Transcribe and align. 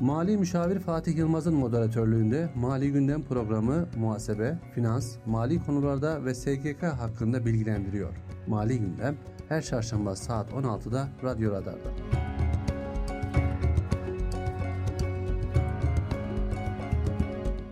Mali 0.00 0.36
Müşavir 0.36 0.78
Fatih 0.78 1.16
Yılmaz'ın 1.16 1.54
moderatörlüğünde 1.54 2.50
Mali 2.54 2.92
Gündem 2.92 3.22
programı 3.22 3.88
muhasebe, 3.96 4.58
finans, 4.74 5.16
mali 5.26 5.64
konularda 5.64 6.24
ve 6.24 6.34
SGK 6.34 6.82
hakkında 6.82 7.46
bilgilendiriyor. 7.46 8.14
Mali 8.46 8.78
Gündem 8.78 9.16
her 9.48 9.62
çarşamba 9.62 10.16
saat 10.16 10.50
16'da 10.50 11.08
Radyo 11.24 11.52
Radar'da. 11.52 11.90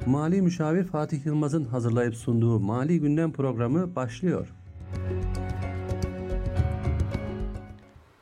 Mali 0.07 0.43
Müşavir 0.43 0.85
Fatih 0.85 1.27
Yılmaz'ın 1.27 1.65
hazırlayıp 1.65 2.15
sunduğu 2.15 2.61
Mali 2.61 3.01
Gündem 3.01 3.33
programı 3.33 3.97
başlıyor. 3.97 4.55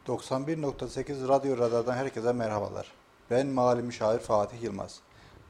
91.8 0.07 1.29
Radyo 1.29 1.59
Radar'dan 1.59 1.95
herkese 1.95 2.32
merhabalar. 2.32 3.05
Ben 3.30 3.46
Mali 3.46 3.82
Müşavir 3.82 4.18
Fatih 4.18 4.62
Yılmaz. 4.62 5.00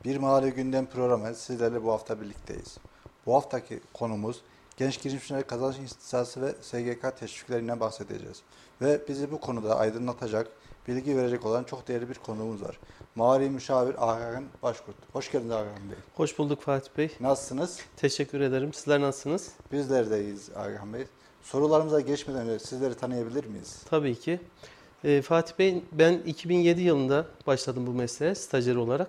Bir 0.05 0.17
Mali 0.17 0.51
Gündem 0.51 0.87
programı 0.87 1.35
sizlerle 1.35 1.83
bu 1.85 1.93
hafta 1.93 2.21
birlikteyiz. 2.21 2.79
Bu 3.27 3.35
haftaki 3.35 3.81
konumuz 3.95 4.41
genç 4.77 5.03
girişimciler 5.03 5.47
kazanç 5.47 5.77
istisası 5.79 6.43
ve 6.43 6.55
SGK 6.63 7.17
teşviklerinden 7.19 7.81
bahsedeceğiz. 7.81 8.43
Ve 8.83 9.01
bizi 9.09 9.31
bu 9.31 9.41
konuda 9.41 9.79
aydınlatacak, 9.79 10.49
bilgi 10.89 11.17
verecek 11.17 11.47
olan 11.47 11.65
çok 11.65 11.89
değerli 11.89 12.09
bir 12.09 12.15
konuğumuz 12.15 12.63
var. 12.63 12.79
Mali 13.15 13.51
Müşavir 13.51 13.95
Hakan 13.95 14.45
Başkurt. 14.63 14.97
Hoş 15.13 15.33
geldiniz 15.33 15.53
Hakan 15.53 15.91
Bey. 15.91 15.97
Hoş 16.15 16.39
bulduk 16.39 16.63
Fatih 16.63 16.91
Bey. 16.99 17.17
Nasılsınız? 17.21 17.81
Teşekkür 17.97 18.41
ederim. 18.41 18.73
Sizler 18.73 19.01
nasılsınız? 19.01 19.53
Bizler 19.73 20.11
de 20.11 20.23
iyiyiz 20.23 20.51
Hakan 20.55 20.93
Bey. 20.93 21.07
Sorularımıza 21.43 22.01
geçmeden 22.01 22.49
önce 22.49 22.65
sizleri 22.65 22.95
tanıyabilir 22.95 23.45
miyiz? 23.45 23.83
Tabii 23.91 24.15
ki. 24.15 24.41
Ee, 25.05 25.23
Fatih 25.23 25.59
Bey 25.59 25.83
ben 25.93 26.13
2007 26.27 26.81
yılında 26.83 27.27
başladım 27.47 27.87
bu 27.87 27.91
mesleğe 27.93 28.35
stajyer 28.35 28.77
olarak. 28.77 29.09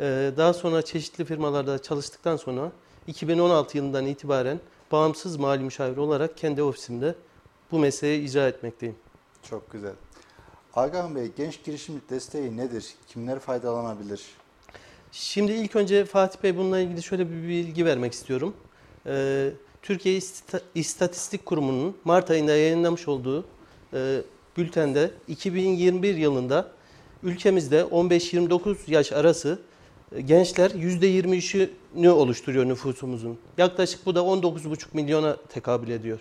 Ee, 0.00 0.32
daha 0.36 0.54
sonra 0.54 0.82
çeşitli 0.82 1.24
firmalarda 1.24 1.82
çalıştıktan 1.82 2.36
sonra 2.36 2.72
2016 3.06 3.76
yılından 3.76 4.06
itibaren 4.06 4.60
bağımsız 4.92 5.36
mali 5.36 5.62
müşavir 5.64 5.96
olarak 5.96 6.36
kendi 6.36 6.62
ofisimde 6.62 7.14
bu 7.70 7.78
mesleği 7.78 8.24
icra 8.24 8.48
etmekteyim. 8.48 8.96
Çok 9.50 9.70
güzel. 9.72 9.92
Hakan 10.72 11.14
Bey, 11.14 11.30
genç 11.36 11.64
girişimcilik 11.64 12.10
desteği 12.10 12.56
nedir? 12.56 12.86
Kimler 13.08 13.38
faydalanabilir? 13.38 14.22
Şimdi 15.12 15.52
ilk 15.52 15.76
önce 15.76 16.04
Fatih 16.04 16.42
Bey 16.42 16.56
bununla 16.56 16.78
ilgili 16.80 17.02
şöyle 17.02 17.30
bir 17.30 17.48
bilgi 17.48 17.84
vermek 17.84 18.12
istiyorum. 18.12 18.54
Ee, 19.06 19.50
Türkiye 19.82 20.16
İsta- 20.16 20.60
İstatistik 20.74 21.46
Kurumu'nun 21.46 21.96
Mart 22.04 22.30
ayında 22.30 22.52
yayınlamış 22.56 23.08
olduğu 23.08 23.44
e, 23.94 24.20
bültende 24.58 25.10
2021 25.28 26.14
yılında 26.14 26.68
ülkemizde 27.22 27.80
15-29 27.80 28.76
yaş 28.86 29.12
arası 29.12 29.58
e, 30.16 30.20
gençler 30.20 30.70
%23'ünü 30.70 32.08
oluşturuyor 32.08 32.68
nüfusumuzun. 32.68 33.38
Yaklaşık 33.58 34.06
bu 34.06 34.14
da 34.14 34.20
19,5 34.20 34.84
milyona 34.92 35.36
tekabül 35.36 35.88
ediyor. 35.88 36.18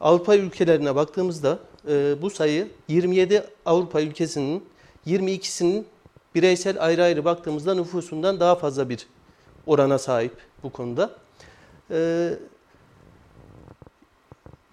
Avrupa 0.00 0.36
ülkelerine 0.36 0.94
baktığımızda 0.94 1.58
e, 1.88 2.22
bu 2.22 2.30
sayı 2.30 2.68
27 2.88 3.44
Avrupa 3.66 4.00
ülkesinin 4.00 4.64
22'sinin 5.06 5.86
bireysel 6.34 6.84
ayrı 6.84 7.02
ayrı 7.02 7.24
baktığımızda 7.24 7.74
nüfusundan 7.74 8.40
daha 8.40 8.54
fazla 8.54 8.88
bir 8.88 9.06
orana 9.66 9.98
sahip 9.98 10.32
bu 10.62 10.70
konuda. 10.70 11.10
E, 11.90 12.30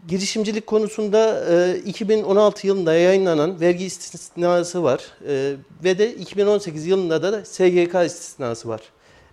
girişimcilik 0.08 0.68
konusunda 0.68 1.46
e, 1.76 1.78
2016 1.86 2.68
yılında 2.68 2.94
yayınlanan 2.94 3.60
vergi 3.62 3.86
istisnası 3.86 4.84
var 4.84 5.02
E, 5.28 5.54
ve 5.84 5.98
de 5.98 6.16
2018 6.16 6.86
yılında 6.88 7.22
da 7.22 7.46
SGK 7.46 7.96
istisnası 8.06 8.70
var. 8.70 8.82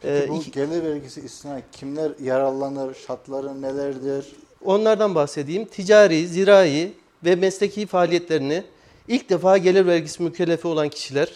E, 0.05 0.19
Peki 0.21 0.31
bu 0.31 0.37
iki- 0.41 0.51
gelir 0.51 0.83
vergisi 0.85 1.21
istina 1.21 1.61
kimler 1.73 2.13
yararlanır, 2.23 2.95
şartları 3.07 3.63
nelerdir? 3.63 4.27
Onlardan 4.65 5.15
bahsedeyim. 5.15 5.65
Ticari, 5.65 6.29
zirai 6.29 6.93
ve 7.25 7.35
mesleki 7.37 7.87
faaliyetlerini 7.87 8.63
ilk 9.09 9.31
defa 9.31 9.59
gelir 9.59 9.87
vergisi 9.87 10.23
mükellefi 10.23 10.69
olan 10.69 10.89
kişiler 10.89 11.29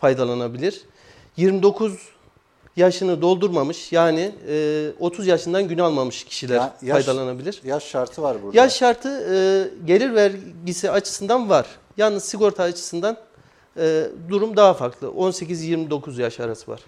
faydalanabilir. 0.00 0.82
29 1.36 1.92
yaşını 2.76 3.22
doldurmamış 3.22 3.92
yani 3.92 4.34
e, 4.48 4.86
30 5.00 5.26
yaşından 5.26 5.68
gün 5.68 5.78
almamış 5.78 6.24
kişiler 6.24 6.56
Ya- 6.56 6.76
yaş- 6.82 7.04
faydalanabilir. 7.04 7.60
Yaş 7.64 7.84
şartı 7.84 8.22
var 8.22 8.36
burada. 8.42 8.56
Yaş 8.58 8.76
şartı 8.76 9.08
e, 9.08 9.36
gelir 9.86 10.14
vergisi 10.14 10.90
açısından 10.90 11.50
var. 11.50 11.66
Yalnız 11.96 12.24
sigorta 12.24 12.62
açısından 12.62 13.16
e, 13.76 14.06
durum 14.28 14.56
daha 14.56 14.74
farklı. 14.74 15.06
18-29 15.08 16.20
yaş 16.22 16.40
arası 16.40 16.70
var. 16.70 16.80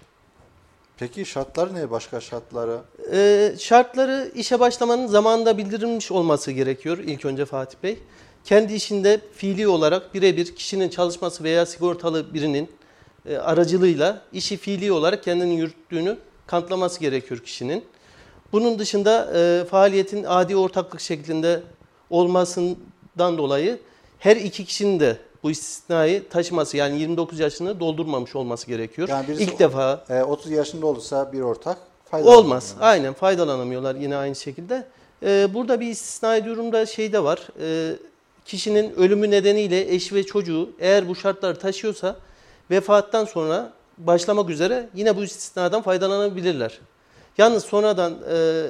Peki 0.97 1.25
şartları 1.25 1.75
ne? 1.75 1.91
Başka 1.91 2.21
şartları? 2.21 2.77
Ee, 3.13 3.55
şartları 3.59 4.31
işe 4.35 4.59
başlamanın 4.59 5.07
zamanında 5.07 5.57
bildirilmiş 5.57 6.11
olması 6.11 6.51
gerekiyor 6.51 6.97
ilk 6.97 7.25
önce 7.25 7.45
Fatih 7.45 7.77
Bey. 7.83 7.99
Kendi 8.43 8.73
işinde 8.73 9.21
fiili 9.35 9.67
olarak 9.67 10.13
birebir 10.13 10.55
kişinin 10.55 10.89
çalışması 10.89 11.43
veya 11.43 11.65
sigortalı 11.65 12.33
birinin 12.33 12.63
e, 12.63 12.69
aracılığıyla 13.37 14.21
işi 14.33 14.57
fiili 14.57 14.91
olarak 14.91 15.23
kendini 15.23 15.55
yürüttüğünü 15.55 16.17
kanıtlaması 16.47 16.99
gerekiyor 16.99 17.39
kişinin. 17.39 17.85
Bunun 18.51 18.79
dışında 18.79 19.31
e, 19.35 19.65
faaliyetin 19.65 20.23
adi 20.23 20.55
ortaklık 20.55 21.01
şeklinde 21.01 21.61
olmasından 22.09 23.37
dolayı 23.37 23.79
her 24.19 24.35
iki 24.35 24.65
kişinin 24.65 24.99
de 24.99 25.17
bu 25.43 25.51
istisnayı 25.51 26.29
taşıması 26.29 26.77
yani 26.77 26.99
29 26.99 27.39
yaşını 27.39 27.79
doldurmamış 27.79 28.35
olması 28.35 28.67
gerekiyor. 28.67 29.09
Yani 29.09 29.27
birisi- 29.27 29.43
İlk 29.43 29.59
defa 29.59 30.05
E, 30.09 30.23
30 30.23 30.51
yaşında 30.51 30.85
olursa 30.85 31.33
bir 31.33 31.41
ortak 31.41 31.77
faydalanır. 32.05 32.37
Olmaz. 32.37 32.75
Aynen 32.79 33.13
faydalanamıyorlar 33.13 33.95
yine 33.95 34.15
aynı 34.15 34.35
şekilde. 34.35 34.87
Ee, 35.23 35.47
burada 35.53 35.79
bir 35.79 35.87
istisnai 35.87 36.45
durumda 36.45 36.85
şey 36.85 37.13
de 37.13 37.23
var. 37.23 37.47
Ee, 37.61 37.95
kişinin 38.45 38.93
ölümü 38.95 39.31
nedeniyle 39.31 39.93
eşi 39.95 40.15
ve 40.15 40.23
çocuğu 40.23 40.69
eğer 40.79 41.07
bu 41.07 41.15
şartları 41.15 41.59
taşıyorsa 41.59 42.15
vefattan 42.71 43.25
sonra 43.25 43.73
başlamak 43.97 44.49
üzere 44.49 44.89
yine 44.93 45.17
bu 45.17 45.23
istisnadan 45.23 45.81
faydalanabilirler. 45.81 46.79
Yalnız 47.37 47.63
sonradan 47.63 48.17
e, 48.31 48.65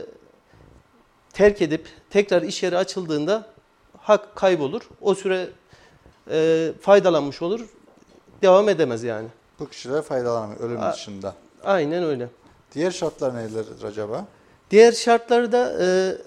terk 1.34 1.62
edip 1.62 1.88
tekrar 2.10 2.42
iş 2.42 2.64
yeri 2.64 2.78
açıldığında 2.78 3.46
hak 3.98 4.36
kaybolur. 4.36 4.82
O 5.02 5.16
süre 5.16 5.48
e, 6.32 6.72
faydalanmış 6.82 7.42
olur. 7.42 7.62
Devam 8.42 8.70
edemez 8.70 9.04
yani. 9.04 9.28
Bu 9.60 9.70
kişiler 9.70 10.02
faydalanamıyor 10.02 10.60
ölüm 10.60 10.82
A- 10.82 10.94
dışında. 10.94 11.36
Aynen 11.64 12.04
öyle. 12.04 12.28
Diğer 12.74 12.92
şartlar 12.92 13.36
nelerdir 13.36 13.84
acaba? 13.84 14.26
Diğer 14.72 14.92
şartları 14.92 15.52
da 15.52 15.78
e, 15.82 16.18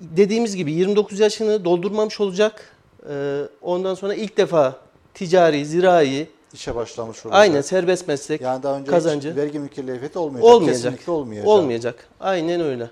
dediğimiz 0.00 0.56
gibi 0.56 0.72
29 0.72 1.20
yaşını 1.20 1.64
doldurmamış 1.64 2.20
olacak. 2.20 2.73
E, 3.08 3.42
ondan 3.62 3.94
sonra 3.94 4.14
ilk 4.14 4.36
defa 4.36 4.76
ticari, 5.14 5.66
zirai, 5.66 6.28
İşe 6.52 6.74
başlamış 6.74 7.26
olacak. 7.26 7.40
aynen 7.40 7.60
serbest 7.60 8.08
meslek 8.08 8.40
Yani 8.40 8.62
daha 8.62 8.76
önce 8.78 8.90
kazancı. 8.90 9.36
vergi 9.36 9.58
mükellefiyeti 9.58 10.18
olmayacak. 10.18 10.52
olmayacak. 10.54 10.82
Kesinlikle 10.82 11.12
olmayacak. 11.12 11.48
Olmayacak. 11.48 12.08
Aynen 12.20 12.60
öyle. 12.60 12.90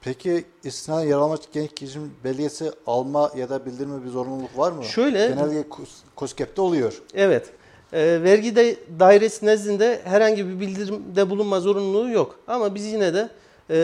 Peki 0.00 0.44
istisna 0.64 1.02
yer 1.04 1.16
almak 1.16 1.40
genç 1.52 1.76
girişim 1.76 2.12
belgesi 2.24 2.72
alma 2.86 3.30
ya 3.36 3.48
da 3.50 3.66
bildirme 3.66 4.04
bir 4.04 4.08
zorunluluk 4.10 4.58
var 4.58 4.72
mı? 4.72 4.84
Şöyle- 4.84 5.26
Genelde 5.28 5.60
KOS- 5.68 6.02
KOSGEB'de 6.16 6.60
oluyor. 6.60 7.02
Evet. 7.14 7.50
E, 7.92 8.22
vergi 8.22 8.56
de, 8.56 8.76
dairesi 9.00 9.46
nezdinde 9.46 10.00
herhangi 10.04 10.48
bir 10.48 10.60
bildirimde 10.60 11.30
bulunma 11.30 11.60
zorunluluğu 11.60 12.10
yok. 12.10 12.38
Ama 12.46 12.74
biz 12.74 12.84
yine 12.84 13.14
de 13.14 13.28
e, 13.70 13.76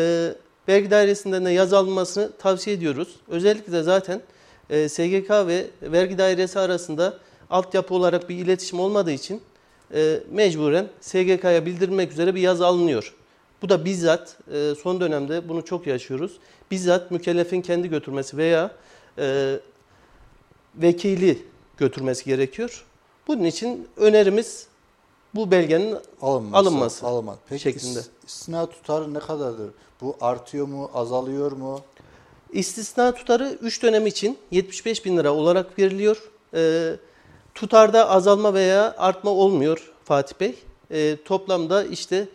vergi 0.69 0.91
dairesinden 0.91 1.45
de 1.45 1.51
yazı 1.51 1.79
alınmasını 1.79 2.33
tavsiye 2.39 2.77
ediyoruz. 2.77 3.17
Özellikle 3.29 3.73
de 3.73 3.83
zaten 3.83 4.21
e, 4.71 4.89
SGK 4.89 5.31
ve 5.31 5.67
vergi 5.83 6.19
dairesi 6.19 6.59
arasında 6.61 7.19
altyapı 7.51 7.95
olarak 7.95 8.29
bir 8.29 8.37
iletişim 8.37 8.81
olmadığı 8.81 9.13
için 9.13 9.43
e, 9.95 10.21
mecburen 10.31 10.89
SGK'ya 11.01 11.67
bildirmek 11.67 12.13
üzere 12.13 12.35
bir 12.35 12.41
yazı 12.41 12.67
alınıyor. 12.67 13.15
Bu 13.63 13.69
da 13.69 13.85
bizzat 13.85 14.37
e, 14.53 14.75
son 14.83 15.01
dönemde 15.01 15.49
bunu 15.49 15.65
çok 15.65 15.87
yaşıyoruz. 15.87 16.39
Bizzat 16.71 17.11
mükellefin 17.11 17.61
kendi 17.63 17.89
götürmesi 17.89 18.37
veya 18.37 18.71
e, 19.19 19.57
vekili 20.77 21.43
götürmesi 21.77 22.25
gerekiyor. 22.25 22.85
Bunun 23.29 23.45
için 23.45 23.89
önerimiz 23.97 24.67
bu 25.35 25.51
belgenin 25.51 25.97
Alınması. 26.23 26.57
Alınması 26.57 27.07
Alınmaz. 27.07 27.37
Peki 27.49 27.63
şeklinde. 27.63 27.99
is- 27.99 28.07
istisna 28.27 28.67
tutarı 28.67 29.15
ne 29.15 29.19
kadardır? 29.19 29.71
Bu 30.01 30.17
artıyor 30.21 30.67
mu, 30.67 30.91
azalıyor 30.95 31.53
mu? 31.53 31.81
İstisna 32.53 33.13
tutarı 33.15 33.59
3 33.63 33.83
dönem 33.83 34.07
için 34.07 34.39
75 34.51 35.05
bin 35.05 35.17
lira 35.17 35.33
olarak 35.35 35.79
veriliyor. 35.79 36.17
E, 36.55 36.93
tutarda 37.55 38.11
azalma 38.11 38.55
veya 38.55 38.95
artma 38.99 39.31
olmuyor 39.31 39.93
Fatih 40.05 40.35
Bey. 40.41 40.55
E, 40.91 41.17
toplamda 41.25 41.85
işte 41.85 42.29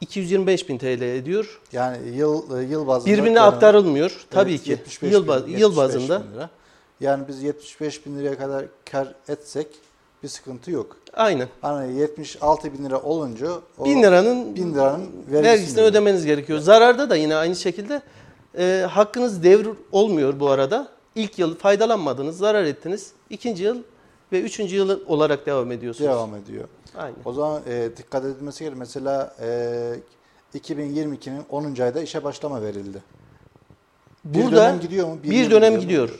225 0.00 0.68
bin 0.68 0.78
TL 0.78 1.02
ediyor. 1.02 1.60
Yani 1.72 2.08
yıl 2.16 2.60
yıl 2.70 2.86
bazında 2.86 3.12
Birbirine 3.12 3.40
aktarılmıyor 3.40 4.26
tabii 4.30 4.50
Evet, 4.50 4.62
ki. 4.62 4.70
75 4.70 5.12
Yıl, 5.12 5.22
bin- 5.22 5.28
baz- 5.28 5.36
75 5.40 5.60
yıl 5.60 5.76
bazında. 5.76 6.22
bin 6.28 6.32
lira. 6.34 6.50
Yani 7.00 7.24
biz 7.28 7.42
75 7.42 8.06
bin 8.06 8.18
liraya 8.18 8.38
kadar 8.38 8.64
kar 8.92 9.14
etsek 9.28 9.66
bir 10.22 10.28
sıkıntı 10.28 10.70
yok. 10.70 10.96
Aynen. 11.12 11.48
Hani 11.62 11.98
76 11.98 12.72
bin 12.72 12.84
lira 12.84 13.00
olunca 13.00 13.46
o 13.78 13.84
1000 13.84 14.02
liranın 14.02 14.56
1000 14.56 14.74
liranın 14.74 15.10
vergisini, 15.26 15.42
vergisini 15.42 15.80
ödemeniz 15.82 16.26
gerekiyor. 16.26 16.58
Zararda 16.58 17.10
da 17.10 17.16
yine 17.16 17.36
aynı 17.36 17.56
şekilde 17.56 18.02
e, 18.58 18.86
hakkınız 18.90 19.42
devir 19.42 19.68
olmuyor 19.92 20.40
bu 20.40 20.50
arada. 20.50 20.88
İlk 21.14 21.38
yıl 21.38 21.56
faydalanmadınız, 21.56 22.38
zarar 22.38 22.64
ettiniz. 22.64 23.12
İkinci 23.30 23.62
yıl 23.64 23.78
ve 24.32 24.40
üçüncü 24.40 24.76
yıl 24.76 25.00
olarak 25.06 25.46
devam 25.46 25.72
ediyorsunuz. 25.72 26.10
devam 26.10 26.34
ediyor. 26.34 26.64
Aynen. 26.96 27.16
O 27.24 27.32
zaman 27.32 27.62
e, 27.68 27.90
dikkat 27.96 28.24
edilmesi 28.24 28.58
gerekiyor. 28.64 28.78
Mesela 28.78 29.34
e, 29.40 30.58
2022'nin 30.58 31.42
10. 31.50 31.80
ayda 31.80 32.00
işe 32.02 32.24
başlama 32.24 32.62
verildi. 32.62 33.02
Bir 34.24 34.44
Burada 34.44 34.56
dönem 34.56 34.80
gidiyor 34.80 35.06
mu? 35.08 35.18
bir, 35.22 35.32
yıl 35.32 35.50
dönem 35.50 35.74
mu? 35.74 35.80
gidiyor. 35.80 36.10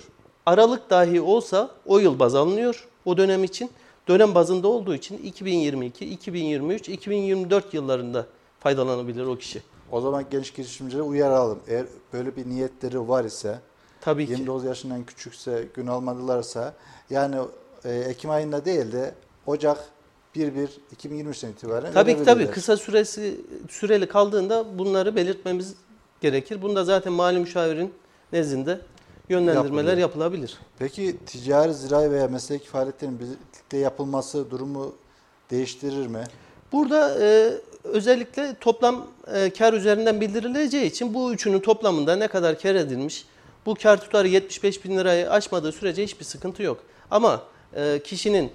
Aralık 0.46 0.90
dahi 0.90 1.20
olsa 1.20 1.70
o 1.86 1.98
yıl 1.98 2.18
baz 2.18 2.34
alınıyor 2.34 2.88
o 3.04 3.16
dönem 3.16 3.44
için. 3.44 3.70
Dönem 4.08 4.34
bazında 4.34 4.68
olduğu 4.68 4.94
için 4.94 5.18
2022, 5.18 6.04
2023, 6.10 6.88
2024 6.88 7.74
yıllarında 7.74 8.26
faydalanabilir 8.60 9.26
o 9.26 9.36
kişi. 9.36 9.62
O 9.92 10.00
zaman 10.00 10.24
genç 10.30 10.54
girişimcileri 10.54 11.02
uyaralım. 11.02 11.58
Eğer 11.68 11.86
böyle 12.12 12.36
bir 12.36 12.48
niyetleri 12.48 13.08
var 13.08 13.24
ise, 13.24 13.58
Tabii 14.00 14.26
ki. 14.26 14.32
29 14.32 14.64
yaşından 14.64 15.04
küçükse, 15.04 15.68
gün 15.74 15.86
almadılarsa, 15.86 16.74
yani 17.10 17.36
e, 17.84 17.94
Ekim 17.94 18.30
ayında 18.30 18.64
değil 18.64 18.92
de 18.92 19.14
Ocak 19.46 19.78
1-1-2023'ten 20.36 21.48
itibaren 21.50 21.92
Tabii 21.92 22.16
ki 22.16 22.24
tabii 22.24 22.50
kısa 22.50 22.76
süresi 22.76 23.40
süreli 23.68 24.08
kaldığında 24.08 24.78
bunları 24.78 25.16
belirtmemiz 25.16 25.74
gerekir. 26.20 26.62
Bunda 26.62 26.84
zaten 26.84 27.12
mali 27.12 27.38
müşavirin 27.38 27.94
nezdinde 28.32 28.80
yönlendirmeler 29.28 29.78
Yapılıyor. 29.78 29.98
yapılabilir. 29.98 30.58
Peki 30.78 31.16
ticari, 31.26 31.74
zirai 31.74 32.10
veya 32.10 32.28
mesleki 32.28 32.68
faaliyetlerin 32.68 33.20
birlikte 33.20 33.76
yapılması 33.76 34.50
durumu 34.50 34.94
değiştirir 35.50 36.06
mi? 36.06 36.24
Burada 36.72 37.24
e, 37.24 37.52
özellikle 37.92 38.54
toplam 38.60 39.06
e, 39.34 39.50
kar 39.50 39.72
üzerinden 39.72 40.20
bildirileceği 40.20 40.86
için 40.86 41.14
bu 41.14 41.32
üçünün 41.32 41.60
toplamında 41.60 42.16
ne 42.16 42.28
kadar 42.28 42.58
kar 42.58 42.74
edilmiş, 42.74 43.24
bu 43.66 43.74
kar 43.74 44.00
tutarı 44.00 44.28
75 44.28 44.84
bin 44.84 44.96
lirayı 44.96 45.30
aşmadığı 45.30 45.72
sürece 45.72 46.02
hiçbir 46.02 46.24
sıkıntı 46.24 46.62
yok. 46.62 46.82
Ama 47.10 47.42
e, 47.74 48.00
kişinin 48.04 48.52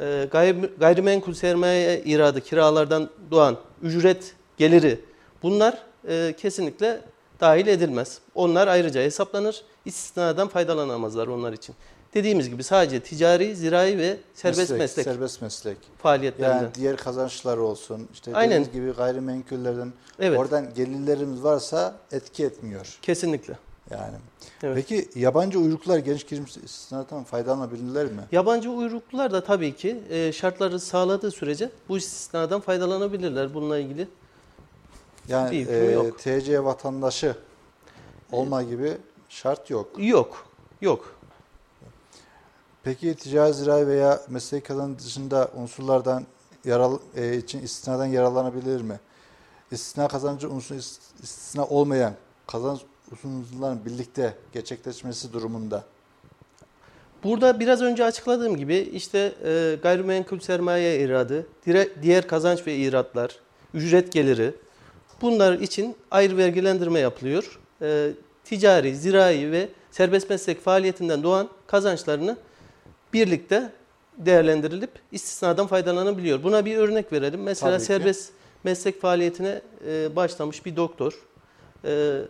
e, 0.00 0.28
gayri, 0.30 0.70
gayrimenkul 0.78 1.34
sermaye 1.34 2.02
iradı, 2.04 2.40
kiralardan 2.40 3.10
doğan 3.30 3.56
ücret 3.82 4.34
geliri 4.58 5.00
bunlar 5.42 5.82
e, 6.08 6.34
kesinlikle 6.38 7.00
dahil 7.40 7.66
edilmez. 7.66 8.18
Onlar 8.34 8.68
ayrıca 8.68 9.00
hesaplanır, 9.00 9.62
istisnadan 9.84 10.48
faydalanamazlar 10.48 11.26
onlar 11.26 11.52
için. 11.52 11.74
Dediğimiz 12.18 12.50
gibi 12.50 12.62
sadece 12.62 13.00
ticari, 13.00 13.56
zirai 13.56 13.98
ve 13.98 14.16
serbest 14.34 14.70
meslek, 14.70 15.04
Serbest 15.04 15.42
meslek. 15.42 15.76
faaliyetlerinden. 16.02 16.56
Yani 16.56 16.74
diğer 16.74 16.96
kazançlar 16.96 17.56
olsun. 17.56 18.08
İşte 18.12 18.30
Aynen. 18.34 18.50
dediğiniz 18.50 18.72
gibi 18.72 18.92
gayrimenkullerden 18.96 19.92
Evet. 20.18 20.38
oradan 20.38 20.74
gelirlerimiz 20.74 21.42
varsa 21.42 21.96
etki 22.12 22.44
etmiyor. 22.44 22.98
Kesinlikle. 23.02 23.58
Yani. 23.90 24.16
Evet. 24.62 24.74
Peki 24.76 25.08
yabancı 25.20 25.58
uyruklar 25.58 25.98
genç 25.98 26.28
girişimci 26.28 26.60
istisnadan 26.64 27.24
faydalanabilirler 27.24 28.04
mi? 28.06 28.20
Yabancı 28.32 28.70
uyruklular 28.70 29.32
da 29.32 29.44
tabii 29.44 29.76
ki 29.76 30.00
e, 30.10 30.32
şartları 30.32 30.80
sağladığı 30.80 31.30
sürece 31.30 31.70
bu 31.88 31.98
istisnadan 31.98 32.60
faydalanabilirler. 32.60 33.54
Bununla 33.54 33.78
ilgili 33.78 34.08
Yani 35.28 35.50
Bir 35.50 35.68
e, 35.68 35.90
yok. 35.92 36.18
TC 36.18 36.64
vatandaşı 36.64 37.34
olma 38.32 38.62
gibi 38.62 38.92
şart 39.28 39.70
yok. 39.70 39.90
yok. 39.98 40.46
Yok. 40.80 41.17
Peki 42.84 43.14
ticari 43.14 43.54
zirai 43.54 43.86
veya 43.86 44.20
mesleki 44.28 44.66
kazanç 44.66 44.98
dışında 44.98 45.50
unsurlardan 45.56 46.26
yaral, 46.64 46.98
e, 47.16 47.36
için 47.36 47.62
istisnadan 47.62 48.06
yararlanabilir 48.06 48.80
mi? 48.80 49.00
İstisna 49.70 50.08
kazancı 50.08 50.50
unsur 50.50 50.74
is- 50.74 50.98
istisna 51.22 51.64
olmayan 51.66 52.14
kazanç 52.46 52.80
unsurların 53.24 53.84
birlikte 53.84 54.34
gerçekleşmesi 54.52 55.32
durumunda 55.32 55.84
Burada 57.24 57.60
biraz 57.60 57.82
önce 57.82 58.04
açıkladığım 58.04 58.56
gibi 58.56 58.76
işte 58.76 59.32
e, 59.44 59.78
gayrimenkul 59.82 60.38
sermaye 60.40 61.00
iradı, 61.00 61.46
diğer 62.02 62.26
kazanç 62.28 62.66
ve 62.66 62.76
iratlar, 62.76 63.36
ücret 63.74 64.12
geliri 64.12 64.54
bunlar 65.22 65.52
için 65.52 65.96
ayrı 66.10 66.36
vergilendirme 66.36 67.00
yapılıyor. 67.00 67.60
E, 67.82 68.10
ticari, 68.44 68.96
zirai 68.96 69.52
ve 69.52 69.68
serbest 69.90 70.30
meslek 70.30 70.60
faaliyetinden 70.60 71.22
doğan 71.22 71.48
kazançlarını 71.66 72.36
birlikte 73.12 73.72
değerlendirilip 74.18 74.90
istisnadan 75.12 75.66
faydalanabiliyor. 75.66 76.42
Buna 76.42 76.64
bir 76.64 76.76
örnek 76.76 77.12
verelim. 77.12 77.42
Mesela 77.42 77.70
Tabii 77.70 77.80
ki. 77.80 77.86
serbest 77.86 78.32
meslek 78.64 79.00
faaliyetine 79.00 79.62
e, 79.88 80.16
başlamış 80.16 80.66
bir 80.66 80.76
doktor 80.76 81.12
e, 81.84 82.20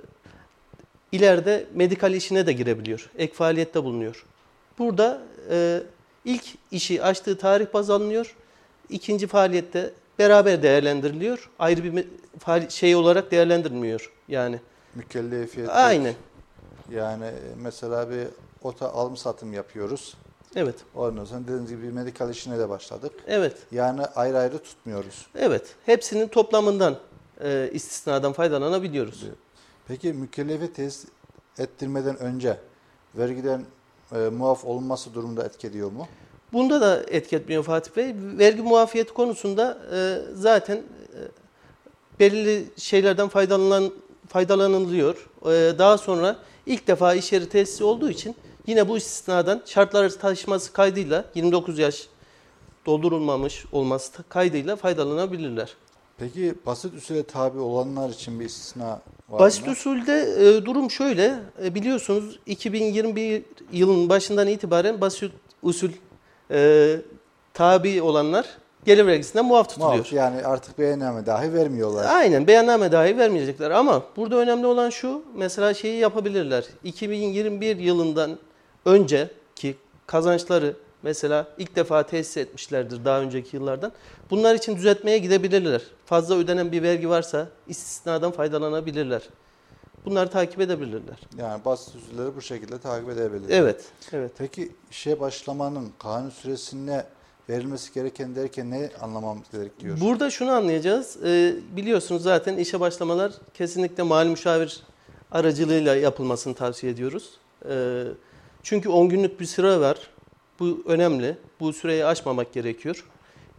ileride 1.12 1.66
medikal 1.74 2.14
işine 2.14 2.46
de 2.46 2.52
girebiliyor. 2.52 3.10
Ek 3.18 3.34
faaliyette 3.34 3.84
bulunuyor. 3.84 4.26
Burada 4.78 5.22
e, 5.50 5.82
ilk 6.24 6.44
işi 6.70 7.02
açtığı 7.02 7.38
tarih 7.38 7.66
baz 7.74 7.90
alınıyor. 7.90 8.36
İkinci 8.88 9.26
faaliyette 9.26 9.92
beraber 10.18 10.62
değerlendiriliyor. 10.62 11.50
Ayrı 11.58 11.84
bir 11.84 12.06
şey 12.70 12.96
olarak 12.96 13.30
değerlendirilmiyor 13.30 14.12
yani. 14.28 14.60
mükellefiyet 14.94 15.68
Aynen. 15.70 16.14
yani 16.90 17.30
mesela 17.62 18.10
bir 18.10 18.26
ota 18.62 18.92
alım 18.92 19.16
satım 19.16 19.52
yapıyoruz. 19.52 20.14
Evet. 20.56 20.74
Ondan 20.94 21.24
sonra 21.24 21.42
dediğiniz 21.42 21.70
gibi 21.70 21.86
medikal 21.86 22.30
işine 22.30 22.58
de 22.58 22.68
başladık. 22.68 23.12
Evet. 23.26 23.56
Yani 23.72 24.02
ayrı 24.02 24.38
ayrı 24.38 24.58
tutmuyoruz. 24.58 25.26
Evet. 25.34 25.74
Hepsinin 25.86 26.28
toplamından 26.28 26.96
e, 27.40 27.70
istisnadan 27.72 28.32
faydalanabiliyoruz. 28.32 29.24
Peki 29.88 30.12
mükellefiyet 30.12 30.74
tesis 30.74 31.04
ettirmeden 31.58 32.18
önce 32.18 32.56
vergiden 33.14 33.64
e, 34.12 34.18
muaf 34.18 34.64
olunması 34.64 35.14
durumunda 35.14 35.44
etki 35.44 35.66
ediyor 35.66 35.92
mu? 35.92 36.08
Bunda 36.52 36.80
da 36.80 37.02
etki 37.08 37.36
etmiyor 37.36 37.62
Fatih 37.62 37.96
Bey. 37.96 38.14
Vergi 38.16 38.62
muafiyeti 38.62 39.14
konusunda 39.14 39.78
e, 39.92 40.18
zaten 40.34 40.76
e, 40.76 41.20
belirli 42.20 42.66
şeylerden 42.76 43.28
faydalanan, 43.28 43.92
faydalanılıyor. 44.28 45.30
E, 45.42 45.78
daha 45.78 45.98
sonra 45.98 46.36
ilk 46.66 46.86
defa 46.86 47.14
iş 47.14 47.32
yeri 47.32 47.48
tesisi 47.48 47.84
olduğu 47.84 48.10
için 48.10 48.36
yine 48.68 48.88
bu 48.88 48.96
istisnadan 48.96 49.62
şartları 49.66 50.18
taşıması 50.18 50.72
kaydıyla 50.72 51.24
29 51.34 51.78
yaş 51.78 52.08
doldurulmamış 52.86 53.64
olması 53.72 54.22
kaydıyla 54.28 54.76
faydalanabilirler. 54.76 55.74
Peki 56.18 56.54
basit 56.66 56.94
usule 56.94 57.22
tabi 57.22 57.58
olanlar 57.58 58.10
için 58.10 58.40
bir 58.40 58.44
istisna 58.44 59.00
var 59.28 59.40
Basit 59.40 59.66
mı? 59.66 59.72
usulde 59.72 60.34
e, 60.38 60.64
durum 60.64 60.90
şöyle. 60.90 61.34
E, 61.64 61.74
biliyorsunuz 61.74 62.38
2021 62.46 63.42
yılın 63.72 64.08
başından 64.08 64.48
itibaren 64.48 65.00
basit 65.00 65.32
usul 65.62 65.90
e, 66.50 66.96
tabi 67.54 68.02
olanlar 68.02 68.46
gelir 68.84 69.06
vergisinden 69.06 69.44
muaf 69.44 69.68
tutuluyor. 69.68 69.94
Muaf, 69.94 70.12
yani 70.12 70.46
artık 70.46 70.78
beyanname 70.78 71.26
dahi 71.26 71.54
vermiyorlar. 71.54 72.06
Aynen 72.14 72.46
beyanname 72.46 72.92
dahi 72.92 73.18
vermeyecekler 73.18 73.70
ama 73.70 74.02
burada 74.16 74.36
önemli 74.36 74.66
olan 74.66 74.90
şu 74.90 75.22
mesela 75.36 75.74
şeyi 75.74 75.98
yapabilirler. 75.98 76.64
2021 76.84 77.76
yılından 77.76 78.38
önceki 78.84 79.76
kazançları 80.06 80.76
mesela 81.02 81.46
ilk 81.58 81.76
defa 81.76 82.02
tesis 82.02 82.36
etmişlerdir 82.36 83.04
daha 83.04 83.20
önceki 83.20 83.56
yıllardan. 83.56 83.92
Bunlar 84.30 84.54
için 84.54 84.76
düzeltmeye 84.76 85.18
gidebilirler. 85.18 85.82
Fazla 86.06 86.34
ödenen 86.34 86.72
bir 86.72 86.82
vergi 86.82 87.08
varsa 87.08 87.48
istisnadan 87.68 88.32
faydalanabilirler. 88.32 89.22
Bunları 90.04 90.30
takip 90.30 90.60
edebilirler. 90.60 91.16
Yani 91.38 91.64
basit 91.64 91.94
usulleri 91.94 92.36
bu 92.36 92.42
şekilde 92.42 92.78
takip 92.78 93.10
edebilir. 93.10 93.48
Evet. 93.50 93.84
Evet. 94.12 94.32
Peki 94.38 94.72
işe 94.90 95.20
başlamanın 95.20 95.88
kanun 95.98 96.30
süresine 96.30 97.04
verilmesi 97.48 97.94
gereken 97.94 98.36
derken 98.36 98.70
ne 98.70 98.90
anlamamız 99.00 99.50
gerekiyor? 99.52 100.00
Burada 100.00 100.30
şunu 100.30 100.50
anlayacağız. 100.50 101.16
Ee, 101.24 101.54
biliyorsunuz 101.76 102.22
zaten 102.22 102.56
işe 102.56 102.80
başlamalar 102.80 103.32
kesinlikle 103.54 104.02
mali 104.02 104.28
müşavir 104.28 104.82
aracılığıyla 105.30 105.96
yapılmasını 105.96 106.54
tavsiye 106.54 106.92
ediyoruz. 106.92 107.30
Ee, 107.68 108.04
çünkü 108.62 108.88
10 108.88 109.08
günlük 109.08 109.40
bir 109.40 109.46
süre 109.46 109.80
var. 109.80 110.10
Bu 110.60 110.82
önemli. 110.86 111.36
Bu 111.60 111.72
süreyi 111.72 112.04
aşmamak 112.04 112.52
gerekiyor. 112.52 113.04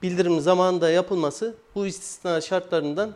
Bildirim 0.01 0.39
zamanında 0.39 0.89
yapılması 0.89 1.55
bu 1.75 1.85
istisna 1.85 2.41
şartlarından 2.41 3.13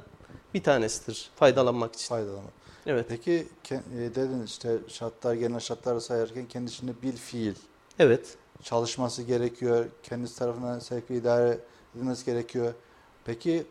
bir 0.54 0.64
tanesidir 0.64 1.30
faydalanmak 1.36 1.96
için. 1.96 2.08
Faydalanma. 2.08 2.50
Evet. 2.86 3.06
Peki 3.10 3.48
e, 3.72 3.80
dedin 4.16 4.44
işte 4.44 4.78
şartlar 4.88 5.34
genel 5.34 5.60
şartları 5.60 6.02
sayarken 6.02 6.46
kendisinde 6.46 6.92
bil 7.02 7.18
fiil 7.18 7.56
Evet. 8.00 8.36
çalışması 8.64 9.24
gerekiyor. 9.24 9.86
Kendisi 10.04 10.40
tarafından 10.40 10.80
sevk 10.80 11.12
idare 11.12 11.58
edilmesi 11.96 12.26
gerekiyor. 12.26 12.74
Peki 13.26 13.64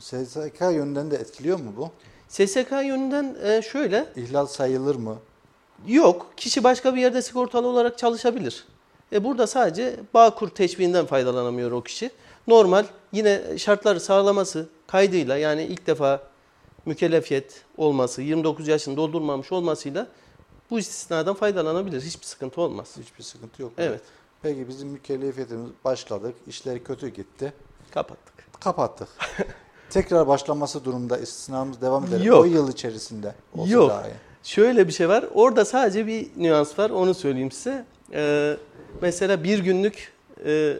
SSK 0.00 0.60
yönünden 0.60 1.10
de 1.10 1.16
etkiliyor 1.16 1.58
mu 1.58 1.72
bu? 1.76 1.90
SSK 2.28 2.70
yönünden 2.72 3.36
e, 3.42 3.62
şöyle 3.62 4.06
İhlal 4.16 4.46
sayılır 4.46 4.94
mı? 4.94 5.18
Yok. 5.86 6.26
Kişi 6.36 6.64
başka 6.64 6.94
bir 6.94 7.00
yerde 7.00 7.22
sigortalı 7.22 7.66
olarak 7.66 7.98
çalışabilir. 7.98 8.64
E 9.12 9.24
burada 9.24 9.46
sadece 9.46 9.96
Bağkur 10.14 10.48
teşviğinden 10.48 11.06
faydalanamıyor 11.06 11.72
o 11.72 11.82
kişi. 11.82 12.10
Normal 12.46 12.84
yine 13.12 13.58
şartları 13.58 14.00
sağlaması 14.00 14.68
kaydıyla 14.86 15.36
yani 15.36 15.64
ilk 15.64 15.86
defa 15.86 16.22
mükellefiyet 16.86 17.64
olması, 17.76 18.22
29 18.22 18.68
yaşını 18.68 18.96
doldurmamış 18.96 19.52
olmasıyla 19.52 20.06
bu 20.70 20.78
istisnadan 20.78 21.34
faydalanabilir. 21.34 22.02
Hiçbir 22.02 22.26
sıkıntı 22.26 22.60
olmaz. 22.60 22.96
Hiçbir 23.00 23.24
sıkıntı 23.24 23.62
yok. 23.62 23.72
Evet, 23.78 24.00
Peki 24.42 24.68
bizim 24.68 24.88
mükellefiyetimiz 24.88 25.70
başladık. 25.84 26.34
İşleri 26.46 26.84
kötü 26.84 27.08
gitti. 27.08 27.52
kapattık. 27.90 28.34
Kapattık. 28.60 29.08
Tekrar 29.90 30.28
başlaması 30.28 30.84
durumda 30.84 31.18
istisnamız 31.18 31.80
devam 31.80 32.04
eder. 32.04 32.20
Yok. 32.20 32.40
O 32.40 32.44
yıl 32.44 32.72
içerisinde 32.72 33.34
olsa 33.56 33.72
Yok. 33.72 33.90
daha 33.90 34.08
iyi. 34.08 34.14
Şöyle 34.46 34.88
bir 34.88 34.92
şey 34.92 35.08
var. 35.08 35.24
Orada 35.34 35.64
sadece 35.64 36.06
bir 36.06 36.26
nüans 36.36 36.78
var. 36.78 36.90
Onu 36.90 37.14
söyleyeyim 37.14 37.50
size. 37.50 37.84
Ee, 38.12 38.56
mesela 39.02 39.44
bir 39.44 39.58
günlük 39.58 40.12
e, 40.44 40.76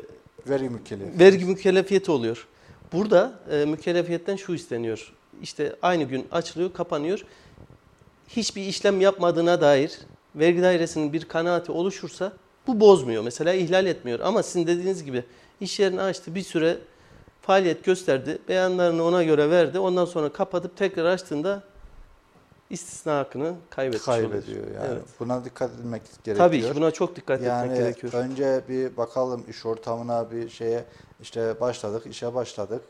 Vergi 0.49 0.69
mükellefiyeti. 0.69 1.19
vergi 1.19 1.45
mükellefiyeti 1.45 2.11
oluyor. 2.11 2.47
Burada 2.93 3.33
e, 3.51 3.65
mükellefiyetten 3.65 4.37
şu 4.37 4.55
isteniyor. 4.55 5.13
İşte 5.43 5.77
aynı 5.83 6.05
gün 6.05 6.27
açılıyor, 6.33 6.73
kapanıyor. 6.73 7.25
Hiçbir 8.29 8.63
işlem 8.63 9.01
yapmadığına 9.01 9.61
dair 9.61 9.99
vergi 10.37 10.63
dairesinin 10.63 11.13
bir 11.13 11.25
kanaati 11.25 11.73
oluşursa 11.73 12.33
bu 12.67 12.81
bozmuyor. 12.81 13.23
Mesela 13.23 13.53
ihlal 13.53 13.87
etmiyor. 13.87 14.21
Ama 14.21 14.43
sizin 14.43 14.67
dediğiniz 14.67 15.05
gibi 15.05 15.25
iş 15.61 15.81
yerini 15.81 16.03
açtı, 16.03 16.35
bir 16.35 16.43
süre 16.43 16.77
faaliyet 17.43 17.85
gösterdi, 17.85 18.39
beyanlarını 18.49 19.05
ona 19.05 19.23
göre 19.23 19.51
verdi. 19.51 19.79
Ondan 19.79 20.05
sonra 20.05 20.29
kapatıp 20.29 20.77
tekrar 20.77 21.05
açtığında 21.05 21.63
istisna 22.71 23.19
hakkını 23.19 23.55
kaybetmiş 23.71 24.05
kaybediyor 24.05 24.65
yani. 24.75 24.87
Evet. 24.93 25.03
Buna 25.21 25.45
dikkat 25.45 25.71
edilmek 25.71 26.03
gerekiyor. 26.25 26.49
Tabii 26.49 26.63
ki 26.63 26.77
buna 26.77 26.91
çok 26.91 27.17
dikkat 27.17 27.43
yani 27.43 27.73
etmek 27.73 27.79
gerekiyor. 27.79 28.13
önce 28.13 28.63
bir 28.69 28.97
bakalım 28.97 29.45
iş 29.49 29.67
ortamına 29.67 30.31
bir 30.31 30.49
şeye 30.49 30.85
işte 31.23 31.61
başladık, 31.61 32.07
işe 32.07 32.35
başladık. 32.35 32.83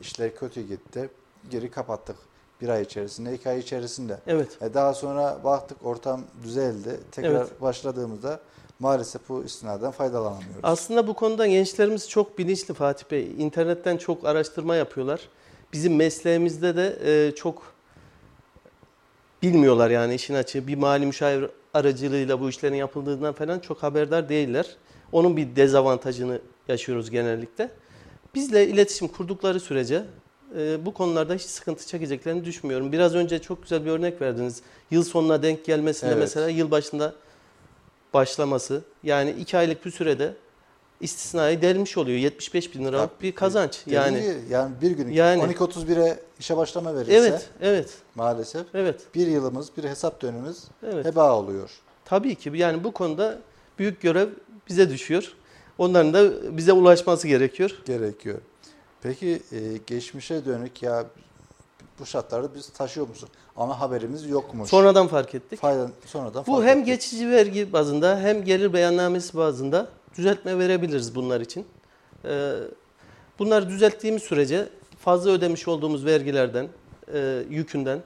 İşler 0.00 0.36
kötü 0.36 0.60
gitti. 0.62 1.10
Geri 1.50 1.70
kapattık. 1.70 2.16
Bir 2.60 2.68
ay 2.68 2.82
içerisinde, 2.82 3.34
iki 3.34 3.48
ay 3.48 3.58
içerisinde. 3.58 4.18
Evet. 4.26 4.58
E 4.62 4.74
daha 4.74 4.94
sonra 4.94 5.38
baktık 5.44 5.86
ortam 5.86 6.22
düzeldi. 6.42 7.00
Tekrar 7.12 7.30
Evet. 7.30 7.60
başladığımızda 7.60 8.40
maalesef 8.78 9.28
bu 9.28 9.44
istinaden 9.44 9.90
faydalanamıyoruz. 9.90 10.60
Aslında 10.62 11.06
bu 11.06 11.14
konuda 11.14 11.46
gençlerimiz 11.46 12.08
çok 12.08 12.38
bilinçli 12.38 12.74
Fatih 12.74 13.10
Bey. 13.10 13.32
İnternetten 13.38 13.96
çok 13.96 14.24
araştırma 14.24 14.76
yapıyorlar. 14.76 15.28
Bizim 15.72 15.96
mesleğimizde 15.96 16.76
de 16.76 16.98
e, 17.04 17.34
çok 17.34 17.62
bilmiyorlar 19.42 19.90
yani 19.90 20.14
işin 20.14 20.34
açığı. 20.34 20.66
Bir 20.66 20.76
mali 20.76 21.06
müşavir 21.06 21.50
aracılığıyla 21.74 22.40
bu 22.40 22.48
işlerin 22.48 22.74
yapıldığından 22.74 23.34
falan 23.34 23.58
çok 23.58 23.82
haberdar 23.82 24.28
değiller. 24.28 24.66
Onun 25.12 25.36
bir 25.36 25.56
dezavantajını 25.56 26.38
yaşıyoruz 26.68 27.10
genellikle. 27.10 27.70
Bizle 28.34 28.68
iletişim 28.68 29.08
kurdukları 29.08 29.60
sürece 29.60 30.04
e, 30.58 30.86
bu 30.86 30.94
konularda 30.94 31.34
hiç 31.34 31.42
sıkıntı 31.42 31.86
çekeceklerini 31.86 32.44
düşünmüyorum. 32.44 32.92
Biraz 32.92 33.14
önce 33.14 33.38
çok 33.38 33.62
güzel 33.62 33.84
bir 33.84 33.90
örnek 33.90 34.20
verdiniz. 34.20 34.62
Yıl 34.90 35.02
sonuna 35.04 35.42
denk 35.42 35.64
gelmesinde 35.64 36.10
Evet. 36.10 36.20
mesela 36.20 36.48
yıl 36.48 36.70
başında 36.70 37.14
başlaması 38.14 38.82
yani 39.02 39.30
iki 39.30 39.58
aylık 39.58 39.86
bir 39.86 39.90
sürede 39.90 40.34
istisnai 41.00 41.62
delmiş 41.62 41.96
oluyor. 41.98 42.18
75 42.18 42.74
bin 42.74 42.84
liralık 42.84 43.10
Tabii. 43.18 43.28
bir 43.28 43.34
kazanç. 43.34 43.82
Yani 43.86 44.34
yani 44.50 44.72
bir 44.82 44.90
gün 44.90 45.08
Yani- 45.08 45.42
12.31'e 45.42 46.18
işe 46.38 46.56
başlama 46.56 46.94
verirse 46.94 47.12
evet, 47.12 47.50
evet, 47.60 47.90
maalesef 48.14 48.66
evet, 48.74 49.00
bir 49.14 49.26
yılımız, 49.26 49.76
bir 49.76 49.84
hesap 49.84 50.22
dönümümüz 50.22 50.64
evet. 50.82 51.04
heba 51.06 51.36
oluyor. 51.36 51.70
Tabii 52.04 52.34
ki 52.34 52.52
yani 52.54 52.84
bu 52.84 52.92
konuda 52.92 53.38
büyük 53.78 54.00
görev 54.00 54.28
bize 54.68 54.90
düşüyor. 54.90 55.32
Onların 55.78 56.12
da 56.14 56.56
bize 56.56 56.72
ulaşması 56.72 57.28
gerekiyor. 57.28 57.78
gerekiyor. 57.86 58.38
Peki 59.02 59.42
e, 59.52 59.58
geçmişe 59.86 60.44
dönük 60.44 60.82
ya 60.82 61.04
bu 62.00 62.06
şartlarda 62.06 62.54
biz 62.54 62.68
taşıyor 62.68 63.08
musun? 63.08 63.28
Ama 63.56 63.80
haberimiz 63.80 64.26
yokmuş. 64.26 64.70
Sonradan 64.70 65.06
fark 65.06 65.34
ettik. 65.34 65.60
Fayda, 65.60 65.90
sonradan 66.06 66.46
Bu 66.46 66.52
fark 66.54 66.66
hem 66.66 66.78
ettik. 66.78 66.86
geçici 66.86 67.30
vergi 67.30 67.72
bazında 67.72 68.20
hem 68.20 68.44
gelir 68.44 68.72
beyannamesi 68.72 69.36
bazında 69.36 69.88
düzeltme 70.18 70.58
verebiliriz 70.58 71.14
bunlar 71.14 71.40
için. 71.40 71.66
Ee, 72.24 72.52
bunları 73.38 73.68
düzelttiğimiz 73.68 74.22
sürece 74.22 74.68
fazla 74.98 75.30
ödemiş 75.30 75.68
olduğumuz 75.68 76.04
vergilerden, 76.04 76.68
e, 77.12 77.42
yükünden 77.50 78.02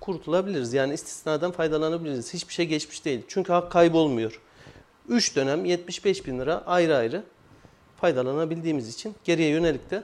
kurtulabiliriz. 0.00 0.72
Yani 0.72 0.94
istisnadan 0.94 1.52
faydalanabiliriz. 1.52 2.34
Hiçbir 2.34 2.54
şey 2.54 2.66
geçmiş 2.66 3.04
değil. 3.04 3.22
Çünkü 3.28 3.52
hak 3.52 3.72
kaybolmuyor. 3.72 4.40
3 5.08 5.36
dönem 5.36 5.64
75 5.64 6.26
bin 6.26 6.38
lira 6.38 6.62
ayrı 6.66 6.96
ayrı 6.96 7.22
faydalanabildiğimiz 8.00 8.88
için 8.88 9.14
geriye 9.24 9.48
yönelik 9.48 9.90
de 9.90 10.02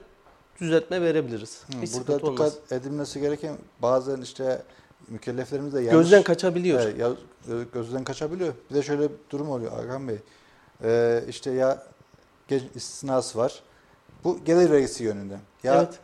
düzeltme 0.60 1.02
verebiliriz. 1.02 1.62
Hı, 1.66 1.82
Hiç 1.82 1.92
Burada 1.94 2.06
dikkat 2.18 2.24
olmaz. 2.24 2.54
edilmesi 2.70 3.20
gereken 3.20 3.56
bazen 3.82 4.20
işte 4.20 4.62
mükelleflerimiz 5.08 5.74
de 5.74 5.80
yanlış 5.80 5.92
Gözden 5.92 6.22
kaçabiliyor. 6.22 6.80
Evet, 6.80 6.98
ya, 6.98 7.08
e, 7.08 7.64
gözden 7.74 8.04
kaçabiliyor. 8.04 8.52
Bir 8.70 8.74
de 8.74 8.82
şöyle 8.82 9.02
bir 9.02 9.14
durum 9.30 9.50
oluyor 9.50 9.72
Hakan 9.72 10.08
Bey. 10.08 10.16
Ee, 10.84 11.20
işte 11.28 11.50
ya 11.50 11.82
istisnası 12.50 13.38
var. 13.38 13.62
Bu 14.24 14.38
gelir 14.44 14.70
vergisi 14.70 15.04
yönünden. 15.04 15.40
Ya 15.62 15.74
Evet. 15.74 15.94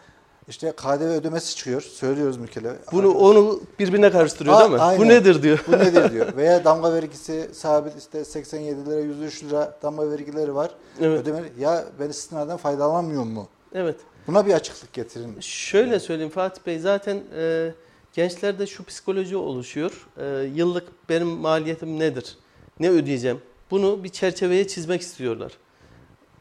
işte 0.48 0.72
KDV 0.76 1.02
ödemesi 1.02 1.56
çıkıyor. 1.56 1.80
Söylüyoruz 1.82 2.36
mükellef. 2.36 2.72
Bunu 2.92 3.10
onu 3.14 3.60
birbirine 3.78 4.10
karıştırıyor 4.10 4.56
Aa, 4.56 4.60
değil 4.60 4.70
mi? 4.70 4.78
aynen. 4.80 5.04
Bu 5.04 5.08
nedir 5.08 5.42
diyor. 5.42 5.64
Bu 5.68 5.72
nedir 5.72 6.10
diyor. 6.12 6.36
Veya 6.36 6.64
damga 6.64 6.92
vergisi 6.92 7.50
sabit 7.52 7.92
işte 7.98 8.24
87 8.24 8.86
lira 8.90 9.00
103 9.00 9.44
lira 9.44 9.76
damga 9.82 10.10
vergileri 10.10 10.54
var. 10.54 10.70
Evet. 11.00 11.20
Ödeme 11.20 11.42
ya 11.58 11.84
ben 12.00 12.08
istisnadan 12.08 12.56
faydalanmıyor 12.56 13.22
mu? 13.22 13.48
Evet. 13.74 13.96
Buna 14.26 14.46
bir 14.46 14.54
açıklık 14.54 14.92
getirin. 14.92 15.36
Şöyle 15.40 16.00
söyleyeyim 16.00 16.32
Fatih 16.32 16.62
Bey 16.66 16.78
zaten 16.78 17.20
e, 17.38 17.72
gençlerde 18.12 18.66
şu 18.66 18.84
psikoloji 18.84 19.36
oluşuyor. 19.36 20.06
E, 20.18 20.50
yıllık 20.54 21.08
benim 21.08 21.26
maliyetim 21.28 21.98
nedir? 21.98 22.36
Ne 22.80 22.90
ödeyeceğim? 22.90 23.40
Bunu 23.70 24.04
bir 24.04 24.08
çerçeveye 24.08 24.68
çizmek 24.68 25.00
istiyorlar. 25.00 25.52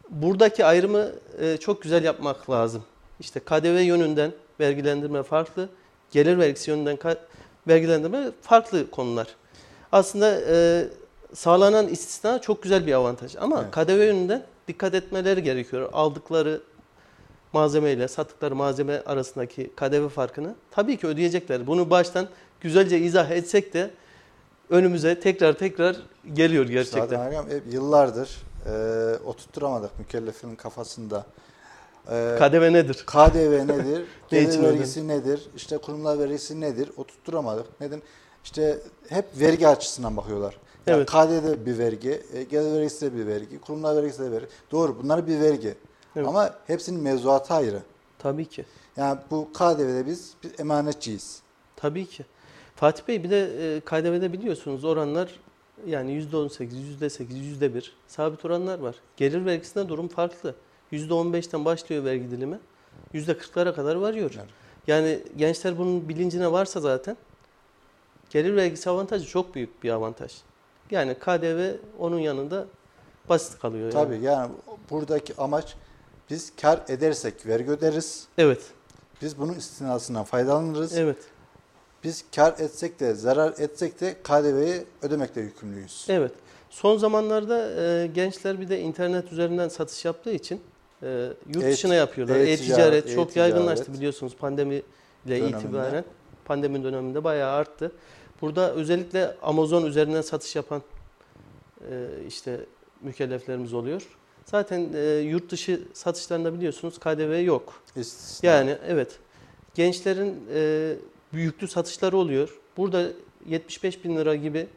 Buradaki 0.09 0.65
ayrımı 0.65 1.11
e, 1.39 1.57
çok 1.57 1.81
güzel 1.81 2.03
yapmak 2.03 2.49
lazım. 2.49 2.83
İşte 3.19 3.39
KDV 3.39 3.81
yönünden 3.81 4.31
vergilendirme 4.59 5.23
farklı, 5.23 5.69
gelir 6.11 6.37
vergisi 6.37 6.71
yönünden 6.71 6.97
vergilendirme 7.67 8.31
farklı 8.41 8.91
konular. 8.91 9.27
Aslında 9.91 10.41
e, 10.49 10.87
sağlanan 11.33 11.87
istisna 11.87 12.41
çok 12.41 12.63
güzel 12.63 12.87
bir 12.87 12.93
avantaj 12.93 13.35
ama 13.35 13.61
Evet. 13.61 13.71
KDV 13.71 14.03
yönünden 14.03 14.43
dikkat 14.67 14.93
etmeleri 14.93 15.43
gerekiyor. 15.43 15.89
Aldıkları 15.93 16.61
malzeme 17.53 17.91
ile 17.91 18.07
sattıkları 18.07 18.55
malzeme 18.55 19.01
arasındaki 19.05 19.71
KDV 19.75 20.07
farkını 20.07 20.55
tabii 20.71 20.97
ki 20.97 21.07
ödeyecekler. 21.07 21.67
Bunu 21.67 21.89
baştan 21.89 22.27
güzelce 22.61 22.99
izah 22.99 23.31
etsek 23.31 23.73
de 23.73 23.89
önümüze 24.69 25.19
tekrar 25.19 25.53
tekrar 25.53 25.97
geliyor 26.33 26.65
gerçekten. 26.65 27.01
Zaten 27.01 27.19
Hakan 27.19 27.49
hep 27.49 27.73
yıllardır 27.73 28.43
e, 28.65 28.71
oturtturamadık 29.25 29.99
mükellefin 29.99 30.55
kafasında. 30.55 31.25
E, 32.11 32.35
KDV 32.39 32.73
nedir? 32.73 33.03
KDV 33.07 33.67
nedir? 33.67 34.05
Ne 34.31 34.43
Gelir 34.43 34.63
vergisi 34.63 35.07
nedir? 35.07 35.47
İşte 35.55 35.77
kurumlar 35.77 36.19
vergisi 36.19 36.61
nedir? 36.61 36.89
Oturtturamadık. 36.97 37.65
Neden? 37.81 38.01
İşte 38.43 38.79
hep 39.09 39.25
vergi 39.39 39.67
açısından 39.67 40.17
bakıyorlar. 40.17 40.57
Yani 40.87 40.97
Evet. 40.97 41.09
KDV 41.09 41.65
bir 41.65 41.77
vergi, 41.77 42.21
e, 42.33 42.43
gelir 42.43 42.73
vergisi 42.73 43.01
de 43.01 43.15
bir 43.17 43.27
vergi, 43.27 43.59
kurumlar 43.59 43.95
vergisi 43.95 44.19
de 44.19 44.27
bir 44.27 44.31
vergi. 44.31 44.47
Doğru 44.71 44.95
bunlar 45.03 45.27
bir 45.27 45.39
vergi. 45.39 45.75
Evet. 46.15 46.27
Ama 46.27 46.55
hepsinin 46.67 47.01
mevzuatı 47.01 47.53
ayrı. 47.53 47.79
Tabii 48.19 48.45
ki. 48.45 48.65
Yani 48.97 49.19
bu 49.31 49.49
KDV'de 49.53 50.05
biz 50.05 50.33
bir 50.43 50.59
emanetçiyiz. 50.59 51.41
Tabii 51.75 52.05
ki. 52.05 52.25
Fatih 52.75 53.07
Bey 53.07 53.23
bir 53.23 53.29
de 53.29 53.75
e, 53.75 53.79
KDV'de 53.79 54.33
biliyorsunuz 54.33 54.83
oranlar 54.83 55.39
yani 55.87 56.11
%18, 56.11 56.67
%8, 57.01 57.25
%1 57.59 57.91
sabit 58.07 58.45
oranlar 58.45 58.79
var. 58.79 58.95
Gelir 59.17 59.45
vergisinde 59.45 59.89
durum 59.89 60.07
farklı. 60.07 60.55
%15'ten 60.91 61.65
başlıyor 61.65 62.03
vergi 62.03 62.31
dilimi. 62.31 62.59
%40'lara 63.13 63.75
kadar 63.75 63.95
varıyor. 63.95 64.31
Evet. 64.35 64.49
Yani 64.87 65.19
gençler 65.37 65.77
bunun 65.77 66.09
bilincine 66.09 66.51
varsa 66.51 66.79
zaten 66.79 67.17
gelir 68.29 68.55
vergisi 68.55 68.89
avantajı 68.89 69.27
çok 69.27 69.55
büyük 69.55 69.83
bir 69.83 69.89
avantaj. 69.89 70.33
Yani 70.91 71.13
KDV 71.13 71.73
onun 71.99 72.19
yanında 72.19 72.65
basit 73.29 73.59
kalıyor. 73.59 73.93
Yani. 73.93 73.93
Tabii 73.93 74.19
yani 74.23 74.51
buradaki 74.89 75.33
amaç 75.37 75.75
biz 76.29 76.53
kar 76.61 76.79
edersek 76.87 77.45
vergi 77.45 77.71
öderiz. 77.71 78.27
Evet. 78.37 78.61
Biz 79.21 79.39
bunun 79.39 79.53
istinasından 79.53 80.23
faydalanırız. 80.23 80.97
Evet. 80.97 81.17
Biz 82.05 82.25
kar 82.35 82.53
etsek 82.59 82.99
de 82.99 83.13
zarar 83.13 83.53
etsek 83.59 84.01
de 84.01 84.15
KDV'yi 84.23 84.83
ödemekle 85.01 85.41
yükümlüyüz. 85.41 86.05
Evet. 86.09 86.31
Son 86.69 86.97
zamanlarda 86.97 87.81
e, 87.81 88.07
gençler 88.07 88.61
bir 88.61 88.69
de 88.69 88.79
internet 88.79 89.31
üzerinden 89.31 89.67
satış 89.69 90.05
yaptığı 90.05 90.31
için 90.31 90.61
e, 91.03 91.29
yurt 91.53 91.63
E- 91.63 91.71
dışına 91.71 91.95
yapıyorlar. 91.95 92.35
e-ticaret, 92.35 92.61
E-ticaret 92.61 93.15
çok 93.15 93.29
e-ticaret. 93.29 93.53
yaygınlaştı 93.53 93.93
biliyorsunuz 93.93 94.35
pandemi 94.35 94.75
ile 94.75 94.83
Döneminde. 95.39 95.57
itibaren. 95.57 96.03
Pandemi 96.45 96.83
döneminde 96.83 97.23
bayağı 97.23 97.51
arttı. 97.51 97.91
Burada 98.41 98.73
özellikle 98.73 99.35
Amazon 99.41 99.85
üzerinden 99.85 100.21
satış 100.21 100.55
yapan 100.55 100.81
e, 101.91 102.07
işte 102.27 102.59
mükelleflerimiz 103.01 103.73
oluyor. 103.73 104.07
Zaten 104.45 104.89
e, 104.95 104.99
yurt 105.17 105.51
dışı 105.51 105.81
satışlarında 105.93 106.53
biliyorsunuz 106.53 106.99
KDV 106.99 107.43
yok. 107.45 107.73
İstisna. 107.95 108.49
Yani 108.49 108.77
evet 108.87 109.19
gençlerin 109.75 110.35
e, 110.53 110.93
yüklü 111.41 111.67
satışları 111.67 112.17
oluyor. 112.17 112.59
Burada 112.77 113.07
75 113.45 114.03
bin 114.03 114.17
lira 114.17 114.35
gibi 114.35 114.67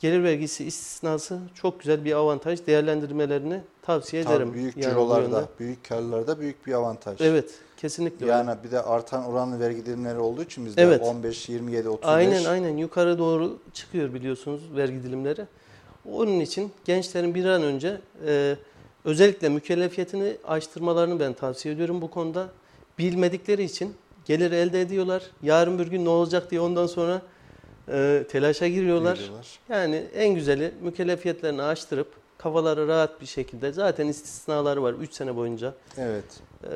gelir 0.00 0.22
vergisi 0.22 0.64
istisnası 0.64 1.38
çok 1.54 1.80
güzel 1.80 2.04
bir 2.04 2.12
avantaj. 2.12 2.66
Değerlendirmelerini 2.66 3.60
tavsiye 3.82 4.24
Tabii 4.24 4.34
ederim. 4.34 4.54
büyük 4.54 4.76
yani 4.76 4.84
cirolarda, 4.84 5.48
büyük 5.60 5.84
karlarda 5.84 6.40
büyük 6.40 6.66
bir 6.66 6.72
avantaj. 6.72 7.20
Evet 7.20 7.50
kesinlikle 7.76 8.24
öyle. 8.24 8.34
Yani 8.34 8.56
bir 8.64 8.70
de 8.70 8.82
artan 8.82 9.24
oranlı 9.24 9.60
vergi 9.60 9.86
dilimleri 9.86 10.18
olduğu 10.18 10.42
için 10.42 10.66
bizde 10.66 10.82
Evet. 10.82 11.02
15, 11.02 11.48
27, 11.48 11.88
35. 11.88 12.08
Aynen 12.08 12.44
aynen 12.44 12.76
yukarı 12.76 13.18
doğru 13.18 13.58
çıkıyor 13.72 14.14
biliyorsunuz 14.14 14.60
vergi 14.76 15.02
dilimleri. 15.02 15.46
Onun 16.12 16.40
için 16.40 16.72
gençlerin 16.84 17.34
bir 17.34 17.44
an 17.44 17.62
önce 17.62 18.00
e, 18.26 18.56
özellikle 19.04 19.48
mükellefiyetini 19.48 20.36
açtırmalarını 20.44 21.20
ben 21.20 21.32
tavsiye 21.32 21.74
ediyorum 21.74 22.00
bu 22.02 22.10
konuda. 22.10 22.48
Bilmedikleri 22.98 23.64
için 23.64 23.94
gelir 24.24 24.52
elde 24.52 24.80
ediyorlar. 24.80 25.22
Yarın 25.42 25.78
bir 25.78 25.86
gün 25.86 26.04
ne 26.04 26.08
olacak 26.08 26.50
diye 26.50 26.60
ondan 26.60 26.86
sonra 26.86 27.22
e, 27.88 28.24
telaşa 28.30 28.68
giriyorlar. 28.68 29.16
Geliyorlar. 29.16 29.58
Yani 29.68 30.04
en 30.14 30.34
güzeli 30.34 30.74
mükellefiyetlerini 30.82 31.62
açtırıp 31.62 32.12
kafaları 32.38 32.88
rahat 32.88 33.20
bir 33.20 33.26
şekilde 33.26 33.72
zaten 33.72 34.08
istisnaları 34.08 34.82
var 34.82 34.92
3 34.92 35.12
sene 35.12 35.36
boyunca. 35.36 35.74
Evet. 35.98 36.40
E, 36.64 36.70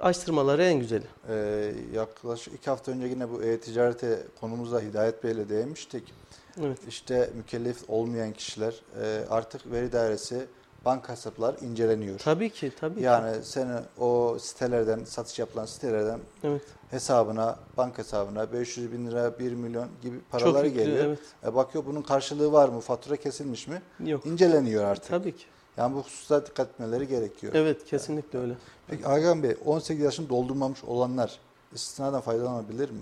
açtırmaları 0.00 0.64
en 0.64 0.78
güzeli. 0.78 1.06
Ee, 1.28 1.72
yaklaşık 1.94 2.54
iki 2.54 2.70
hafta 2.70 2.92
önce 2.92 3.06
yine 3.06 3.30
bu 3.30 3.42
e-ticarete 3.42 4.22
konumuzda 4.40 4.80
Hidayet 4.80 5.24
Bey'le 5.24 5.48
değinmiştik. 5.48 6.14
Evet. 6.60 6.78
İşte 6.88 7.30
mükellef 7.36 7.90
olmayan 7.90 8.32
kişiler 8.32 8.74
e, 9.02 9.24
artık 9.30 9.72
veri 9.72 9.92
dairesi 9.92 10.46
banka 10.86 11.12
hesaplar 11.12 11.54
inceleniyor. 11.60 12.18
Tabii 12.18 12.50
ki 12.50 12.72
tabii 12.80 12.94
ki. 12.94 13.02
Yani 13.02 13.44
senin 13.44 13.76
o 13.98 14.36
sitelerden, 14.40 15.04
satış 15.04 15.38
yapılan 15.38 15.64
sitelerden 15.64 16.20
Evet. 16.44 16.62
hesabına, 16.90 17.56
banka 17.76 17.98
hesabına 17.98 18.52
500 18.52 18.92
bin 18.92 19.06
lira, 19.06 19.38
1 19.38 19.52
milyon 19.52 19.88
gibi 20.02 20.16
Çok 20.16 20.30
paralar 20.30 20.64
yüklü, 20.64 20.78
geliyor. 20.78 21.04
Evet. 21.04 21.18
E 21.44 21.54
bakıyor 21.54 21.84
bunun 21.86 22.02
karşılığı 22.02 22.52
var 22.52 22.68
mı, 22.68 22.80
fatura 22.80 23.16
kesilmiş 23.16 23.68
mi? 23.68 23.82
Yok. 24.04 24.26
İnceleniyor 24.26 24.84
artık. 24.84 25.08
Tabii 25.08 25.36
ki. 25.36 25.44
Yani 25.76 25.94
bu 25.94 25.98
hususta 25.98 26.46
dikkat 26.46 26.68
etmeleri 26.68 27.08
gerekiyor. 27.08 27.52
Evet 27.56 27.84
kesinlikle 27.84 28.38
öyle. 28.38 28.54
Peki 28.86 29.02
Hakan 29.02 29.42
Bey 29.42 29.56
18 29.64 30.02
yaşını 30.04 30.28
doldurmamış 30.28 30.84
olanlar 30.84 31.38
istisnadan 31.74 32.20
faydalanabilir 32.20 32.90
mi? 32.90 33.00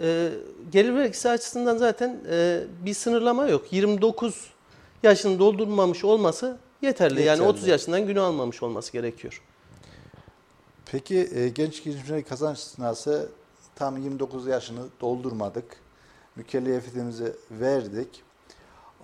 Ee, 0.00 0.28
gelir 0.72 0.94
vergisi 0.94 1.28
açısından 1.28 1.76
zaten 1.76 2.20
e, 2.30 2.60
bir 2.84 2.94
sınırlama 2.94 3.48
yok. 3.48 3.72
29 3.72 4.50
yaşını 5.02 5.38
doldurmamış 5.38 6.04
olması 6.04 6.58
yeterli. 6.82 7.22
Yani 7.22 7.40
Yeterli. 7.40 7.48
30 7.48 7.66
yaşından 7.66 8.06
günü 8.06 8.20
almamış 8.20 8.62
olması 8.62 8.92
gerekiyor. 8.92 9.42
Peki 10.86 11.28
e, 11.34 11.48
genç 11.48 11.84
girişimcilerin 11.84 12.22
kazanç 12.22 12.58
istisnası 12.58 13.28
tam 13.74 13.96
29 13.96 14.46
yaşını 14.46 14.80
doldurmadık. 15.00 15.64
Mükellefiyetimizi 16.36 17.32
verdik. 17.50 18.22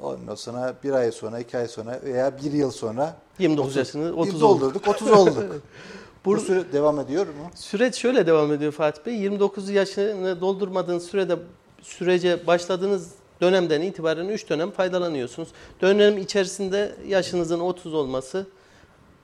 Ondan 0.02 0.34
sonra 0.34 0.74
bir 0.84 0.92
ay 0.92 1.12
sonra, 1.12 1.38
iki 1.38 1.58
ay 1.58 1.68
sonra 1.68 2.00
veya 2.04 2.38
bir 2.38 2.52
yıl 2.52 2.70
sonra 2.70 3.16
29 3.38 3.66
30 3.66 3.76
yaşını 3.76 4.12
30 4.16 4.42
oldu. 4.42 4.60
doldurduk, 4.60 4.88
30 4.88 5.10
olduk. 5.10 5.44
Bu 6.24 6.40
süre 6.40 6.72
devam 6.72 7.00
ediyor 7.00 7.26
mu? 7.26 7.50
Süreç 7.54 7.94
şöyle 7.94 8.26
devam 8.26 8.52
ediyor 8.52 8.72
Fatih 8.72 9.06
Bey. 9.06 9.14
29 9.14 9.70
yaşını 9.70 10.40
doldurmadığınız 10.40 11.06
sürede 11.06 11.36
sürece 11.82 12.46
başladığınız 12.46 13.10
dönemden 13.40 13.80
itibaren 13.80 14.28
3 14.28 14.48
dönem 14.50 14.70
faydalanıyorsunuz. 14.70 15.48
Dönem 15.80 16.18
içerisinde 16.18 16.94
yaşınızın 17.06 17.60
30 17.60 17.94
olması 17.94 18.46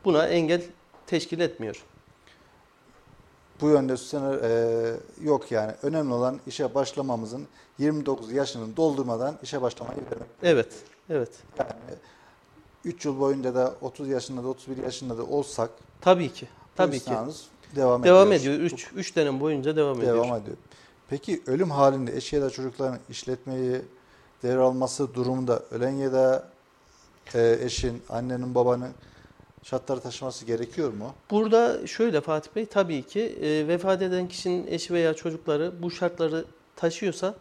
buna 0.04 0.26
engel 0.26 0.62
teşkil 1.06 1.40
etmiyor. 1.40 1.84
Bu 3.60 3.68
yönde 3.68 3.96
sınır 3.96 4.42
e, 4.42 4.96
yok 5.22 5.52
yani. 5.52 5.72
Önemli 5.82 6.14
olan 6.14 6.40
işe 6.46 6.74
başlamamızın 6.74 7.46
29 7.78 8.32
yaşını 8.32 8.76
doldurmadan 8.76 9.38
işe 9.42 9.62
başlamayı 9.62 9.98
vermek. 10.10 10.28
Evet. 10.42 10.68
Evet. 11.10 11.30
Yani 11.58 11.70
3 12.84 13.04
yıl 13.04 13.20
boyunca 13.20 13.54
da 13.54 13.74
30 13.80 14.08
yaşında 14.08 14.44
da 14.44 14.48
31 14.48 14.82
yaşında 14.82 15.18
da 15.18 15.24
olsak 15.24 15.70
Tabii 16.00 16.32
ki. 16.32 16.48
Tabii 16.76 17.00
ki. 17.00 17.10
devam, 17.76 18.02
Devam 18.02 18.32
ediyor. 18.32 18.54
ediyor. 18.54 18.70
3 18.72 18.90
3 18.94 19.16
dönem 19.16 19.40
boyunca 19.40 19.76
devam, 19.76 19.98
ediyor. 19.98 20.16
Devam 20.16 20.36
ediyor. 20.40 20.56
Peki 21.08 21.42
ölüm 21.46 21.70
halinde 21.70 22.16
eşi 22.16 22.36
ya 22.36 22.42
da 22.42 22.50
çocukların 22.50 22.98
işletmeyi 23.10 23.82
devralması 24.44 25.14
durumunda 25.14 25.62
ölen 25.70 25.90
ya 25.90 26.12
da 26.12 26.48
e, 27.34 27.58
eşin, 27.62 28.02
annenin, 28.08 28.54
babanın 28.54 28.92
şartları 29.62 30.00
taşıması 30.00 30.44
gerekiyor 30.44 30.92
mu? 30.92 31.14
Burada 31.30 31.86
şöyle 31.86 32.20
Fatih 32.20 32.50
Bey 32.56 32.66
tabii 32.66 33.02
ki 33.02 33.20
e, 33.20 33.68
vefat 33.68 34.02
eden 34.02 34.28
kişinin 34.28 34.66
eşi 34.66 34.94
veya 34.94 35.14
çocukları 35.14 35.82
bu 35.82 35.90
şartları 35.90 36.44
taşıyorsa 36.76 37.34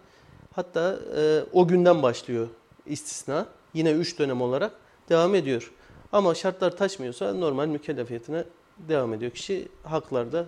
hatta 0.55 0.99
e, 1.17 1.43
o 1.53 1.67
günden 1.67 2.03
başlıyor 2.03 2.47
istisna. 2.85 3.45
Yine 3.73 3.91
3 3.91 4.19
dönem 4.19 4.41
olarak 4.41 4.71
devam 5.09 5.35
ediyor. 5.35 5.71
Ama 6.11 6.35
şartlar 6.35 6.77
taşmıyorsa 6.77 7.33
normal 7.33 7.67
mükellefiyetine 7.67 8.43
devam 8.77 9.13
ediyor. 9.13 9.31
Kişi 9.31 9.67
haklarda 9.83 10.45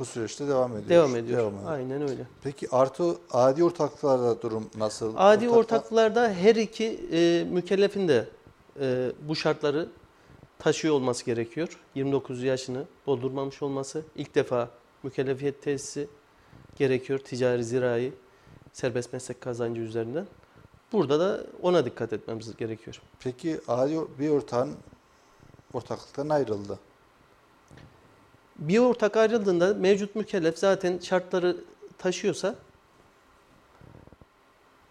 Bu 0.00 0.04
süreçte 0.04 0.48
devam 0.48 0.72
ediyor. 0.76 0.88
devam 0.88 1.16
ediyor. 1.16 1.38
Devam 1.38 1.54
ediyor. 1.54 1.72
Aynen 1.72 2.02
öyle. 2.10 2.26
Peki 2.42 2.68
artı 2.70 3.14
adi 3.30 3.64
ortaklıklarda 3.64 4.42
durum 4.42 4.70
nasıl? 4.76 5.14
Adi 5.16 5.44
Ortaklar- 5.44 5.56
ortaklarda 5.58 6.32
her 6.32 6.56
iki 6.56 7.00
e, 7.12 7.44
mükellefin 7.50 8.08
de 8.08 8.28
e, 8.80 9.12
bu 9.28 9.36
şartları 9.36 9.88
taşıyor 10.58 10.94
olması 10.94 11.24
gerekiyor. 11.24 11.80
29 11.94 12.42
yaşını 12.42 12.84
doldurmamış 13.06 13.62
olması, 13.62 14.02
ilk 14.16 14.34
defa 14.34 14.68
mükellefiyet 15.02 15.62
tesisi 15.62 16.08
gerekiyor 16.76 17.18
ticari 17.18 17.64
zirai 17.64 18.12
serbest 18.72 19.12
meslek 19.12 19.40
kazancı 19.40 19.80
üzerinden. 19.80 20.26
Burada 20.92 21.20
da 21.20 21.40
ona 21.62 21.84
dikkat 21.84 22.12
etmemiz 22.12 22.56
gerekiyor. 22.56 23.02
Peki 23.20 23.60
adi 23.68 23.98
bir 24.18 24.28
ortağın 24.30 24.70
ortaklıktan 25.72 26.28
ayrıldı. 26.28 26.78
Bir 28.60 28.78
ortak 28.78 29.16
ayrıldığında 29.16 29.74
mevcut 29.74 30.16
mükellef 30.16 30.58
zaten 30.58 30.98
şartları 30.98 31.56
taşıyorsa 31.98 32.54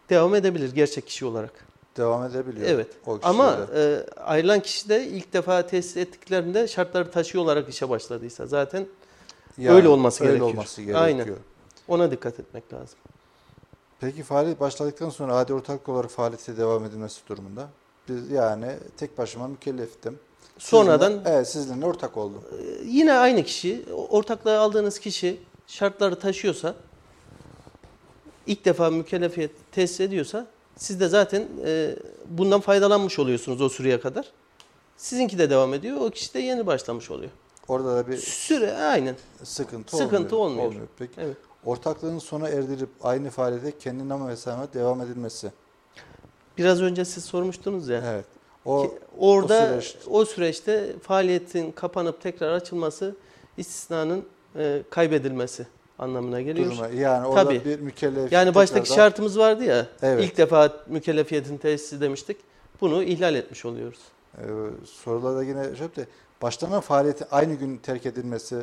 devam 0.09 0.35
edebilir 0.35 0.73
gerçek 0.73 1.07
kişi 1.07 1.25
olarak. 1.25 1.51
Devam 1.97 2.23
edebiliyor. 2.25 2.67
Evet. 2.69 2.87
O 3.07 3.19
Ama 3.23 3.57
e, 3.75 4.05
ayrılan 4.17 4.59
kişi 4.59 4.89
de 4.89 5.07
ilk 5.07 5.33
defa 5.33 5.67
tesis 5.67 5.97
ettiklerinde 5.97 6.67
şartları 6.67 7.11
taşıyor 7.11 7.43
olarak 7.43 7.69
işe 7.69 7.89
başladıysa 7.89 8.45
zaten 8.45 8.85
Yani 9.57 9.75
öyle 9.75 9.87
olması 9.87 10.23
öyle 10.23 10.31
gerekiyor. 10.33 10.49
olması 10.53 10.81
gerekiyor. 10.81 11.03
Aynen. 11.05 11.27
ona 11.87 12.11
dikkat 12.11 12.39
etmek 12.39 12.73
lazım. 12.73 12.99
Peki 13.99 14.23
faaliyet 14.23 14.59
başladıktan 14.59 15.09
sonra 15.09 15.35
adi 15.35 15.53
ortaklık 15.53 15.89
olarak 15.89 16.09
faaliyete 16.11 16.57
devam 16.57 16.85
edilmesi 16.85 17.21
durumunda 17.29 17.67
biz 18.09 18.31
yani 18.31 18.77
tek 18.97 19.17
başıma 19.17 19.47
mükelleftim. 19.47 20.19
Sonradan 20.59 21.11
Sizinle, 21.11 21.29
evet 21.29 21.47
sizinle 21.47 21.85
ortak 21.85 22.17
oldum. 22.17 22.43
e, 22.51 22.85
yine 22.85 23.13
aynı 23.13 23.43
kişi, 23.43 23.85
ortaklığa 24.09 24.59
aldığınız 24.59 24.99
kişi 24.99 25.37
şartları 25.67 26.19
taşıyorsa, 26.19 26.75
ilk 28.47 28.65
defa 28.65 28.89
mükellefiyet 28.89 29.51
tesis 29.71 29.99
ediyorsa 29.99 30.47
siz 30.77 30.99
de 30.99 31.07
zaten 31.07 31.47
e, 31.65 31.95
bundan 32.29 32.59
faydalanmış 32.61 33.19
oluyorsunuz 33.19 33.61
o 33.61 33.69
süreye 33.69 33.99
kadar. 33.99 34.31
Sizinki 34.97 35.39
de 35.39 35.49
devam 35.49 35.73
ediyor, 35.73 35.97
o 36.01 36.09
kişi 36.09 36.33
de 36.33 36.39
yeni 36.39 36.65
başlamış 36.65 37.11
oluyor. 37.11 37.31
Orada 37.67 37.95
da 37.95 38.07
bir 38.07 38.17
Süre 38.17 38.73
aynen. 38.73 39.15
sıkıntı, 39.43 39.97
Sıkıntı 39.97 40.37
olmuyor. 40.37 40.73
Peki 40.99 41.13
Evet. 41.17 41.37
ortaklığın 41.65 42.19
sona 42.19 42.49
erdirip 42.49 42.89
aynı 43.01 43.29
faaliyete 43.29 43.77
kendi 43.77 44.09
nama 44.09 44.27
ve 44.29 44.35
devam 44.73 45.01
edilmesi. 45.01 45.51
Biraz 46.57 46.81
önce 46.81 47.05
siz 47.05 47.25
sormuştunuz 47.25 47.89
ya. 47.89 48.03
Evet. 48.05 48.25
O 48.69 48.81
Ki 48.83 48.91
orada 49.17 49.71
o 50.09 50.19
o, 50.19 50.21
süreç- 50.21 50.29
süreçte 50.29 50.93
faaliyetin 51.03 51.71
kapanıp 51.71 52.21
tekrar 52.21 52.51
açılması 52.53 53.15
istisnanın 53.57 54.25
e, 54.55 54.81
kaybedilmesi 54.89 55.67
anlamına 55.99 56.41
geliyor. 56.41 56.71
duruma 56.71 56.87
yani 56.87 57.27
orada 57.27 57.43
Tabii. 57.43 57.65
bir 57.65 57.79
mükellef 57.79 58.31
Yani 58.31 58.55
baştaki 58.55 58.83
tekrardan- 58.89 58.95
şartımız 58.95 59.39
vardı 59.39 59.63
ya. 59.63 59.85
Evet. 60.01 60.23
ilk 60.23 60.37
defa 60.37 60.73
mükellefiyetin 60.87 61.57
tesisi 61.57 62.01
demiştik. 62.01 62.37
Bunu 62.81 63.03
ihlal 63.03 63.35
etmiş 63.35 63.65
oluyoruz. 63.65 63.99
Ee, 64.37 64.41
sorularda 64.85 65.43
yine 65.43 65.63
şöyle 65.63 65.95
de 65.95 66.07
başlanan 66.41 66.81
faaliyeti 66.81 67.25
aynı 67.31 67.53
gün 67.53 67.77
terk 67.77 68.05
edilmesi 68.05 68.55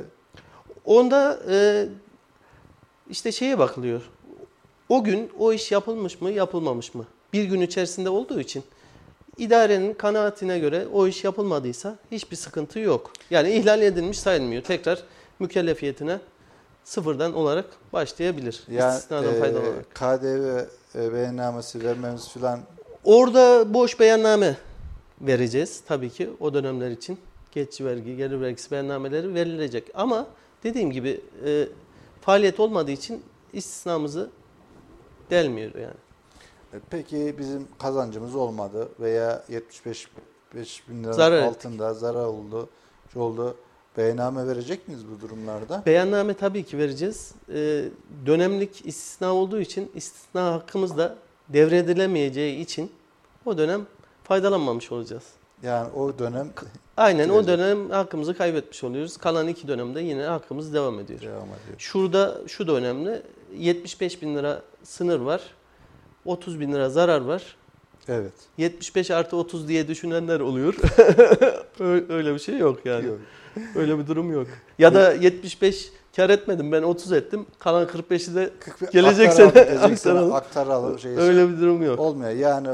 Onda 0.85 1.39
e, 1.51 1.87
işte 3.11 3.33
şeye 3.33 3.59
bakılıyor. 3.59 4.01
O 4.89 5.05
gün 5.05 5.31
o 5.39 5.53
iş 5.53 5.73
yapılmış 5.73 6.21
mı, 6.21 6.31
yapılmamış 6.31 6.95
mı? 6.95 7.07
Bir 7.33 7.45
gün 7.45 7.61
içerisinde 7.61 8.11
olduğu 8.11 8.41
için 8.41 8.65
idarenin 9.39 9.95
kanaatine 9.95 10.59
göre 10.59 10.87
o 10.93 11.07
iş 11.07 11.25
yapılmadıysa 11.25 11.97
hiçbir 12.13 12.37
sıkıntı 12.37 12.79
yok. 12.79 13.13
Yani 13.31 13.51
ihlal 13.51 13.83
edilmiş 13.83 14.19
sayılmıyor. 14.19 14.63
Tekrar 14.63 15.03
mükellefiyetine 15.39 16.19
sıfırdan 16.85 17.35
olarak 17.35 17.65
başlayabilir. 17.93 18.63
yani 18.71 18.95
İstisnadan 18.95 19.35
e. 19.35 19.83
KDV 19.95 20.65
e, 20.99 21.13
beyannamesi 21.13 21.85
vermemiz 21.85 22.29
filan 22.29 22.61
Orada 23.05 23.75
boş 23.75 24.01
beyanname 24.01 24.57
vereceğiz 25.21 25.83
tabii 25.89 26.11
ki 26.11 26.31
o 26.41 26.55
dönemler 26.55 26.91
için. 26.91 27.19
Geçici 27.53 27.85
vergi, 27.85 28.17
gelir 28.17 28.41
vergisi 28.41 28.71
beyannameleri 28.71 29.35
verilecek. 29.35 29.85
Ama 29.95 30.27
dediğim 30.65 30.91
gibi 30.91 31.21
e, 31.47 31.69
faaliyet 32.21 32.61
olmadığı 32.61 32.91
için 32.91 33.23
istisnamızı 33.53 34.31
delmiyor 35.31 35.75
yani. 35.75 36.06
E, 36.77 36.81
Peki 36.91 37.35
bizim 37.39 37.69
kazancımız 37.79 38.35
olmadı 38.35 38.89
veya 39.01 39.45
75 39.49 40.09
5 40.55 40.89
bin 40.89 41.05
lira 41.05 41.13
Zarar 41.13 41.43
altında 41.43 41.95
zarar 41.95 42.25
oldu, 42.25 42.69
oldu. 43.17 43.57
Beyanname 43.97 44.47
verecek 44.47 44.89
miyiz 44.89 45.03
bu 45.11 45.21
durumlarda? 45.21 45.83
Beyanname 45.87 46.35
tabii 46.35 46.65
ki 46.65 46.79
vereceğiz. 46.79 47.33
E, 47.49 47.85
dönemlik 48.27 48.87
istisna 48.87 49.35
olduğu 49.35 49.61
için 49.61 49.91
istisna 49.95 50.53
hakkımız 50.53 50.97
da 50.97 51.17
devredilemeyeceği 51.49 52.61
için 52.61 52.93
o 53.47 53.59
dönem 53.59 53.87
faydalanmamış 54.25 54.93
olacağız. 54.93 55.25
Yani 55.63 55.93
o 55.93 56.19
dönem 56.19 56.53
Aynen 56.97 57.29
o 57.29 57.47
dönem 57.47 57.91
hakkımızı 57.91 58.37
kaybetmiş 58.37 58.85
oluyoruz. 58.85 59.17
Kalan 59.17 59.49
iki 59.49 59.69
dönemde 59.69 60.01
yine 60.01 60.23
hakkımız 60.23 60.75
devam 60.75 61.01
ediyor. 61.01 61.21
devam 61.21 61.49
ediyor. 61.49 61.79
Şurada 61.79 62.41
şu 62.47 62.67
da 62.67 62.73
önemli. 62.73 63.23
75 63.57 64.23
bin 64.23 64.37
lira 64.37 64.63
sınır 64.83 65.21
var. 65.21 65.41
30 66.27 66.61
bin 66.61 66.73
lira 66.73 66.91
zarar 66.91 67.21
var. 67.21 67.57
Evet. 68.09 68.33
75 68.59 69.11
artı 69.11 69.37
30 69.37 69.69
diye 69.69 69.89
düşünenler 69.89 70.41
oluyor. 70.41 70.75
Öyle 72.09 72.35
bir 72.35 72.39
şey 72.39 72.59
yok 72.59 72.87
yani. 72.87 73.07
Yok. 73.07 73.19
Öyle 73.75 73.99
bir 73.99 74.07
durum 74.07 74.33
yok. 74.33 74.47
Ya 74.79 74.95
da 74.95 75.13
75 75.13 75.91
kar 76.17 76.31
etmedim 76.31 76.73
ben 76.73 76.83
30 76.83 77.13
ettim. 77.13 77.47
Kalan 77.59 77.87
45'i 77.87 78.35
de 78.35 78.51
Gelecek 78.93 79.29
Aktaralım, 79.29 79.53
sene 79.55 79.93
aktaralım. 79.93 80.33
aktaralım. 80.35 80.99
Şey, 80.99 81.17
öyle 81.17 81.49
bir 81.49 81.61
durum 81.61 81.83
yok. 81.83 82.01
Olmuyor. 82.01 82.31
Yani 82.31 82.69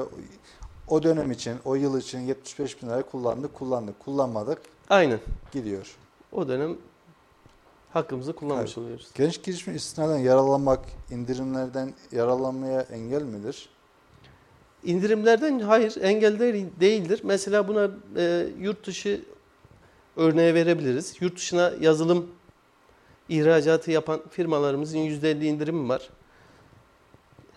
o 0.88 1.02
dönem 1.02 1.30
için, 1.30 1.54
o 1.64 1.74
yıl 1.74 1.98
için 2.00 2.20
75 2.20 2.82
bin 2.82 2.88
lirayı 2.88 3.02
kullandık, 3.02 3.54
kullandık, 3.54 4.00
kullanmadık, 4.00 4.58
Aynen. 4.90 5.18
gidiyor. 5.52 5.96
O 6.32 6.48
dönem 6.48 6.76
hakkımızı 7.92 8.32
kullanmış 8.32 8.70
Evet. 8.70 8.78
oluyoruz. 8.78 9.08
Genç 9.14 9.42
girişim 9.42 9.74
istisnadan 9.76 10.18
yararlanmak, 10.18 10.80
indirimlerden 11.10 11.94
yararlanmaya 12.12 12.80
engel 12.80 13.22
midir? 13.22 13.68
İndirimlerden 14.84 15.58
hayır 15.58 15.94
engel 16.00 16.38
değil- 16.38 16.66
değildir. 16.80 17.20
Mesela 17.24 17.68
buna 17.68 17.90
e, 18.16 18.46
yurt 18.60 18.86
dışı 18.86 19.24
örneği 20.16 20.54
verebiliriz. 20.54 21.16
Yurt 21.20 21.36
dışına 21.36 21.72
yazılım 21.80 22.26
ihracatı 23.28 23.90
yapan 23.90 24.20
firmalarımızın 24.30 24.98
%50 24.98 25.44
indirimi 25.46 25.88
var. 25.88 26.10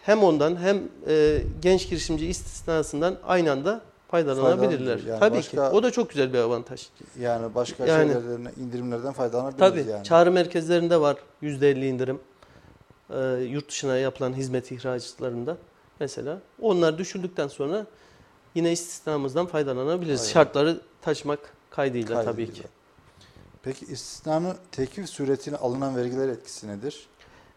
Hem 0.01 0.23
ondan 0.23 0.55
hem 0.55 0.83
e, 1.07 1.41
genç 1.61 1.89
girişimci 1.89 2.27
istisnasından 2.27 3.17
aynı 3.23 3.51
anda 3.51 3.81
faydalanabilirler. 4.15 4.77
Faydalanabilir. 4.77 5.07
Yani 5.09 5.19
Tabii 5.19 5.37
başka- 5.37 5.69
ki. 5.69 5.75
O 5.75 5.83
da 5.83 5.91
çok 5.91 6.09
güzel 6.09 6.33
bir 6.33 6.37
avantaj. 6.37 6.87
Yani 7.19 7.55
başka 7.55 7.85
Yani- 7.85 8.13
şeylerden, 8.13 8.51
indirimlerden 8.61 9.13
faydalanabiliriz 9.13 9.59
Tabii. 9.59 9.91
yani. 9.91 10.03
Çağrı 10.03 10.31
merkezlerinde 10.31 11.01
var 11.01 11.17
%50 11.41 11.87
indirim. 11.87 12.19
E, 13.09 13.19
yurt 13.49 13.69
dışına 13.69 13.97
yapılan 13.97 14.33
hizmet 14.33 14.71
ihracatlarında 14.71 15.57
mesela. 15.99 16.39
Onlar 16.61 16.97
düşüldükten 16.97 17.47
sonra 17.47 17.85
yine 18.55 18.71
istisnamızdan 18.71 19.45
faydalanabiliriz. 19.45 20.21
Aynen. 20.21 20.31
Şartları 20.33 20.79
taşımak 21.01 21.39
kaydıyla, 21.69 22.15
tabii 22.23 22.25
Kaydıyla. 22.25 22.53
ki. 22.53 22.63
Peki 23.63 23.85
istisnanın 23.85 24.53
tekif 24.71 25.09
suretine 25.09 25.57
alınan 25.57 25.95
vergiler 25.95 26.29
etkisi 26.29 26.67
nedir? 26.67 27.07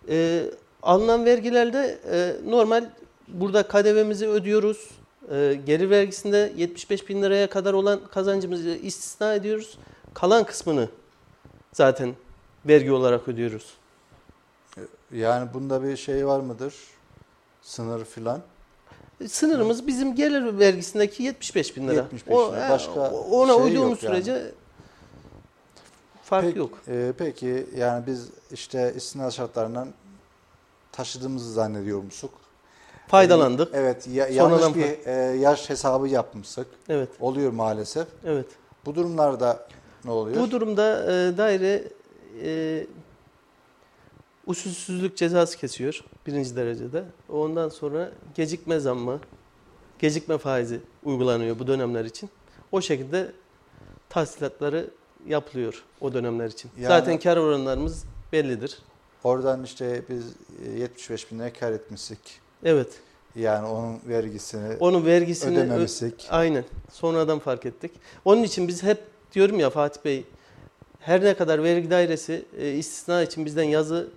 E, 0.08 0.44
alınan 0.82 1.24
vergilerde 1.24 1.98
e, 2.12 2.36
normal 2.50 2.84
burada 3.28 3.62
KDV'mizi 3.68 4.28
ödüyoruz. 4.28 4.90
E, 5.30 5.60
gelir 5.66 5.90
vergisinde 5.90 6.52
75 6.56 7.08
bin 7.08 7.22
liraya 7.22 7.50
kadar 7.50 7.72
olan 7.74 8.00
kazancımızı 8.10 8.68
istisna 8.68 9.34
ediyoruz. 9.34 9.78
Kalan 10.14 10.44
kısmını 10.44 10.88
zaten 11.72 12.14
vergi 12.66 12.92
olarak 12.92 13.28
ödüyoruz. 13.28 13.74
Yani 15.12 15.48
bunda 15.54 15.82
bir 15.82 15.96
şey 15.96 16.26
var 16.26 16.40
mıdır? 16.40 16.74
Sınır 17.62 18.04
filan. 18.04 18.40
Sınırımız 19.28 19.86
bizim 19.86 20.14
gelir 20.14 20.58
vergisindeki 20.58 21.22
75 21.22 21.76
bin 21.76 21.88
lira. 21.88 21.94
75 21.94 22.34
O, 22.36 22.52
lira. 22.52 22.66
e, 22.66 22.70
Başka 22.70 23.10
ona 23.10 23.54
şey 23.54 23.62
uyduğumuz 23.64 23.90
yok 23.90 24.02
yani. 24.02 24.14
sürece 24.16 24.52
fark 26.22 26.44
Peki- 26.46 26.58
yok. 26.58 26.78
e, 26.88 27.12
peki 27.18 27.66
yani 27.76 28.06
biz 28.06 28.28
işte 28.52 28.92
istisna 28.96 29.30
şartlarından 29.30 29.88
taşıdığımızı 30.92 31.52
zannediyor 31.52 32.02
musun? 32.02 32.30
Faydalandık. 33.08 33.68
Evet, 33.74 34.08
ya, 34.08 34.26
Sonradan 34.32 34.60
yanlış 34.60 34.76
bir 34.76 35.06
e, 35.06 35.12
yaş 35.36 35.70
hesabı 35.70 36.08
yapmıştık. 36.08 36.66
Evet, 36.88 37.08
Oluyor 37.20 37.52
maalesef. 37.52 38.06
evet. 38.24 38.46
Bu 38.86 38.94
durumlarda 38.94 39.68
ne 40.04 40.10
oluyor? 40.10 40.36
Bu 40.40 40.50
durumda 40.50 41.02
e, 41.04 41.36
daire 41.36 41.84
e, 42.42 42.86
usulsüzlük 44.46 45.16
cezası 45.16 45.58
kesiyor 45.58 46.04
birinci 46.26 46.56
derecede. 46.56 47.04
Ondan 47.28 47.68
sonra 47.68 48.10
gecikme 48.34 48.80
zammı, 48.80 49.20
gecikme 49.98 50.38
faizi 50.38 50.80
uygulanıyor 51.04 51.58
bu 51.58 51.66
dönemler 51.66 52.04
için. 52.04 52.30
O 52.72 52.80
şekilde 52.80 53.32
tahsilatları 54.08 54.90
yapılıyor 55.26 55.84
o 56.00 56.14
dönemler 56.14 56.46
için. 56.46 56.70
Yani- 56.76 56.88
Zaten 56.88 57.18
kar 57.18 57.36
oranlarımız 57.36 58.04
bellidir. 58.32 58.78
Oradan 59.24 59.64
işte 59.64 60.02
biz 60.08 60.24
e, 60.66 60.70
75 60.78 61.32
bin 61.32 61.38
lira 61.38 61.52
kar 61.52 61.72
etmiştik. 61.72 62.40
Evet. 62.64 62.88
Yani 63.36 63.66
onun 63.68 63.98
vergisini 64.08 64.76
Onun 64.80 65.06
vergisini 65.06 65.58
ö- 65.58 65.60
ödememiştik. 65.60 66.26
Aynen. 66.30 66.64
Sonradan 66.92 67.38
fark 67.38 67.66
ettik. 67.66 67.90
Onun 68.24 68.42
için 68.42 68.68
biz 68.68 68.82
hep 68.82 68.98
diyorum 69.32 69.60
ya 69.60 69.70
Fatih 69.70 70.04
Bey 70.04 70.24
her 71.00 71.24
ne 71.24 71.34
kadar 71.34 71.62
vergi 71.62 71.90
dairesi 71.90 72.44
e, 72.58 72.72
istisna 72.72 73.22
için 73.22 73.44
bizden 73.44 73.62
yazı 73.64 74.08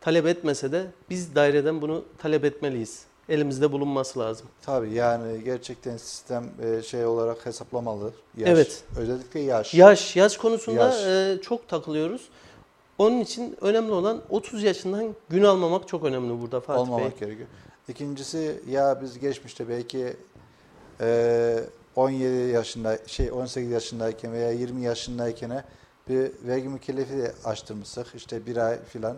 talep 0.00 0.26
etmese 0.26 0.72
de 0.72 0.86
biz 1.10 1.34
daireden 1.34 1.82
bunu 1.82 2.04
talep 2.18 2.44
etmeliyiz. 2.44 3.02
Elimizde 3.28 3.72
bulunması 3.72 4.18
lazım. 4.18 4.46
Tabii 4.62 4.92
yani 4.92 5.44
gerçekten 5.44 5.96
sistem 5.96 6.44
e, 6.62 6.82
şey 6.82 7.06
olarak 7.06 7.46
hesaplamalı. 7.46 8.12
Yaş. 8.36 8.48
Evet. 8.48 8.82
Özellikle 8.96 9.40
yaş. 9.40 9.74
Yaş, 9.74 10.16
yaş 10.16 10.36
konusunda 10.36 10.80
Yaş. 10.84 11.04
e, 11.06 11.42
çok 11.42 11.68
takılıyoruz. 11.68 12.28
Onun 12.98 13.20
için 13.20 13.56
önemli 13.60 13.92
olan 13.92 14.22
30 14.30 14.62
yaşından 14.62 15.14
gün 15.28 15.42
almamak 15.44 15.88
çok 15.88 16.04
önemli 16.04 16.40
burada 16.42 16.60
Fatih 16.60 16.80
olmamak 16.80 17.10
Bey. 17.12 17.18
gerekiyor. 17.20 17.48
İkincisi 17.90 18.60
ya 18.70 18.98
biz 19.02 19.18
geçmişte 19.18 19.68
belki 19.68 20.16
e, 21.00 21.60
17 21.96 22.52
yaşında 22.52 22.98
şey 23.06 23.32
18 23.32 23.70
yaşındayken 23.70 24.32
veya 24.32 24.50
20 24.52 24.82
yaşındayken 24.82 25.64
bir 26.08 26.30
vergi 26.46 26.68
mükellefi 26.68 27.18
de 27.18 27.32
açtırmıştık. 27.44 28.06
işte 28.14 28.46
bir 28.46 28.56
ay 28.56 28.84
filan. 28.84 29.16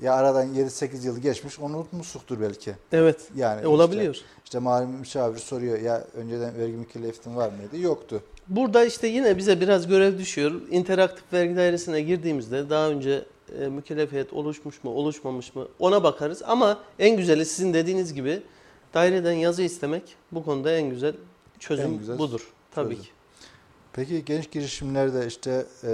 Ya 0.00 0.14
aradan 0.14 0.54
7-8 0.54 1.06
yıl 1.06 1.18
geçmiş 1.18 1.58
onu 1.58 1.76
unutmuştuktur 1.76 2.40
belki. 2.40 2.74
Evet. 2.92 3.20
Yani 3.36 3.54
e, 3.56 3.58
işte- 3.58 3.68
olabiliyor. 3.68 4.16
İşte 4.44 4.58
mali 4.58 4.86
müşavir 4.86 5.38
soruyor 5.38 5.80
ya 5.80 6.04
önceden 6.14 6.58
vergi 6.58 6.72
mükellefliğin 6.72 7.36
var 7.36 7.48
mıydı? 7.52 7.78
Yoktu. 7.78 8.22
Burada 8.48 8.84
işte 8.84 9.06
yine 9.06 9.36
bize 9.36 9.60
biraz 9.60 9.86
görev 9.86 10.18
düşüyor. 10.18 10.52
İnteraktif 10.70 11.32
vergi 11.32 11.56
dairesine 11.56 12.00
girdiğimizde 12.00 12.70
daha 12.70 12.88
önce 12.88 13.24
e, 13.50 13.68
mükellefiyet 13.68 14.32
oluşmuş 14.32 14.84
mu, 14.84 14.90
oluşmamış 14.90 15.54
mı 15.54 15.68
ona 15.78 16.02
bakarız. 16.02 16.42
Ama 16.46 16.80
en 16.98 17.16
güzeli 17.16 17.44
sizin 17.44 17.74
dediğiniz 17.74 18.14
gibi 18.14 18.42
daireden 18.94 19.32
yazı 19.32 19.62
istemek 19.62 20.02
bu 20.32 20.44
konuda 20.44 20.72
en 20.72 20.90
güzel 20.90 21.14
çözüm 21.58 21.86
En 21.86 21.98
güzel 21.98 22.18
budur. 22.18 22.52
Tabii 22.70 22.88
çözüm. 22.88 23.04
ki. 23.04 23.10
Peki 23.92 24.24
genç 24.24 24.50
girişimlerde 24.50 25.26
işte 25.26 25.66
e, 25.84 25.92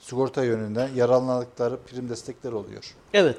sigorta 0.00 0.44
yönünden 0.44 0.88
yararlandıkları 0.94 1.78
prim 1.86 2.08
destekleri 2.08 2.54
oluyor. 2.54 2.94
Evet. 3.12 3.36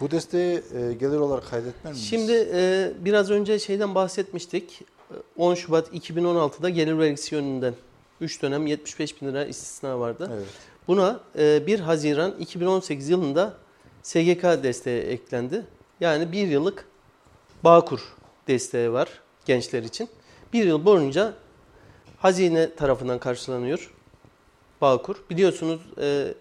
Bu 0.00 0.10
desteği 0.10 0.62
e, 0.74 0.92
gelir 0.92 1.16
olarak 1.16 1.50
kaydetmez 1.50 1.94
miyiz? 1.96 2.08
Şimdi 2.10 2.48
e, 2.52 2.92
biraz 2.98 3.30
önce 3.30 3.58
şeyden 3.58 3.94
bahsetmiştik. 3.94 4.82
E, 5.10 5.14
10 5.36 5.54
Şubat 5.54 5.94
2016'da 5.94 6.68
gelir 6.68 6.98
vergisi 6.98 7.34
yönünden 7.34 7.74
3 8.20 8.42
dönem 8.42 8.66
75 8.66 9.22
bin 9.22 9.28
lira 9.28 9.44
istisna 9.44 10.00
vardı. 10.00 10.30
Evet. 10.34 10.46
Buna 10.88 11.20
e, 11.38 11.66
1 11.66 11.80
Haziran 11.80 12.34
2018 12.38 13.08
yılında 13.08 13.54
SGK 14.02 14.42
desteği 14.42 15.02
eklendi. 15.02 15.66
Yani 16.00 16.32
bir 16.32 16.48
yıllık 16.48 16.88
Bağkur 17.64 18.00
desteği 18.48 18.92
var 18.92 19.08
gençler 19.44 19.82
için. 19.82 20.08
Bir 20.52 20.66
yıl 20.66 20.84
boyunca 20.84 21.34
hazine 22.18 22.74
tarafından 22.74 23.18
karşılanıyor 23.18 23.94
Bağkur. 24.80 25.16
Biliyorsunuz 25.30 25.80
e, 26.00 26.34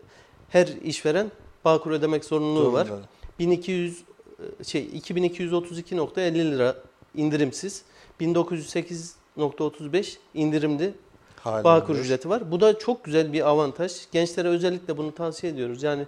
her 0.49 0.67
işveren 0.67 1.32
Bağkur 1.65 1.91
ödemek 1.91 2.25
zorunluluğu 2.25 2.73
var. 2.73 2.86
Zorunda. 2.86 3.06
1200 3.39 4.04
e, 4.60 4.63
şey 4.63 4.86
2232.50 4.86 6.52
lira 6.52 6.75
indirimsiz. 7.15 7.84
1908.35 8.21 10.17
indirimli 10.34 10.93
Haliyle. 11.52 11.64
Bağkur 11.64 11.96
ücreti 11.96 12.30
var. 12.30 12.52
Bu 12.52 12.62
da 12.62 12.80
çok 12.80 13.04
güzel 13.04 13.34
bir 13.34 13.50
avantaj. 13.50 13.94
Gençlere 14.12 14.48
özellikle 14.48 14.98
bunu 14.98 15.16
tavsiye 15.16 15.54
ediyoruz. 15.54 15.84
Yani 15.84 16.06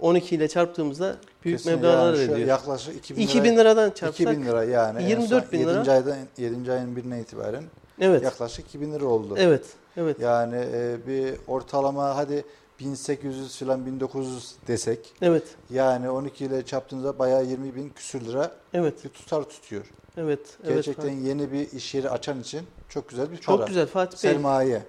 12 0.00 0.34
ile 0.34 0.48
çarptığımızda 0.48 1.16
büyük 1.44 1.58
Kesinlikle 1.58 1.86
meblağlar 1.86 2.14
yani 2.14 2.32
ediyor. 2.32 2.48
Yaklaşık 2.48 2.96
2000 2.96 3.22
lira. 3.22 3.30
2000 3.30 3.56
liradan 3.56 3.90
çarpsak 3.90 4.20
2000 4.20 4.46
lira 4.46 4.64
yani. 4.64 5.02
en 5.02 5.08
24 5.08 5.44
son 5.44 5.52
bin 5.52 5.66
lira. 5.66 5.78
7. 5.78 5.90
aydan 5.90 6.16
7. 6.38 6.72
ayın 6.72 6.96
birine 6.96 7.20
itibaren 7.20 7.64
evet. 8.00 8.22
yaklaşık 8.22 8.66
2000 8.66 8.92
lira 8.92 9.04
oldu. 9.04 9.34
Evet. 9.38 9.64
Evet. 9.96 10.20
Yani 10.20 10.56
e, 10.74 10.96
bir 11.06 11.34
ortalama 11.48 12.16
hadi 12.16 12.44
1800 12.80 13.58
falan 13.58 13.86
1900 13.86 14.54
desek 14.68 15.14
Evet. 15.22 15.42
yani 15.70 16.10
12 16.10 16.44
ile 16.44 16.64
çarptığınızda 16.64 17.18
bayağı 17.18 17.44
20 17.44 17.74
bin 17.74 17.88
küsür 17.88 18.20
lira 18.20 18.50
Evet. 18.74 19.04
bir 19.04 19.08
tutar 19.08 19.42
tutuyor. 19.42 19.84
Evet. 20.16 20.40
evet. 20.64 20.74
Gerçekten 20.74 21.10
yeni 21.10 21.52
bir 21.52 21.72
iş 21.72 21.94
yeri 21.94 22.10
açan 22.10 22.40
için 22.40 22.60
çok 22.88 23.08
güzel 23.08 23.32
bir 23.32 23.36
Çok 23.36 23.58
para. 23.58 23.66
güzel 23.66 23.86
Fatih 23.86 24.24
Bey. 24.24 24.32
Sermaye. 24.32 24.82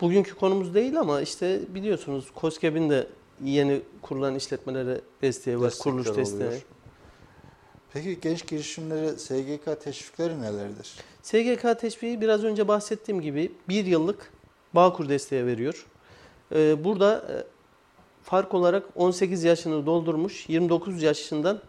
Bugünkü 0.00 0.34
konumuz 0.34 0.74
değil 0.74 1.00
ama 1.00 1.20
işte 1.20 1.60
biliyorsunuz 1.68 2.30
KOSGEB'in 2.34 2.90
de 2.90 3.06
yeni 3.44 3.82
kurulan 4.02 4.34
işletmelere 4.34 5.00
desteği 5.22 5.60
var. 5.60 5.66
Destekler 5.66 5.92
kuruluş 5.92 6.08
oluyor. 6.08 6.26
desteği. 6.26 6.62
Peki 7.92 8.20
genç 8.20 8.46
girişimleri 8.46 9.18
SGK 9.18 9.80
teşvikleri 9.84 10.40
nelerdir? 10.42 10.94
SGK 11.22 11.80
teşviği 11.80 12.20
biraz 12.20 12.44
önce 12.44 12.68
bahsettiğim 12.68 13.20
gibi 13.20 13.52
bir 13.68 13.84
yıllık 13.84 14.32
Bağkur 14.74 15.08
desteği 15.08 15.46
veriyor. 15.46 15.86
Ee, 16.54 16.84
burada 16.84 17.16
e, 17.16 17.34
fark 18.22 18.54
olarak 18.54 18.84
18 18.94 19.44
yaşını 19.44 19.86
doldurmuş, 19.86 20.48
29 20.48 21.02
yaşından 21.02 21.60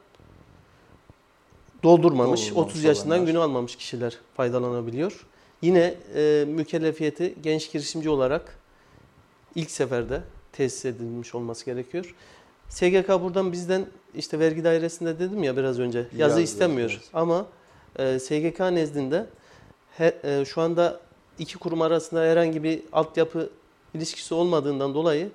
doldurmamış, 1.84 2.42
Doldurmamış 2.42 2.70
30 2.70 2.84
yaşından 2.84 3.10
olanlar. 3.18 3.28
günü 3.28 3.40
almamış 3.40 3.76
kişiler 3.76 4.18
faydalanabiliyor. 4.38 5.26
Yine 5.62 5.96
e, 6.16 6.46
mükellefiyeti 6.48 7.36
genç 7.44 7.72
girişimci 7.72 8.10
olarak 8.10 8.60
ilk 9.56 9.72
seferde 9.72 10.22
tesis 10.52 10.86
edilmiş 10.86 11.36
olması 11.36 11.66
gerekiyor. 11.66 12.16
SGK 12.70 13.10
buradan 13.10 13.52
bizden 13.52 13.86
işte 14.16 14.40
vergi 14.40 14.64
dairesinde 14.64 15.20
dedim 15.20 15.44
ya 15.44 15.58
biraz 15.58 15.80
önce 15.80 16.00
yazı, 16.00 16.16
Yazdı, 16.18 16.42
istemiyor. 16.42 16.90
evet. 16.92 17.10
Ama 17.14 17.46
e, 18.00 18.20
SGK 18.20 18.60
nezdinde 18.60 19.26
he- 19.98 20.16
e, 20.24 20.46
şu 20.46 20.62
anda 20.62 21.00
iki 21.40 21.58
kurum 21.58 21.82
arasında 21.82 22.22
herhangi 22.22 22.64
bir 22.64 22.82
altyapı 22.92 23.50
ilişkisi 23.94 24.34
olmadığından 24.34 24.94
dolayı 24.94 25.30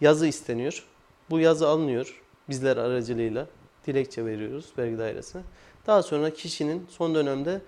yazı 0.00 0.26
isteniyor. 0.26 0.84
Bu 1.30 1.38
yazı 1.40 1.68
alınıyor 1.68 2.22
bizler 2.48 2.76
aracılığıyla. 2.76 3.46
Dilekçe 3.86 4.24
veriyoruz 4.26 4.66
vergi 4.78 4.98
dairesine. 4.98 5.42
Daha 5.86 6.02
sonra 6.02 6.30
kişinin 6.30 6.86
son 6.90 7.14
dönemde 7.14 7.60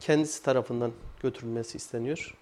kendisi 0.00 0.42
tarafından 0.42 0.92
götürülmesi 1.22 1.76
isteniyor. 1.76 2.34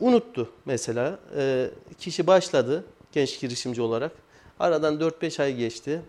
Unuttu 0.00 0.48
mesela. 0.64 1.18
E, 1.36 1.70
kişi 1.98 2.26
başladı 2.26 2.84
genç 3.12 3.40
girişimci 3.40 3.82
olarak. 3.82 4.12
Aradan 4.60 4.94
4-5 5.00 5.42
ay 5.42 5.56
geçti. 5.56 6.02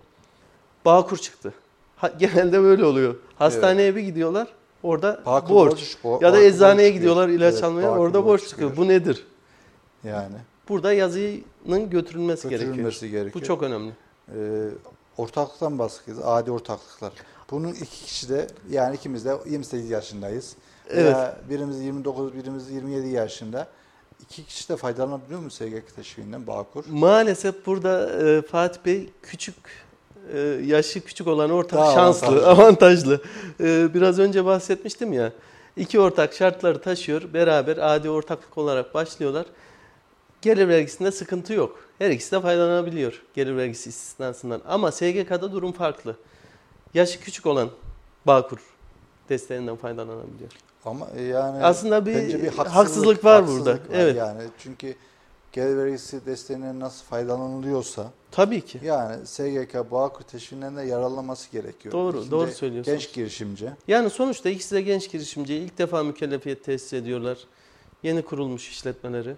Bağkur 0.86 1.18
çıktı. 1.18 1.54
Ha, 1.96 2.08
genelde 2.20 2.62
böyle 2.62 2.86
oluyor. 2.86 3.16
Hastaneye 3.36 3.96
bir 3.96 4.02
gidiyorlar. 4.02 4.48
Orada 4.84 5.22
Bağkur 5.26 5.50
borç. 5.56 5.72
borç, 5.72 5.98
bo- 6.04 6.24
Ya 6.24 6.34
da 6.34 6.42
eczaneye 6.42 6.90
gidiyorlar 6.90 7.30
ilaç 7.30 7.54
Evet, 7.54 7.64
almaya. 7.64 7.88
Bağkur 7.92 8.00
Orada 8.00 8.26
borç 8.26 8.48
çıkıyor. 8.48 8.78
Bu 8.78 8.88
nedir? 8.88 9.28
Yani 10.04 10.36
Burada 10.70 10.94
yazının 10.94 11.90
götürülmesi, 11.90 12.50
gerekiyor. 12.50 12.70
götürülmesi 12.72 13.10
gerekiyor. 13.10 13.34
Bu 13.34 13.48
çok 13.48 13.64
önemli. 13.64 13.92
Ee, 14.36 14.70
ortaklıktan 15.20 15.80
bahsediyoruz. 15.80 16.24
Adi 16.26 16.52
ortaklıklar. 16.52 17.14
Bunun 17.52 17.74
iki 17.74 18.06
kişi 18.06 18.30
de 18.30 18.48
yani 18.70 18.96
ikimiz 18.96 19.26
de 19.26 19.38
28 19.46 19.90
yaşındayız. 19.90 20.56
Veya 20.96 21.38
birimiz 21.50 21.82
29, 21.82 22.34
birimiz 22.34 22.70
27 22.70 23.08
yaşında. 23.08 23.68
İki 24.22 24.46
kişi 24.46 24.70
de 24.70 24.78
faydalanabiliyor 24.78 25.40
mu 25.40 25.50
SGK 25.52 25.96
teşviğinden 25.96 26.48
Bağkur? 26.48 26.84
Maalesef 26.90 27.66
burada 27.66 28.10
e, 28.24 28.42
Fatih 28.42 28.80
Bey 28.86 29.10
küçük 29.24 29.56
e, 30.34 30.40
yaşı 30.66 31.02
küçük 31.02 31.28
olan 31.28 31.50
ortak 31.52 31.80
Daha 31.80 31.94
şanslı, 31.94 32.28
avantajlı. 32.28 32.48
avantajlı. 32.48 33.22
E, 33.60 33.94
biraz 33.94 34.20
önce 34.20 34.46
bahsetmiştim 34.46 35.14
ya. 35.14 35.32
İki 35.78 36.00
ortak 36.00 36.34
şartları 36.34 36.82
taşıyor. 36.82 37.34
Beraber 37.34 37.78
adi 37.78 38.10
ortaklık 38.10 38.58
olarak 38.58 38.94
başlıyorlar. 38.94 39.46
Gelir 40.42 40.68
vergisinde 40.68 41.12
sıkıntı 41.12 41.54
yok. 41.54 41.80
Her 42.00 42.10
ikisi 42.10 42.32
de 42.32 42.42
faydalanabiliyor 42.42 43.22
gelir 43.34 43.58
vergisi 43.58 43.90
istisnasından. 43.90 44.62
Ama 44.68 44.92
SGK'da 44.92 45.52
durum 45.52 45.72
farklı. 45.72 46.16
Yaşı 46.94 47.20
küçük 47.20 47.46
olan 47.46 47.70
Bağkur 48.28 48.60
desteğinden 49.30 49.76
faydalanabiliyor. 49.76 50.52
Ama 50.86 51.08
yani 51.32 51.64
Aslında 51.64 52.06
bir, 52.06 52.16
bence 52.16 52.44
bir 52.44 52.48
haksızlık, 52.48 53.26
var 53.26 53.36
haksızlık 53.42 53.66
burada. 53.66 53.72
var 53.72 53.80
evet. 53.94 54.16
Yani 54.16 54.42
çünkü 54.64 54.96
gelir 55.52 55.78
vergisi 55.78 56.26
desteğinden 56.26 56.80
nasıl 56.80 57.06
faydalanılıyorsa 57.06 58.12
Tabii 58.32 58.62
ki. 58.62 58.80
yani 58.84 59.28
SGK 59.28 59.92
Bağkur 59.92 60.22
teşviğinden 60.24 60.78
de 60.78 60.82
yararlanması 60.82 61.52
gerekiyor. 61.52 61.94
Doğru, 61.94 62.18
İkisi 62.18 62.32
doğru 62.32 62.48
de 62.48 62.52
söylüyorsunuz. 62.52 62.98
Genç 63.00 63.14
girişimci. 63.14 63.70
Yani 63.88 64.10
sonuçta 64.10 64.50
ikisi 64.50 64.76
de 64.76 64.82
genç 64.82 65.12
girişimci. 65.12 65.56
ilk 65.56 65.78
defa 65.78 66.04
mükellefiyet 66.04 66.64
tesis 66.64 66.94
ediyorlar. 66.94 67.38
Yeni 68.04 68.22
kurulmuş 68.22 68.70
işletmeleri. 68.70 69.36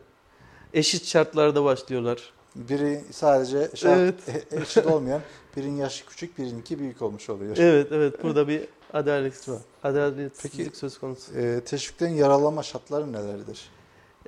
Eşit 0.73 1.05
şartlarda 1.05 1.63
başlıyorlar. 1.63 2.33
Biri 2.55 3.01
sadece 3.11 3.69
şart, 3.75 3.99
Evet. 3.99 4.15
e- 4.53 4.61
eşit 4.61 4.85
olmayan, 4.85 5.21
birinin 5.57 5.75
yaşı 5.77 6.05
küçük, 6.05 6.37
birininki 6.37 6.79
büyük 6.79 7.01
olmuş 7.01 7.29
oluyor. 7.29 7.57
Evet 7.57 7.87
evet 7.91 8.23
burada 8.23 8.47
bir 8.47 8.61
adalet, 8.93 9.49
Var. 9.49 9.57
adaletsizlik 9.83 10.57
Peki- 10.65 10.77
söz 10.77 10.97
konusu. 10.99 11.31
Ee, 11.37 11.61
teşvikten 11.65 12.09
yararlanma 12.09 12.63
şartları 12.63 13.13
nelerdir? 13.13 13.69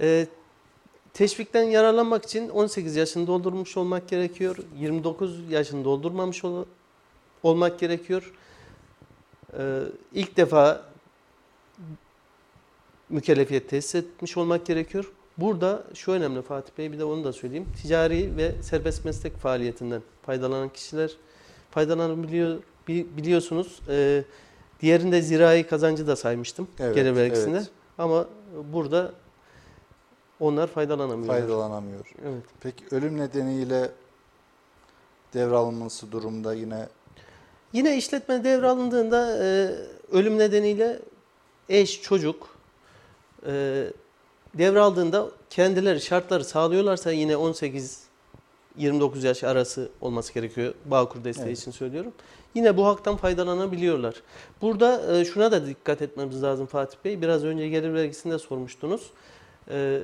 Ee, 0.01 0.27
teşvikten 1.13 1.63
yararlanmak 1.63 2.23
için 2.25 2.49
18 2.49 2.95
yaşını 2.95 3.27
doldurmuş 3.27 3.77
olmak 3.77 4.07
gerekiyor. 4.09 4.57
29 4.77 5.51
yaşını 5.51 5.85
doldurmamış 5.85 6.43
ol- 6.45 6.65
olmak 7.43 7.79
gerekiyor. 7.79 8.33
Ee, 9.57 9.79
ilk 10.13 10.37
defa 10.37 10.83
mükellefiyet 13.09 13.69
tesis 13.69 13.95
etmiş 13.95 14.37
olmak 14.37 14.65
gerekiyor. 14.65 15.11
Burada 15.37 15.83
şu 15.93 16.11
önemli 16.11 16.41
Fatih 16.41 16.71
Bey 16.77 16.91
bir 16.91 16.99
de 16.99 17.03
onu 17.05 17.23
da 17.23 17.33
söyleyeyim. 17.33 17.67
Ticari 17.81 18.37
ve 18.37 18.51
serbest 18.61 19.05
meslek 19.05 19.37
faaliyetinden 19.37 20.01
faydalanan 20.25 20.69
kişiler 20.69 21.11
faydalanabiliyor 21.71 22.63
bi- 22.87 23.07
biliyorsunuz. 23.17 23.79
Ee, 23.89 24.23
diğerinde 24.81 25.21
zirai 25.21 25.67
kazancı 25.67 26.07
da 26.07 26.15
saymıştım 26.15 26.67
Evet, 26.79 26.95
gelir 26.95 27.15
vergisinde. 27.15 27.57
evet. 27.57 27.69
Ama 27.97 28.27
burada 28.73 29.11
onlar 30.39 30.67
faydalanamıyorlar. 30.67 31.39
Faydalanamıyor. 31.39 32.11
Evet. 32.25 32.43
Peki 32.61 32.85
ölüm 32.91 33.17
nedeniyle 33.17 33.91
devralınması 35.33 36.11
durumda 36.11 36.53
yine 36.53 36.87
Yine 37.73 37.97
işletme 37.97 38.43
devralındığında 38.43 39.37
e, 39.45 39.71
ölüm 40.11 40.37
nedeniyle 40.37 40.99
eş, 41.69 42.01
çocuk 42.01 42.57
e, 43.47 43.83
devraldığında 44.57 45.29
kendileri 45.49 46.01
şartları 46.01 46.43
sağlıyorlarsa 46.43 47.11
yine 47.11 47.33
18-29 47.33 49.25
yaş 49.25 49.43
arası 49.43 49.89
olması 50.01 50.33
gerekiyor. 50.33 50.73
Bağkur 50.85 51.23
desteği 51.23 51.47
Evet. 51.47 51.59
için 51.59 51.71
söylüyorum. 51.71 52.11
Yine 52.55 52.77
bu 52.77 52.85
haktan 52.85 53.17
faydalanabiliyorlar. 53.17 54.15
Burada 54.61 55.17
e, 55.19 55.25
şuna 55.25 55.51
da 55.51 55.67
dikkat 55.67 56.01
etmemiz 56.01 56.43
lazım 56.43 56.65
Fatih 56.65 56.97
Bey. 57.05 57.21
Biraz 57.21 57.43
önce 57.43 57.69
gelir 57.69 57.93
vergisinde 57.93 58.39
sormuştunuz. 58.39 59.09
E, 59.69 59.99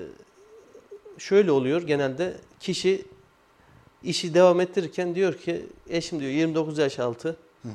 şöyle 1.17 1.51
oluyor 1.51 1.81
genelde 1.81 2.33
kişi 2.59 3.05
işi 4.03 4.33
devam 4.33 4.61
ettirirken 4.61 5.15
diyor 5.15 5.33
ki 5.33 5.65
eşim 5.89 6.19
diyor 6.19 6.31
29 6.31 6.77
yaş 6.77 6.99
altı 6.99 7.29
Hı 7.63 7.67
hı. 7.67 7.71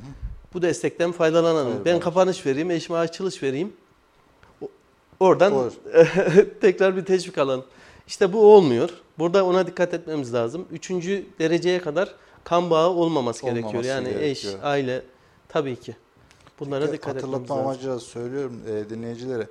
bu 0.53 0.61
destekten 0.61 1.11
faydalanalım. 1.11 1.71
Hayır, 1.71 1.85
ben 1.85 1.99
kapanış 1.99 2.45
vereyim, 2.45 2.71
eşime 2.71 2.97
açılış 2.97 3.43
vereyim. 3.43 3.73
Oradan 5.19 5.71
tekrar 6.61 6.97
bir 6.97 7.05
teşvik 7.05 7.37
alalım. 7.37 7.65
İşte 8.07 8.33
bu 8.33 8.53
olmuyor. 8.55 8.89
Burada 9.19 9.45
ona 9.45 9.67
dikkat 9.67 9.93
etmemiz 9.93 10.33
lazım. 10.33 10.65
Üçüncü 10.71 11.25
dereceye 11.39 11.79
kadar 11.81 12.15
kan 12.43 12.69
bağı 12.69 12.89
olmaması, 12.89 13.41
gerekiyor. 13.41 13.67
Olmaması 13.69 13.89
Yani 13.89 14.03
gerekiyor. 14.09 14.53
eş, 14.53 14.63
aile 14.63 15.01
tabii 15.49 15.75
ki. 15.75 15.95
Bunlara 16.59 16.81
dikkat 16.93 16.97
etmemiz 17.15 17.23
hatırlatma 17.23 17.55
lazım. 17.55 17.67
amacıyla 17.69 17.99
söylüyorum 17.99 18.61
e, 18.69 18.89
dinleyicilere. 18.89 19.47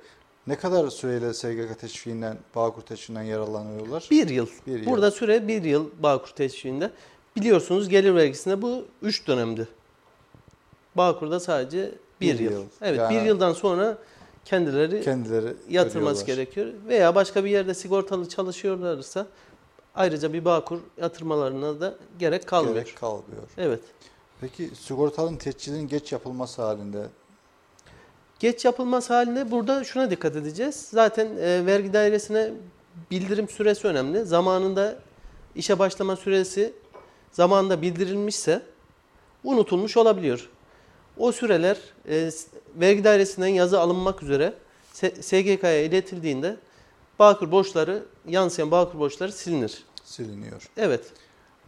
Ne 0.47 0.55
kadar 0.57 0.87
süreyle 0.89 1.33
SGK 1.33 1.79
teşviğinden, 1.79 2.37
Bağkur 2.55 2.81
teşviğinden 2.81 3.23
yararlanıyorlar? 3.23 4.07
Bir 4.11 4.29
yıl. 4.29 4.47
Bir 4.67 4.79
yıl. 4.79 4.85
Burada 4.85 5.11
süre 5.11 5.47
bir 5.47 5.63
yıl 5.63 5.89
Bağkur 5.99 6.29
teşviğinde. 6.29 6.91
Biliyorsunuz 7.35 7.89
gelir 7.89 8.15
vergisinde 8.15 8.61
bu 8.61 8.85
üç 9.01 9.27
dönemdi. 9.27 9.67
Bağkur'da 10.97 11.39
sadece 11.39 11.91
bir, 12.21 12.33
Bir 12.33 12.43
yıl. 12.43 12.51
yıl. 12.51 12.63
Evet 12.81 12.99
Yani- 12.99 13.15
bir 13.15 13.21
yıldan 13.25 13.53
sonra 13.53 13.97
kendileri 14.45 15.01
Kendileri 15.01 15.53
yatırması 15.69 16.23
ödüyorlar. 16.23 16.43
gerekiyor. 16.43 16.67
Veya 16.87 17.15
başka 17.15 17.45
bir 17.45 17.49
yerde 17.49 17.73
sigortalı 17.73 18.29
çalışıyorlarsa 18.29 19.27
ayrıca 19.95 20.33
bir 20.33 20.45
Bağkur 20.45 20.79
yatırmalarına 21.01 21.79
da 21.79 21.95
gerek 22.19 22.47
kalmıyor. 22.47 22.75
Gerek 22.75 22.97
kalmıyor. 22.97 23.43
Evet. 23.57 23.79
Peki 24.41 24.69
sigortalının 24.75 25.37
teçhizinin 25.37 25.87
geç 25.87 26.11
yapılması 26.11 26.61
halinde 26.61 27.07
Geç 28.39 28.65
yapılması 28.65 29.13
halinde 29.13 29.51
burada 29.51 29.83
şuna 29.83 30.11
dikkat 30.11 30.35
edeceğiz. 30.35 30.87
Zaten 30.91 31.27
e, 31.37 31.65
vergi 31.65 31.93
dairesine 31.93 32.51
bildirim 33.11 33.49
süresi 33.49 33.87
önemli. 33.87 34.25
Zamanında 34.25 34.95
işe 35.55 35.79
başlama 35.79 36.15
süresi 36.15 36.73
zamanında 37.31 37.81
bildirilmişse 37.81 38.61
unutulmuş 39.43 39.97
olabiliyor. 39.97 40.49
O 41.17 41.31
süreler 41.31 41.77
e, 42.09 42.29
vergi 42.75 43.03
dairesinden 43.03 43.47
yazı 43.47 43.79
alınmak 43.79 44.23
üzere 44.23 44.53
SGK'ya 45.21 45.81
iletildiğinde 45.81 46.57
Bağkur 47.19 47.51
borçları, 47.51 48.03
yansıyan 48.27 48.71
Bağkur 48.71 48.99
borçları 48.99 49.31
silinir. 49.31 49.83
Siliniyor. 50.03 50.69
Evet. 50.77 51.03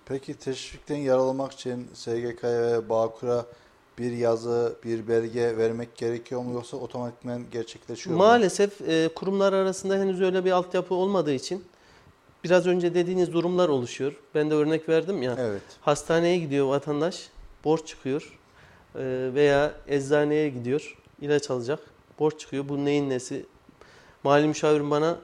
Peki 0.06 0.34
teşvikten 0.34 0.98
yaralamak 0.98 1.52
için 1.52 1.88
SGK'ya 1.94 2.62
ve 2.62 2.90
Bağkur'a 2.90 3.46
bir 3.98 4.12
yazı, 4.12 4.76
bir 4.84 5.08
belge 5.08 5.58
vermek 5.58 5.96
gerekiyor 5.96 6.42
mu 6.42 6.54
yoksa 6.54 6.78
otomatikman 6.78 7.44
gerçekleşiyor 7.52 8.16
mu? 8.16 8.24
Maalesef 8.24 8.82
e, 8.82 9.10
kurumlar 9.16 9.54
arasında 9.54 9.96
henüz 9.96 10.22
öyle 10.22 10.46
bir 10.46 10.52
altyapı 10.52 10.96
olmadığı 10.96 11.34
için 11.34 11.66
biraz 12.44 12.68
önce 12.68 12.94
dediğiniz 12.94 13.34
durumlar 13.34 13.70
oluşuyor. 13.70 14.14
Ben 14.36 14.50
de 14.50 14.54
örnek 14.54 14.90
verdim 14.90 15.24
ya. 15.24 15.36
Evet. 15.40 15.62
Hastaneye 15.82 16.38
gidiyor 16.38 16.68
vatandaş, 16.68 17.30
borç 17.64 17.88
çıkıyor 17.88 18.38
veya 18.96 19.74
eczaneye 19.88 20.50
gidiyor, 20.50 20.98
ilaç 21.22 21.50
alacak, 21.52 21.80
borç 22.20 22.40
çıkıyor. 22.40 22.70
Bu 22.70 22.86
neyin 22.86 23.10
nesi? 23.10 23.46
Mali 24.24 24.48
müşavirim 24.48 24.92
bana 24.92 25.18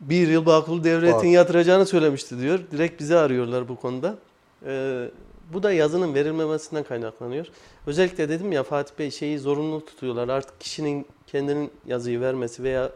bir 0.00 0.28
yıl 0.28 0.46
Bağkur 0.46 0.84
devletin 0.84 1.16
Bak. 1.16 1.24
yatıracağını 1.24 1.86
söylemişti 1.86 2.38
diyor. 2.38 2.60
Direkt 2.70 3.00
bizi 3.00 3.16
arıyorlar 3.16 3.68
bu 3.68 3.76
konuda. 3.76 4.16
E, 4.66 5.06
bu 5.52 5.62
da 5.62 5.72
yazının 5.72 6.14
verilmemesinden 6.14 6.84
kaynaklanıyor. 6.84 7.46
Özellikle 7.86 8.28
dedim 8.28 8.52
ya 8.52 8.62
Fatih 8.62 8.98
Bey 8.98 9.10
şeyi 9.10 9.38
zorunlu 9.38 9.84
tutuyorlar. 9.84 10.28
Artık 10.28 10.60
kişinin 10.60 11.06
kendinin 11.26 11.70
yazıyı 11.86 12.20
vermesi 12.20 12.62
veya 12.62 12.90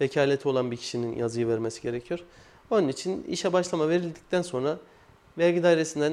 vekaleti 0.00 0.48
olan 0.48 0.70
bir 0.70 0.76
kişinin 0.76 1.16
yazıyı 1.16 1.48
vermesi 1.48 1.82
gerekiyor. 1.82 2.20
Onun 2.70 2.88
için 2.88 3.22
işe 3.22 3.52
başlama 3.52 3.88
verildikten 3.88 4.42
sonra 4.42 4.78
vergi 5.38 5.62
dairesinden 5.62 6.12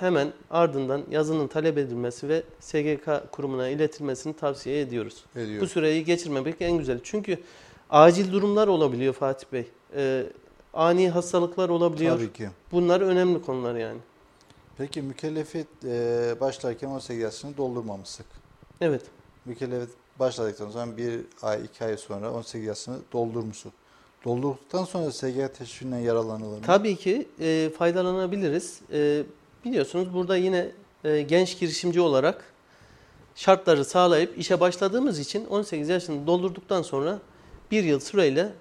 hemen 0.00 0.32
ardından 0.50 1.02
yazının 1.10 1.48
talep 1.48 1.78
edilmesi 1.78 2.28
ve 2.28 2.42
SGK 2.60 3.32
kurumuna 3.32 3.68
iletilmesini 3.68 4.36
tavsiye 4.36 4.80
ediyoruz. 4.80 5.24
Ediyor. 5.36 5.62
Bu 5.62 5.66
süreyi 5.66 6.04
geçirmemek 6.04 6.56
en 6.60 6.78
güzel. 6.78 7.00
Çünkü 7.02 7.38
acil 7.90 8.32
durumlar 8.32 8.68
olabiliyor 8.68 9.14
Fatih 9.14 9.46
Bey. 9.52 9.66
Ee, 9.96 10.26
ani 10.74 11.10
hastalıklar 11.10 11.68
olabiliyor. 11.68 12.16
Tabii 12.16 12.32
ki. 12.32 12.48
Bunlar 12.72 13.00
önemli 13.00 13.42
konular 13.42 13.74
yani. 13.74 13.98
Peki 14.78 15.02
mükellefiyet 15.02 15.66
e, 15.84 16.34
başlarken 16.40 16.88
18 16.88 17.22
yaşını 17.22 17.56
doldurmamıştık. 17.56 18.26
Evet. 18.80 19.02
Mükellefiyet 19.44 19.90
başladıktan 20.18 20.70
sonra 20.70 20.96
bir 20.96 21.20
ay, 21.42 21.64
iki 21.64 21.84
ay 21.84 21.96
sonra 21.96 22.32
18 22.32 22.66
yaşını 22.66 22.96
doldurmuşsun. 23.12 23.72
Doldurduktan 24.24 24.84
sonra 24.84 25.12
SGK 25.12 25.54
teşviğinden 25.58 25.98
yararlanılır 25.98 26.58
mı? 26.58 26.62
Tabii 26.66 26.96
ki 26.96 27.28
e, 27.40 27.70
faydalanabiliriz. 27.78 28.80
E, 28.92 29.22
biliyorsunuz 29.64 30.14
burada 30.14 30.36
yine 30.36 30.68
e, 31.04 31.22
genç 31.22 31.58
girişimci 31.60 32.00
olarak 32.00 32.44
şartları 33.34 33.84
sağlayıp 33.84 34.38
işe 34.38 34.60
başladığımız 34.60 35.18
için 35.18 35.44
18 35.46 35.88
yaşını 35.88 36.26
doldurduktan 36.26 36.82
sonra 36.82 37.18
bir 37.70 37.84
yıl 37.84 38.00
süreyle 38.00 38.52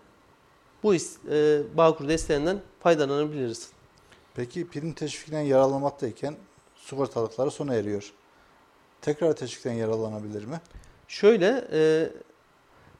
bu 0.83 0.95
is- 0.95 1.17
e, 1.31 1.77
Bağkur 1.77 2.07
desteğinden 2.07 2.57
faydalanabiliriz. 2.79 3.69
Peki 4.35 4.67
prim 4.67 4.93
teşvikinden 4.93 5.41
yararlanmaktayken 5.41 6.35
sigortalıkları 6.85 7.51
sona 7.51 7.75
eriyor. 7.75 8.13
Tekrar 9.01 9.33
teşvikten 9.35 9.73
yararlanabilir 9.73 10.45
mi? 10.45 10.61
Şöyle 11.07 11.67
e, 11.71 12.09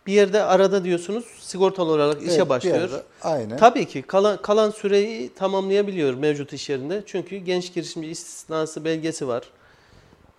bir 0.08 0.14
yerde 0.14 0.44
arada 0.44 0.84
diyorsunuz 0.84 1.26
sigortalı 1.40 1.92
olarak 1.92 2.22
işe 2.24 2.34
Evet, 2.34 2.50
başlıyor. 2.50 2.80
yerde- 2.80 3.04
Aynen. 3.22 3.58
Tabii 3.58 3.86
ki 3.86 4.02
kalan, 4.02 4.42
kalan 4.42 4.70
süreyi 4.70 5.34
tamamlayabiliyor 5.34 6.14
mevcut 6.14 6.54
iş 6.54 6.70
yerinde. 6.70 7.04
Çünkü 7.06 7.38
genç 7.38 7.74
girişimci 7.74 8.10
istisnası 8.10 8.86
belgesi 8.86 9.28
var. 9.28 9.50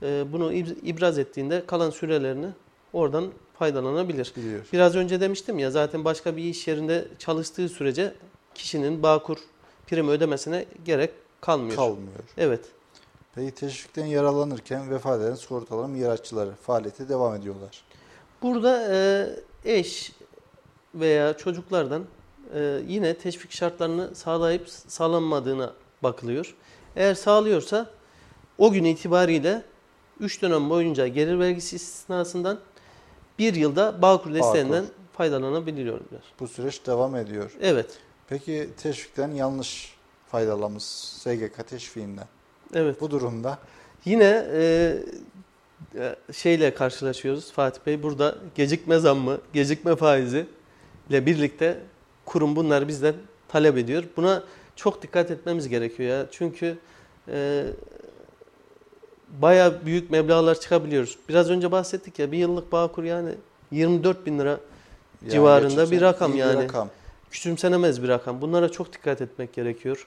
Ee, 0.02 0.24
bunu 0.32 0.52
ib- 0.52 0.76
ibraz 0.82 1.18
ettiğinde 1.18 1.62
kalan 1.66 1.90
sürelerini 1.90 2.46
oradan 2.92 3.30
faydalanabilir. 3.58 4.32
Biliyor. 4.36 4.60
Biraz 4.72 4.96
önce 4.96 5.20
demiştim 5.20 5.58
ya 5.58 5.70
zaten 5.70 6.04
başka 6.04 6.36
bir 6.36 6.42
iş 6.44 6.68
yerinde 6.68 7.08
çalıştığı 7.18 7.68
sürece 7.68 8.14
kişinin 8.54 9.02
Bağkur 9.02 9.36
prim 9.86 10.08
ödemesine 10.08 10.64
gerek 10.84 11.10
kalmıyor. 11.40 11.76
Kalmıyor. 11.76 12.12
Evet. 12.38 12.60
Peki 13.34 13.54
teşvikten 13.54 14.06
yararlanırken 14.06 14.90
vefat 14.90 15.20
eden 15.20 15.34
sigortaların 15.34 15.90
mirasçıları 15.90 16.50
faaliyete 16.62 17.08
devam 17.08 17.34
ediyorlar. 17.34 17.84
Burada 18.42 18.86
e, 18.94 19.26
eş 19.64 20.12
veya 20.94 21.36
çocuklardan 21.36 22.04
e, 22.54 22.80
yine 22.88 23.14
teşvik 23.14 23.52
şartlarını 23.52 24.14
sağlayıp 24.14 24.68
sağlanmadığına 24.68 25.72
bakılıyor. 26.02 26.54
Eğer 26.96 27.14
sağlıyorsa 27.14 27.90
o 28.58 28.72
gün 28.72 28.84
itibariyle 28.84 29.62
3 30.20 30.42
dönem 30.42 30.70
boyunca 30.70 31.06
gelir 31.06 31.38
vergisi 31.38 31.76
istisnasından 31.76 32.58
bir 33.38 33.54
yılda 33.54 34.02
Bağkur 34.02 34.34
desteğinden 34.34 34.84
faydalanabiliyorlar. 35.12 36.22
Bu 36.40 36.48
süreç 36.48 36.86
devam 36.86 37.16
ediyor. 37.16 37.56
Evet. 37.60 37.98
Peki 38.28 38.70
teşvikten 38.82 39.30
yanlış 39.30 39.94
faydalanmış 40.26 40.84
SGK 40.84 41.66
teşviğinden. 41.68 42.26
Evet. 42.74 43.00
Bu 43.00 43.10
durumda 43.10 43.58
Yine 44.04 44.46
e, 44.52 44.96
şeyle 46.32 46.74
karşılaşıyoruz 46.74 47.52
Fatih 47.52 47.80
Bey. 47.86 48.02
Burada 48.02 48.34
gecikme 48.54 48.98
zammı, 48.98 49.38
gecikme 49.52 49.96
faizi 49.96 50.46
ile 51.10 51.26
birlikte 51.26 51.78
kurum 52.24 52.56
bunları 52.56 52.88
bizden 52.88 53.14
talep 53.48 53.76
ediyor. 53.78 54.04
Buna 54.16 54.42
çok 54.76 55.02
dikkat 55.02 55.30
etmemiz 55.30 55.68
gerekiyor 55.68 56.18
ya. 56.18 56.26
Çünkü 56.30 56.78
e, 57.28 57.64
bayağı 59.28 59.86
büyük 59.86 60.10
meblağlar 60.10 60.60
çıkabiliyoruz. 60.60 61.18
Biraz 61.28 61.50
önce 61.50 61.72
bahsettik 61.72 62.18
ya 62.18 62.32
bir 62.32 62.38
yıllık 62.38 62.72
Bağkur 62.72 63.04
yani 63.04 63.30
24 63.70 64.26
bin 64.26 64.38
lira 64.38 64.48
yani 64.50 65.32
Civarında 65.32 65.90
bir 65.90 66.00
rakam 66.00 66.36
yani. 66.36 66.64
rakam. 66.64 66.88
küçümsenemez 67.30 68.02
bir 68.02 68.08
rakam. 68.08 68.40
Bunlara 68.40 68.68
çok 68.68 68.92
dikkat 68.92 69.20
etmek 69.20 69.52
gerekiyor. 69.52 70.06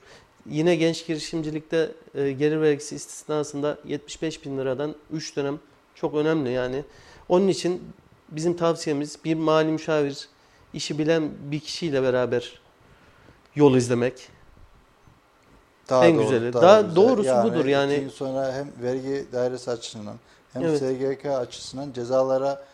Yine 0.50 0.76
genç 0.76 1.08
girişimcilikte 1.08 1.92
e, 2.16 2.32
gelir 2.32 2.62
vergisi 2.62 2.96
istisnasında 2.96 3.78
75 3.86 4.46
bin 4.46 4.58
liradan 4.58 4.96
3 5.12 5.36
dönem 5.36 5.60
çok 5.96 6.16
önemli 6.16 6.50
yani. 6.52 6.84
Onun 7.30 7.48
için 7.48 7.84
bizim 8.30 8.58
tavsiyemiz 8.58 9.18
bir 9.26 9.36
mali 9.36 9.72
müşavir, 9.72 10.28
işi 10.74 10.98
bilen 11.00 11.30
bir 11.52 11.60
kişiyle 11.60 12.04
beraber 12.04 12.60
yol 13.56 13.76
izlemek. 13.76 14.30
Daha 15.90 16.06
En 16.06 16.16
doğru, 16.18 16.24
güzeli. 16.24 16.54
Daha 16.54 16.82
güzel. 16.82 16.96
doğrusu 16.96 17.44
budur 17.44 17.60
iki 17.60 17.70
yani. 17.70 18.10
sonra 18.14 18.54
hem 18.54 18.72
vergi 18.84 19.26
dairesi 19.34 19.72
açısından 19.72 20.16
hem 20.54 20.64
Evet. 20.64 20.80
SGK 20.80 21.26
açısından 21.26 21.92
cezalara 21.94 22.66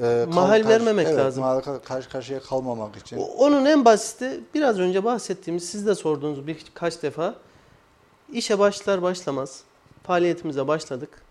e, 0.00 0.26
Mahal 0.32 0.68
vermemek 0.68 1.06
evet, 1.06 1.18
lazım. 1.18 1.42
mahal 1.42 1.60
karşı 1.84 2.08
karşıya 2.08 2.40
kalmamak 2.40 2.96
için. 2.96 3.16
Onun 3.16 3.64
en 3.64 3.84
basiti 3.84 4.40
biraz 4.54 4.78
önce 4.78 5.04
bahsettiğimiz, 5.04 5.70
siz 5.70 5.86
de 5.86 5.94
sorduğunuz 5.94 6.46
birkaç 6.46 7.02
defa 7.02 7.34
işe 8.32 8.58
başlar 8.58 9.02
başlamaz 9.02 9.62
faaliyetimize 10.02 10.68
başladık. 10.68 11.22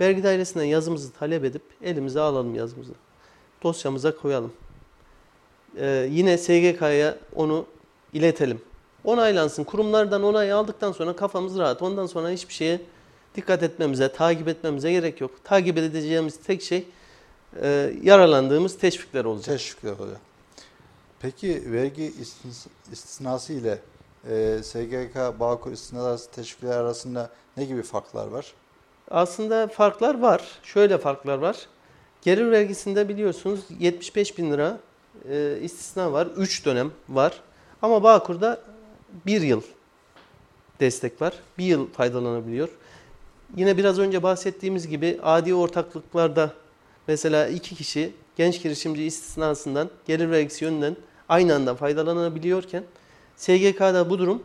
Vergi 0.00 0.22
dairesinden 0.24 0.64
yazımızı 0.64 1.12
talep 1.12 1.44
edip 1.44 1.62
elimize 1.82 2.20
alalım 2.20 2.54
yazımızı. 2.54 2.92
Dosyamıza 3.62 4.16
koyalım. 4.16 4.52
Ee, 5.78 6.08
yine 6.10 6.38
SGK'ya 6.38 7.16
onu 7.34 7.66
iletelim. 8.12 8.60
Onaylansın. 9.04 9.64
Kurumlardan 9.64 10.22
onay 10.22 10.52
aldıktan 10.52 10.92
sonra 10.92 11.16
kafamız 11.16 11.58
rahat. 11.58 11.82
Ondan 11.82 12.06
sonra 12.06 12.30
hiçbir 12.30 12.54
şeye 12.54 12.80
dikkat 13.34 13.62
etmemize, 13.62 14.12
takip 14.12 14.48
etmemize 14.48 14.92
gerek 14.92 15.20
yok. 15.20 15.30
Takip 15.44 15.78
edeceğimiz 15.78 16.36
tek 16.36 16.62
şey 16.62 16.86
e, 17.62 17.92
yaralandığımız 18.02 18.78
teşvikler 18.78 19.24
olacak. 19.24 19.58
Teşvikler 19.58 19.92
oluyor. 19.92 20.16
Peki 21.20 21.72
vergi 21.72 22.02
istis- 22.02 22.66
istisnası 22.92 23.52
ile 23.52 23.78
e, 24.30 24.58
SGK, 24.62 25.40
Bağkur 25.40 25.72
istisnası 25.72 26.30
teşvikler 26.30 26.76
arasında 26.76 27.30
ne 27.56 27.64
gibi 27.64 27.82
farklar 27.82 28.26
var? 28.26 28.52
Aslında 29.10 29.68
farklar 29.68 30.20
var. 30.20 30.42
Şöyle 30.62 30.98
farklar 30.98 31.38
var. 31.38 31.66
Gelir 32.22 32.50
vergisinde 32.50 33.08
biliyorsunuz 33.08 33.60
75 33.78 34.38
bin 34.38 34.52
lira 34.52 34.78
e, 35.30 35.58
istisna 35.62 36.12
var. 36.12 36.26
3 36.36 36.64
dönem 36.66 36.92
var. 37.08 37.40
Ama 37.82 38.02
Bağkur'da 38.02 38.60
1 39.26 39.40
yıl 39.40 39.62
destek 40.80 41.22
var. 41.22 41.34
1 41.58 41.64
yıl 41.64 41.90
faydalanabiliyor. 41.92 42.68
Yine 43.56 43.76
biraz 43.76 43.98
önce 43.98 44.22
bahsettiğimiz 44.22 44.88
gibi 44.88 45.20
adi 45.22 45.54
ortaklıklarda 45.54 46.52
mesela 47.08 47.48
iki 47.48 47.74
kişi 47.74 48.12
genç 48.36 48.62
girişimci 48.62 49.04
istisnasından 49.04 49.90
gelir 50.06 50.30
vergisi 50.30 50.64
yönünden 50.64 50.96
aynı 51.28 51.54
anda 51.54 51.74
faydalanabiliyorken 51.74 52.84
SGK'da 53.36 54.10
bu 54.10 54.18
durum 54.18 54.42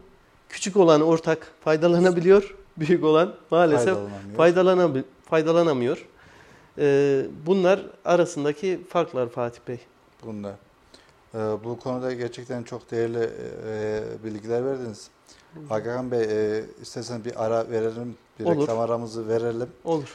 küçük 0.50 0.78
olan 0.78 1.02
ortak 1.02 1.52
faydalanabiliyor, 1.64 2.56
büyük 2.78 3.04
olan 3.04 3.36
maalesef 3.52 3.98
Faydalanamıyor. 4.38 5.06
faydalanamıyor. 5.26 6.08
Ee, 6.78 7.26
bunlar 7.46 7.86
arasındaki 8.06 8.82
farklar 8.90 9.30
Fatih 9.30 9.60
Bey. 9.68 9.80
Bunda. 10.26 10.56
Ee, 11.34 11.38
bu 11.64 11.80
konuda 11.80 12.14
gerçekten 12.14 12.64
çok 12.64 12.92
değerli 12.92 13.30
e, 13.68 14.02
bilgiler 14.24 14.66
verdiniz. 14.66 15.10
Hakan 15.70 16.12
Bey, 16.12 16.22
e, 16.22 16.64
isterseniz 16.82 17.26
bir 17.26 17.46
ara 17.46 17.70
verelim, 17.70 18.16
bir 18.40 18.46
Olur. 18.46 18.62
reklam 18.62 18.80
aramızı 18.80 19.28
verelim. 19.28 19.70
Olur. 19.84 20.10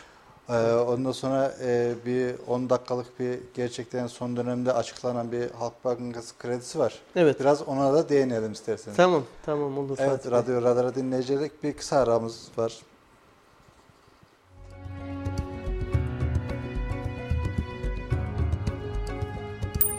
Ee, 0.48 0.72
ondan 0.72 1.12
sonra 1.12 1.54
e, 1.62 1.94
bir 2.06 2.34
10 2.48 2.70
dakikalık 2.70 3.20
bir 3.20 3.38
gerçekten 3.54 4.06
son 4.06 4.36
dönemde 4.36 4.72
açıklanan 4.72 5.32
bir 5.32 5.50
Halk 5.50 5.84
Bankası 5.84 6.38
kredisi 6.38 6.78
var. 6.78 6.94
Evet. 7.16 7.40
Biraz 7.40 7.62
ona 7.62 7.94
da 7.94 8.08
değinelim 8.08 8.52
isterseniz. 8.52 8.96
Tamam, 8.96 9.22
tamam 9.46 9.78
olur 9.78 9.96
Evet, 10.00 10.10
Fatih. 10.10 10.30
Radyo 10.30 10.62
Radar'a 10.62 10.94
dinleyicilik 10.94 11.62
bir 11.62 11.72
kısa 11.72 11.96
aramız 11.96 12.48
var. 12.56 12.72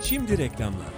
Şimdi 0.02 0.38
reklamlar. 0.38 0.97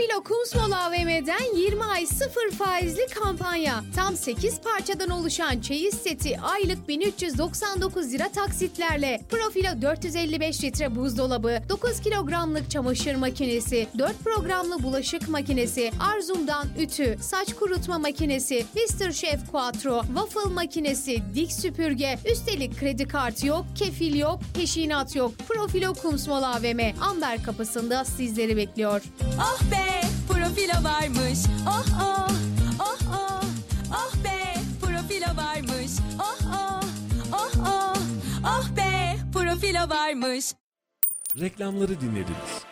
Profilo 0.00 0.22
Kumsmol 0.22 0.72
AVM'den 0.72 1.56
20 1.56 1.84
ay 1.84 2.06
sıfır 2.06 2.50
faizli 2.50 3.06
kampanya. 3.06 3.84
Tam 3.96 4.16
8 4.16 4.60
parçadan 4.60 5.10
oluşan 5.10 5.60
çeyiz 5.60 5.94
seti 5.94 6.40
aylık 6.40 6.88
1399 6.88 8.12
lira 8.12 8.28
taksitlerle. 8.28 9.20
Profilo 9.30 9.82
455 9.82 10.64
litre 10.64 10.96
buzdolabı, 10.96 11.58
9 11.68 12.00
kilogramlık 12.00 12.70
çamaşır 12.70 13.14
makinesi, 13.14 13.86
4 13.98 14.18
programlı 14.24 14.82
bulaşık 14.82 15.28
makinesi, 15.28 15.92
Arzum'dan 16.00 16.66
ütü, 16.78 17.18
saç 17.20 17.54
kurutma 17.54 17.98
makinesi, 17.98 18.66
Mr. 18.74 19.12
Chef 19.12 19.50
Quattro, 19.50 20.02
waffle 20.02 20.54
makinesi, 20.54 21.22
dik 21.34 21.52
süpürge, 21.52 22.18
üstelik 22.32 22.80
kredi 22.80 23.08
kartı 23.08 23.46
yok, 23.46 23.64
kefil 23.74 24.14
yok, 24.14 24.40
peşinat 24.54 25.16
yok. 25.16 25.32
Profilo 25.48 25.94
Kumsmol 25.94 26.42
AVM 26.42 26.80
Amber 27.00 27.42
kapısında 27.42 28.04
sizleri 28.04 28.56
bekliyor. 28.56 29.02
Oh 29.38 29.60
be 29.70 29.89
profilo 30.50 30.84
varmış. 30.84 31.38
Oh 31.66 31.84
oh 32.02 32.28
oh 32.80 32.98
oh. 33.12 33.42
Oh 33.90 34.24
be 34.24 34.54
profilo 34.80 35.36
varmış. 35.36 35.92
Oh 36.20 36.38
oh 36.54 36.82
oh 37.32 37.52
oh. 37.66 37.96
Oh 38.44 38.76
be 38.76 39.16
profilo 39.32 39.88
varmış. 39.90 40.54
Reklamları 41.40 42.00
dinlediniz. 42.00 42.64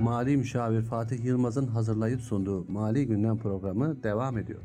Mali 0.00 0.36
Müşavir 0.36 0.82
Fatih 0.82 1.24
Yılmaz'ın 1.24 1.66
hazırlayıp 1.66 2.20
sunduğu 2.20 2.64
Mali 2.68 3.06
Gündem 3.06 3.38
programı 3.38 4.02
devam 4.02 4.38
ediyor. 4.38 4.60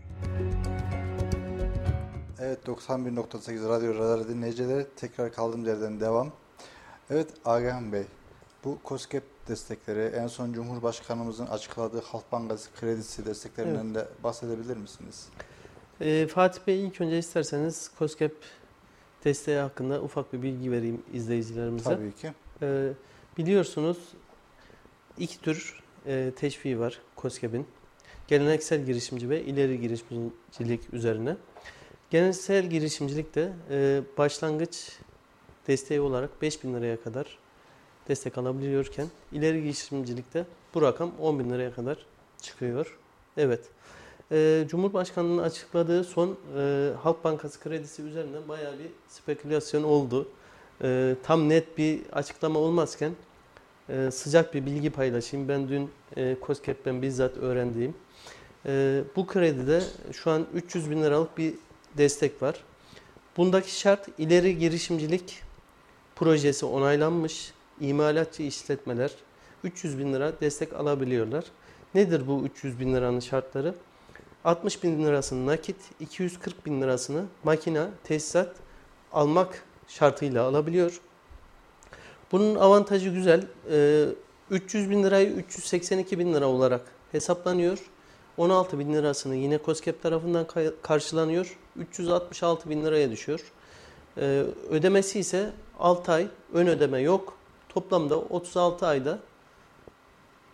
Evet 2.39 2.59
91.8 2.67 3.69
Radyo 3.69 3.95
Radar 3.95 4.27
dinleyicileri 4.27 4.87
tekrar 4.95 5.33
kaldığımız 5.33 5.67
yerden 5.67 5.99
devam. 5.99 6.31
Evet 7.09 7.27
Agah 7.45 7.81
Bey 7.91 8.03
bu 8.63 8.77
COSGAP 8.85 9.23
destekleri 9.47 10.15
en 10.15 10.27
son 10.27 10.53
Cumhurbaşkanımızın 10.53 11.45
açıkladığı 11.45 12.01
Halk 12.01 12.31
Bankası 12.31 12.69
kredisi 12.79 13.25
desteklerinden 13.25 13.95
de 13.95 14.07
bahsedebilir 14.23 14.77
misiniz? 14.77 15.29
Ee, 16.01 16.27
Fatih 16.27 16.61
Bey 16.67 16.85
ilk 16.85 17.01
önce 17.01 17.17
isterseniz 17.17 17.91
COSGAP 17.99 18.33
desteği 19.25 19.57
hakkında 19.57 20.01
ufak 20.01 20.33
bir 20.33 20.41
bilgi 20.41 20.71
vereyim 20.71 21.03
izleyicilerimize. 21.13 21.89
Tabii 21.89 22.15
ki. 22.15 22.33
Ee, 22.61 22.89
biliyorsunuz 23.37 23.97
iki 25.17 25.41
tür 25.41 25.83
e, 26.05 26.31
teşviği 26.35 26.79
var 26.79 27.01
COSGAP'in. 27.17 27.67
Geleneksel 28.27 28.85
girişimci 28.85 29.29
ve 29.29 29.43
ileri 29.43 29.81
girişimcilik 29.81 30.93
üzerine. 30.93 31.37
Geleneksel 32.09 32.69
girişimcilikte 32.69 33.53
e, 33.69 34.01
başlangıç 34.17 34.99
desteği 35.67 36.01
olarak 36.01 36.41
5000 36.41 36.73
liraya 36.73 37.01
kadar 37.01 37.37
destek 38.07 38.37
alabiliyorken 38.37 39.07
ileri 39.31 39.63
girişimcilikte 39.63 40.45
bu 40.73 40.81
rakam 40.81 41.11
10 41.19 41.39
bin 41.39 41.49
liraya 41.49 41.73
kadar 41.73 41.97
çıkıyor. 42.41 42.97
Evet. 43.37 43.61
E, 44.31 44.65
Cumhurbaşkanı'nın 44.69 45.37
açıkladığı 45.37 46.03
son 46.03 46.37
e, 46.57 46.89
Halk 47.03 47.23
Bankası 47.23 47.59
kredisi 47.59 48.01
üzerinden 48.01 48.47
bayağı 48.47 48.79
bir 48.79 48.89
spekülasyon 49.07 49.83
oldu. 49.83 50.27
E, 50.83 51.15
tam 51.23 51.49
net 51.49 51.77
bir 51.77 52.01
açıklama 52.11 52.59
olmazken 52.59 53.11
e, 53.89 54.11
sıcak 54.11 54.53
bir 54.53 54.65
bilgi 54.65 54.89
paylaşayım. 54.89 55.47
Ben 55.47 55.69
dün 55.69 55.89
e, 56.17 56.37
COSGAP'ten 56.45 57.01
bizzat 57.01 57.37
öğrendiğim. 57.37 57.95
E, 58.65 59.03
bu 59.15 59.27
kredide 59.27 59.83
şu 60.11 60.31
an 60.31 60.45
300 60.53 60.91
bin 60.91 61.03
liralık 61.03 61.37
bir 61.37 61.53
destek 61.97 62.41
var. 62.41 62.63
Bundaki 63.37 63.79
şart 63.79 64.07
ileri 64.17 64.57
girişimcilik 64.57 65.43
projesi 66.15 66.65
onaylanmış. 66.65 67.51
İmalatçı 67.81 68.43
işletmeler 68.43 69.11
300 69.63 69.99
bin 69.99 70.13
lira 70.13 70.39
destek 70.41 70.73
alabiliyorlar. 70.73 71.45
Nedir 71.95 72.27
bu 72.27 72.43
300 72.45 72.79
bin 72.79 72.93
liranın 72.93 73.19
şartları? 73.19 73.75
60 74.45 74.83
bin 74.83 75.03
lirasını 75.03 75.45
nakit, 75.45 75.75
240 75.99 76.65
bin 76.65 76.81
lirasını 76.81 77.25
makina, 77.43 77.89
tesisat 78.03 78.55
almak 79.11 79.63
şartıyla 79.87 80.43
alabiliyor. 80.43 81.01
Bunun 82.31 82.55
avantajı 82.55 83.09
güzel. 83.09 83.47
Ee, 83.71 84.05
300 84.51 84.89
bin 84.89 85.03
lirayı 85.03 85.29
382 85.29 86.19
bin 86.19 86.33
lira 86.33 86.47
olarak 86.47 86.81
hesaplanıyor. 87.11 87.79
16 88.37 88.79
bin 88.79 88.93
lirasını 88.93 89.35
yine 89.35 89.59
COSGAP 89.65 90.03
tarafından 90.03 90.47
karşılanıyor. 90.81 91.57
366 91.75 92.69
bin 92.69 92.85
liraya 92.85 93.11
düşüyor. 93.11 93.39
Ee, 94.17 94.43
ödemesi 94.69 95.19
ise 95.19 95.51
6 95.79 96.11
ay 96.11 96.27
ön 96.53 96.67
ödeme 96.67 96.99
yok. 96.99 97.36
Toplamda 97.77 98.17
36 98.17 98.87
ayda 98.87 99.19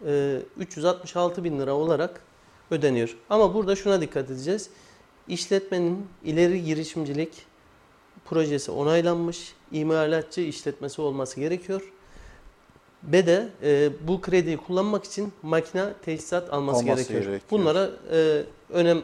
e, 0.06 0.42
366 0.58 1.44
bin 1.44 1.60
lira 1.60 1.74
olarak 1.74 2.22
ödeniyor. 2.72 3.18
Ama 3.30 3.54
burada 3.54 3.76
şuna 3.76 4.02
dikkat 4.02 4.32
edeceğiz. 4.32 4.70
İşletmenin 5.28 6.08
ileri 6.24 6.64
girişimcilik 6.64 7.46
projesi 8.26 8.72
onaylanmış, 8.72 9.54
imalatçı 9.72 10.42
işletmesi 10.42 11.02
olması 11.02 11.40
gerekiyor. 11.40 11.94
Ve 13.04 13.28
de 13.28 13.50
e, 13.64 13.90
bu 14.08 14.22
krediyi 14.22 14.58
kullanmak 14.58 15.04
için 15.04 15.34
makine 15.44 15.94
tesisat 15.94 16.54
alması 16.54 16.80
Olması 16.80 16.96
gerekiyor. 17.04 17.22
gerekiyor. 17.22 17.42
Bunlara 17.52 17.90
e, 18.12 18.44
önem 18.70 19.02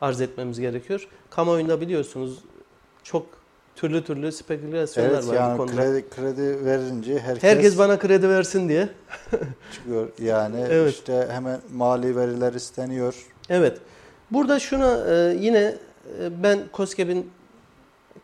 arz 0.00 0.20
etmemiz 0.20 0.60
gerekiyor. 0.60 1.08
Kamuoyunda 1.30 1.80
biliyorsunuz 1.80 2.38
çok 3.02 3.26
türlü 3.78 4.04
türlü 4.04 4.32
spekülasyonlar 4.32 5.10
Evet 5.10 5.26
var 5.28 5.34
yani 5.34 5.52
bu 5.54 5.56
konuda. 5.56 5.76
kredi, 5.76 6.04
kredi 6.10 6.64
verince 6.64 7.18
herkes, 7.18 7.42
Herkes 7.42 7.78
bana 7.78 7.98
kredi 7.98 8.28
versin 8.28 8.68
diye. 8.68 8.88
çıkıyor. 9.72 10.08
Yani 10.22 10.66
Evet. 10.70 10.92
işte 10.94 11.28
hemen 11.30 11.60
mali 11.72 12.16
veriler 12.16 12.52
isteniyor. 12.52 13.14
Evet. 13.48 13.78
Burada 14.30 14.58
şuna 14.60 15.04
e, 15.14 15.36
yine 15.40 15.74
e, 16.20 16.42
ben 16.42 16.58
COSGAP'in 16.74 17.30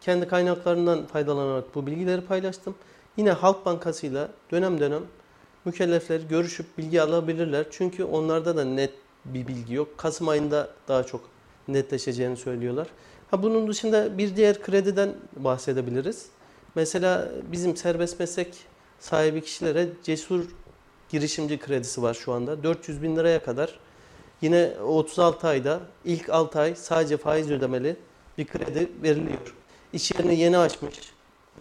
kendi 0.01 0.29
kaynaklarından 0.29 1.07
faydalanarak 1.07 1.75
bu 1.75 1.87
bilgileri 1.87 2.21
paylaştım. 2.21 2.75
Yine 3.17 3.31
Halk 3.31 3.67
Bankası'yla 3.67 4.29
dönem 4.51 4.81
dönem 4.81 5.03
mükellefler 5.65 6.21
görüşüp 6.21 6.67
bilgi 6.79 7.03
alabilirler. 7.03 7.67
Çünkü 7.71 8.05
onlarda 8.05 8.57
da 8.57 8.65
net 8.65 8.91
bir 9.25 9.47
bilgi 9.49 9.75
yok. 9.75 9.99
Kasım 9.99 10.29
ayında 10.29 10.69
daha 10.89 11.03
çok 11.03 11.21
netleşeceğini 11.69 12.37
söylüyorlar. 12.37 12.87
Ha 13.31 13.43
bunun 13.43 13.69
dışında 13.69 14.19
bir 14.19 14.37
diğer 14.37 14.63
krediden 14.63 15.15
bahsedebiliriz. 15.37 16.27
Mesela 16.75 17.31
bizim 17.53 17.77
serbest 17.77 18.21
meslek 18.21 18.55
sahibi 19.01 19.41
kişilere 19.41 19.89
cesur 20.03 20.45
girişimci 21.09 21.59
kredisi 21.59 22.03
var 22.03 22.15
şu 22.15 22.33
anda. 22.33 22.63
400 22.63 23.03
bin 23.03 23.17
liraya 23.17 23.43
kadar 23.45 23.79
Yine 24.45 24.71
36 24.81 25.49
ayda 25.49 25.81
ilk 26.05 26.31
6 26.31 26.61
ay 26.61 26.75
sadece 26.75 27.17
faiz 27.17 27.51
ödemeli 27.51 27.97
bir 28.39 28.47
kredi 28.47 28.89
veriliyor. 29.03 29.55
İş 29.93 30.13
yerini 30.13 30.41
yeni 30.41 30.59
açmış 30.59 30.95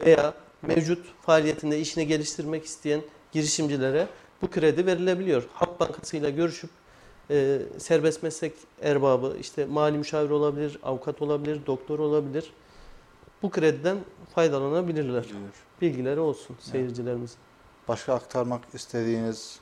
veya 0.05 0.34
mevcut 0.61 1.05
faaliyetinde 1.22 1.80
işini 1.80 2.07
geliştirmek 2.07 2.66
isteyen 2.66 3.01
girişimcilere 3.32 4.07
bu 4.41 4.51
kredi 4.51 4.86
verilebiliyor. 4.86 5.43
Halk 5.53 5.80
Bankası 5.80 6.18
ile 6.18 6.32
görüşüp 6.32 6.70
e, 7.30 7.59
serbest 7.78 8.24
meslek 8.24 8.53
erbabı, 8.82 9.38
işte 9.39 9.65
mali 9.65 9.97
müşavir 9.97 10.30
olabilir, 10.30 10.80
avukat 10.84 11.21
olabilir, 11.21 11.59
doktor 11.67 11.99
olabilir. 11.99 12.53
Bu 13.41 13.49
krediden 13.51 13.97
faydalanabilirler. 14.36 15.26
Bilgileri 15.82 16.19
olsun 16.19 16.55
seyircilerimizin. 16.59 17.38
Başka 17.88 18.13
aktarmak 18.13 18.61
istediğiniz 18.74 19.59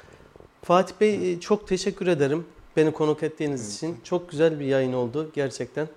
Fatih 0.63 0.95
Bey 1.01 1.31
e, 1.33 1.39
çok 1.39 1.67
teşekkür 1.67 2.07
ederim 2.07 2.45
beni 2.77 2.91
konuk 2.91 3.23
ettiğiniz 3.23 3.75
için. 3.75 3.97
Çok 4.03 4.29
güzel 4.29 4.59
bir 4.59 4.65
yayın 4.65 4.93
oldu 4.93 5.31
gerçekten. 5.33 5.87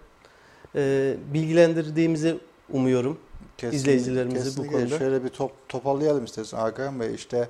Ee, 0.77 1.17
bilgilendirdiğimizi 1.35 2.39
umuyorum. 2.73 3.19
Kesin- 3.59 3.77
İzleyicilerimizi 3.77 4.39
bu 4.39 4.45
kesinlikle 4.45 4.77
konuda. 4.79 4.99
Şöyle 4.99 5.25
bir 5.25 5.29
top, 5.29 5.53
toparlayalım 5.69 6.25
istersen 6.25 6.59
Hakan 6.59 7.01
Bey. 7.01 7.15
İşte 7.15 7.49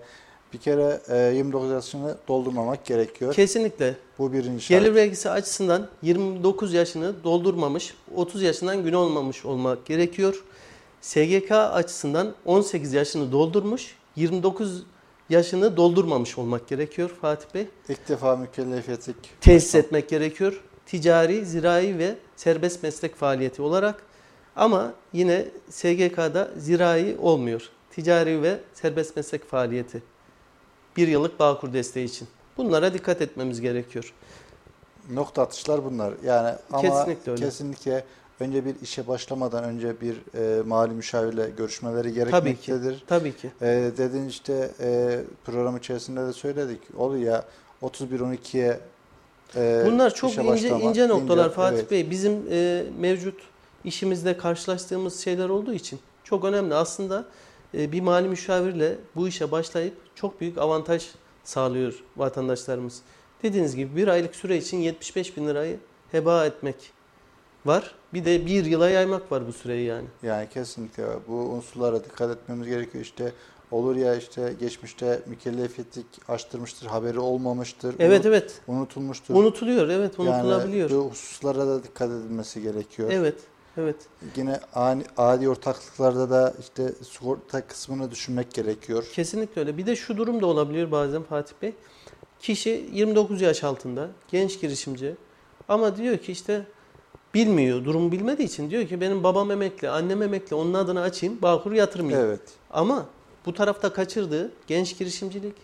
bir 0.54 0.58
kere 0.58 1.00
e, 1.08 1.34
29 1.36 1.70
yaşını 1.70 2.16
doldurmamak 2.28 2.84
gerekiyor. 2.84 3.34
Kesinlikle 3.34 3.96
Bu 4.18 4.32
birinci 4.32 4.64
şart. 4.64 4.80
gelir 4.80 4.94
vergisi 4.94 5.30
açısından 5.30 5.88
29 6.02 6.72
yaşını 6.72 7.24
doldurmamış, 7.24 7.94
30 8.14 8.42
yaşından 8.42 8.84
gün 8.84 8.92
olmamış 8.92 9.44
olmak 9.44 9.86
gerekiyor. 9.86 10.44
SGK 11.00 11.50
açısından 11.52 12.34
18 12.44 12.92
yaşını 12.92 13.32
doldurmuş, 13.32 13.96
29 14.16 14.82
yaşını 15.30 15.76
doldurmamış 15.76 16.38
olmak 16.38 16.68
gerekiyor 16.68 17.10
Fatih 17.20 17.54
Bey. 17.54 17.66
İlk 17.88 18.08
defa 18.08 18.36
mükellefiyetlik 18.36 19.16
Tesis 19.40 19.74
etmek 19.74 20.08
gerekiyor. 20.08 20.60
Ticari, 20.86 21.46
zirai 21.46 21.98
ve 21.98 22.14
serbest 22.36 22.82
meslek 22.82 23.16
faaliyeti 23.16 23.62
olarak. 23.62 24.02
Ama 24.56 24.92
yine 25.12 25.44
SGK'da 25.70 26.50
zirai 26.56 27.16
olmuyor. 27.20 27.68
Ticari 27.90 28.42
ve 28.42 28.58
serbest 28.74 29.16
meslek 29.16 29.44
faaliyeti. 29.44 30.02
Bir 30.96 31.08
yıllık 31.08 31.38
Bağkur 31.38 31.72
desteği 31.72 32.04
için. 32.04 32.28
Bunlara 32.56 32.94
dikkat 32.94 33.22
etmemiz 33.22 33.60
gerekiyor. 33.60 34.12
nokta 35.12 35.42
atışlar 35.42 35.84
bunlar. 35.84 36.14
Yani 36.24 36.54
ama 36.72 36.82
Kesinlikle 36.82 37.32
öyle. 37.32 37.44
kesinlikle 37.44 38.04
önce 38.40 38.64
bir 38.64 38.74
işe 38.82 39.06
başlamadan 39.08 39.64
önce 39.64 40.00
bir 40.00 40.16
e, 40.34 40.62
mali 40.62 40.92
müşavirle 40.92 41.50
görüşmeleri 41.56 42.02
Tabii 42.02 42.12
ki. 42.12 42.14
gerekmektedir. 42.14 43.04
Tabii 43.06 43.36
ki. 43.36 43.50
E, 43.62 43.66
dediğin 43.98 44.28
işte 44.28 44.70
e, 44.80 45.20
program 45.44 45.76
içerisinde 45.76 46.26
de 46.26 46.32
söyledik. 46.32 46.80
Oluyor 46.96 47.32
ya 47.32 47.44
31-12'ye 47.82 48.80
e, 49.56 49.82
Bunlar 49.86 50.14
çok 50.14 50.30
ince 50.30 50.46
başlama, 50.46 50.84
ince 50.84 51.08
noktalar 51.08 51.44
ince, 51.44 51.54
Fatih 51.54 51.78
evet. 51.78 51.90
Bey. 51.90 52.10
Bizim 52.10 52.42
e, 52.50 52.84
mevcut 53.00 53.40
işimizde 53.84 54.36
karşılaştığımız 54.36 55.20
şeyler 55.20 55.48
olduğu 55.48 55.72
için 55.74 55.98
çok 56.24 56.44
önemli. 56.44 56.74
Aslında 56.74 57.24
e, 57.74 57.92
bir 57.92 58.00
mali 58.00 58.28
müşavirle 58.28 58.96
bu 59.16 59.28
işe 59.28 59.50
başlayıp 59.50 59.94
çok 60.14 60.40
büyük 60.40 60.58
avantaj 60.58 61.08
sağlıyor 61.44 61.94
vatandaşlarımız. 62.16 63.02
Dediğiniz 63.42 63.76
gibi 63.76 63.96
bir 63.96 64.08
aylık 64.08 64.34
süre 64.34 64.56
için 64.56 64.76
75 64.78 65.36
bin 65.36 65.48
lirayı 65.48 65.76
heba 66.12 66.46
etmek 66.46 66.76
var. 67.66 67.94
Bir 68.14 68.24
de 68.24 68.46
bir 68.46 68.64
yıla 68.64 68.90
yaymak 68.90 69.32
var 69.32 69.46
bu 69.46 69.52
süreyi 69.52 69.86
yani. 69.86 70.06
Yani 70.22 70.48
kesinlikle 70.54 71.04
bu 71.28 71.34
unsurlara 71.34 72.04
dikkat 72.04 72.30
etmemiz 72.36 72.68
gerekiyor. 72.68 73.04
İşte 73.04 73.32
olur 73.70 73.96
ya 73.96 74.14
işte 74.14 74.54
geçmişte 74.60 75.22
mükellefiyetlik 75.26 76.06
açtırmıştır, 76.28 76.86
haberi 76.86 77.18
olmamıştır, 77.18 77.94
Evet 77.98 78.20
unut- 78.20 78.28
evet. 78.28 78.60
unutulmuştur. 78.68 79.34
Unutuluyor. 79.34 79.88
Evet 79.88 80.18
unutulabiliyor. 80.18 80.90
Yani 80.90 81.00
bu 81.04 81.10
hususlara 81.10 81.66
da 81.66 81.84
dikkat 81.84 82.10
edilmesi 82.10 82.62
gerekiyor. 82.62 83.10
Evet. 83.12 83.34
Evet. 83.76 83.96
Yine 84.36 84.60
ani, 84.74 85.04
adi 85.16 85.48
ortaklıklarda 85.48 86.30
da 86.30 86.54
işte 86.60 86.92
sigorta 87.10 87.66
kısmını 87.66 88.10
düşünmek 88.10 88.54
gerekiyor. 88.54 89.04
Kesinlikle 89.12 89.60
öyle. 89.60 89.76
Bir 89.76 89.86
de 89.86 89.96
şu 89.96 90.16
durum 90.16 90.42
da 90.42 90.46
olabiliyor 90.46 90.90
bazen 90.90 91.22
Fatih 91.22 91.54
Bey. 91.62 91.72
Kişi 92.40 92.90
29 92.92 93.40
yaş 93.40 93.64
altında, 93.64 94.10
genç 94.30 94.60
girişimci 94.60 95.14
ama 95.68 95.96
diyor 95.96 96.18
ki 96.18 96.32
işte 96.32 96.66
bilmiyor, 97.34 97.84
durumu 97.84 98.12
bilmediği 98.12 98.44
için 98.44 98.70
diyor 98.70 98.86
ki 98.86 99.00
benim 99.00 99.24
babam 99.24 99.50
emekli, 99.50 99.90
annem 99.90 100.22
emekli, 100.22 100.56
onun 100.56 100.74
adına 100.74 101.02
açayım, 101.02 101.42
Bağkur 101.42 101.72
yatırmayayım. 101.72 102.28
Evet. 102.28 102.40
Ama 102.70 103.06
bu 103.46 103.54
tarafta 103.54 103.92
kaçırdığı 103.92 104.50
genç 104.66 104.98
girişimcilik 104.98 105.54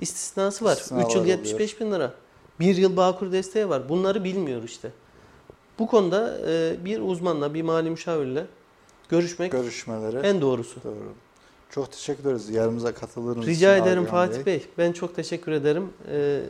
istisnası 0.00 0.64
var. 0.64 0.76
İstisnalar 0.76 1.04
3 1.04 1.14
yıl 1.14 1.20
oluyor. 1.20 1.38
75 1.38 1.80
bin 1.80 1.92
lira. 1.92 2.14
1 2.60 2.76
yıl 2.76 2.96
Bağkur 2.96 3.32
desteği 3.32 3.68
var. 3.68 3.88
Bunları 3.88 4.24
bilmiyor 4.24 4.62
işte. 4.62 4.90
Bu 5.78 5.86
konuda 5.86 6.38
e, 6.48 6.84
bir 6.84 7.00
uzmanla, 7.00 7.54
bir 7.54 7.62
mali 7.62 7.90
müşavirle 7.90 8.46
görüşmek 9.08 9.52
Görüşmeleri. 9.52 10.26
en 10.26 10.40
doğrusu. 10.40 10.82
Doğru. 10.84 11.12
Çok 11.70 11.92
teşekkür 11.92 12.22
ederiz 12.22 12.50
yarımıza 12.50 12.94
katıldığınız 12.94 13.46
Rica 13.46 13.76
için 13.76 13.84
ederim 13.84 14.02
Agah 14.02 14.10
Fatih 14.10 14.46
Bey. 14.46 14.66
Ben 14.78 14.92
çok 14.92 15.16
teşekkür 15.16 15.52
ederim. 15.52 15.88
Ee, 16.10 16.42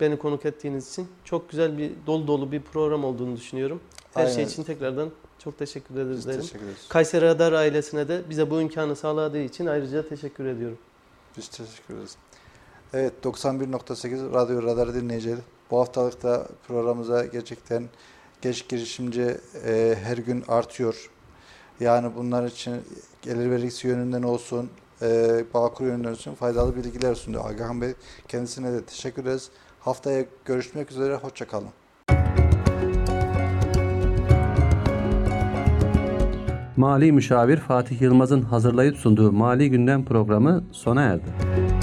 beni 0.00 0.18
konuk 0.18 0.46
ettiğiniz 0.46 0.90
için. 0.90 1.08
Çok 1.24 1.50
güzel 1.50 1.78
bir 1.78 1.92
dolu 2.06 2.26
dolu 2.26 2.52
bir 2.52 2.62
program 2.62 3.04
olduğunu 3.04 3.36
düşünüyorum. 3.36 3.80
Her 4.14 4.26
şey 4.26 4.36
Aynen. 4.36 4.48
için 4.48 4.62
tekrardan 4.62 5.10
çok 5.38 5.58
teşekkür 5.58 5.94
ederiz. 5.94 6.16
Biz 6.18 6.26
derim. 6.26 6.40
teşekkür 6.40 6.64
ederiz. 6.64 6.88
Kayseri 6.88 7.24
Radar 7.24 7.52
ailesine 7.52 8.08
de 8.08 8.22
bize 8.30 8.50
bu 8.50 8.60
imkanı 8.60 8.96
sağladığı 8.96 9.38
için 9.42 9.66
ayrıca 9.66 10.08
teşekkür 10.08 10.46
ediyorum. 10.46 10.78
Biz 11.36 11.48
teşekkür 11.48 11.94
ederiz. 11.94 12.16
Evet 12.92 13.12
91.8 13.24 14.34
Radyo 14.34 14.62
Radar 14.62 14.94
dinleyicileri. 14.94 15.40
Bu 15.70 15.78
haftalık 15.78 16.22
da 16.22 16.48
programımıza 16.68 17.26
gerçekten 17.26 17.88
genç 18.46 18.68
girişimci 18.68 19.36
e, 19.66 19.96
her 20.02 20.16
gün 20.16 20.44
artıyor. 20.48 21.10
Yani 21.80 22.10
bunlar 22.16 22.44
için 22.44 22.74
gelir 23.22 23.50
vergisi 23.50 23.88
yönünden 23.88 24.22
olsun, 24.22 24.70
e, 25.02 25.44
Bağkur 25.54 25.86
yönünden 25.86 26.10
olsun 26.10 26.34
faydalı 26.34 26.76
bilgiler 26.76 27.14
sundu. 27.14 27.40
Agahan 27.40 27.80
Bey 27.80 27.94
kendisine 28.28 28.72
de 28.72 28.84
teşekkür 28.84 29.22
ederiz. 29.22 29.50
Haftaya 29.80 30.24
görüşmek 30.44 30.90
üzere, 30.90 31.14
hoşçakalın. 31.14 31.68
Mali 36.76 37.12
Müşavir 37.12 37.56
Fatih 37.56 38.00
Yılmaz'ın 38.00 38.42
hazırlayıp 38.42 38.96
sunduğu 38.96 39.32
Mali 39.32 39.70
Gündem 39.70 40.04
programı 40.04 40.64
sona 40.72 41.02
erdi. 41.02 41.75